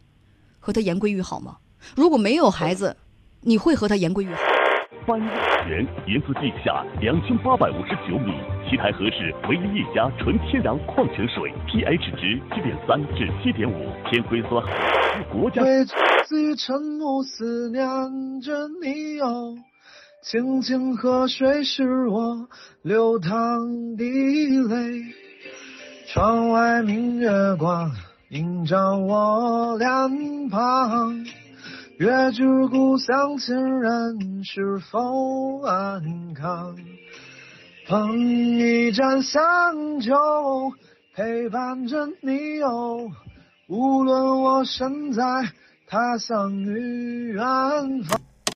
[0.58, 1.58] 和她言归于好吗？
[1.94, 2.96] 如果没有孩子，
[3.42, 4.40] 你会和她言归于好？
[5.06, 8.32] 翻涌泉银四地下两千八百五十九米，
[8.64, 14.64] 七台河市唯一一家纯天然矿泉水，pH 值七点三至七点五，天灰酸
[15.30, 15.60] 国家。
[15.62, 15.84] 为
[16.24, 17.84] 自己沉默思念
[18.40, 19.54] 着你哦，
[20.28, 22.48] 清清河水是我
[22.82, 25.04] 流淌的泪，
[26.08, 27.92] 窗外明月光
[28.30, 29.88] 映照我脸
[30.50, 31.24] 庞，
[31.98, 36.76] 月知故乡亲人是否安康？
[37.86, 40.12] 捧一盏香酒，
[41.14, 43.12] 陪伴着你哟。
[43.68, 45.22] 无论我身在
[45.86, 47.44] 他乡与远
[48.02, 48.25] 方。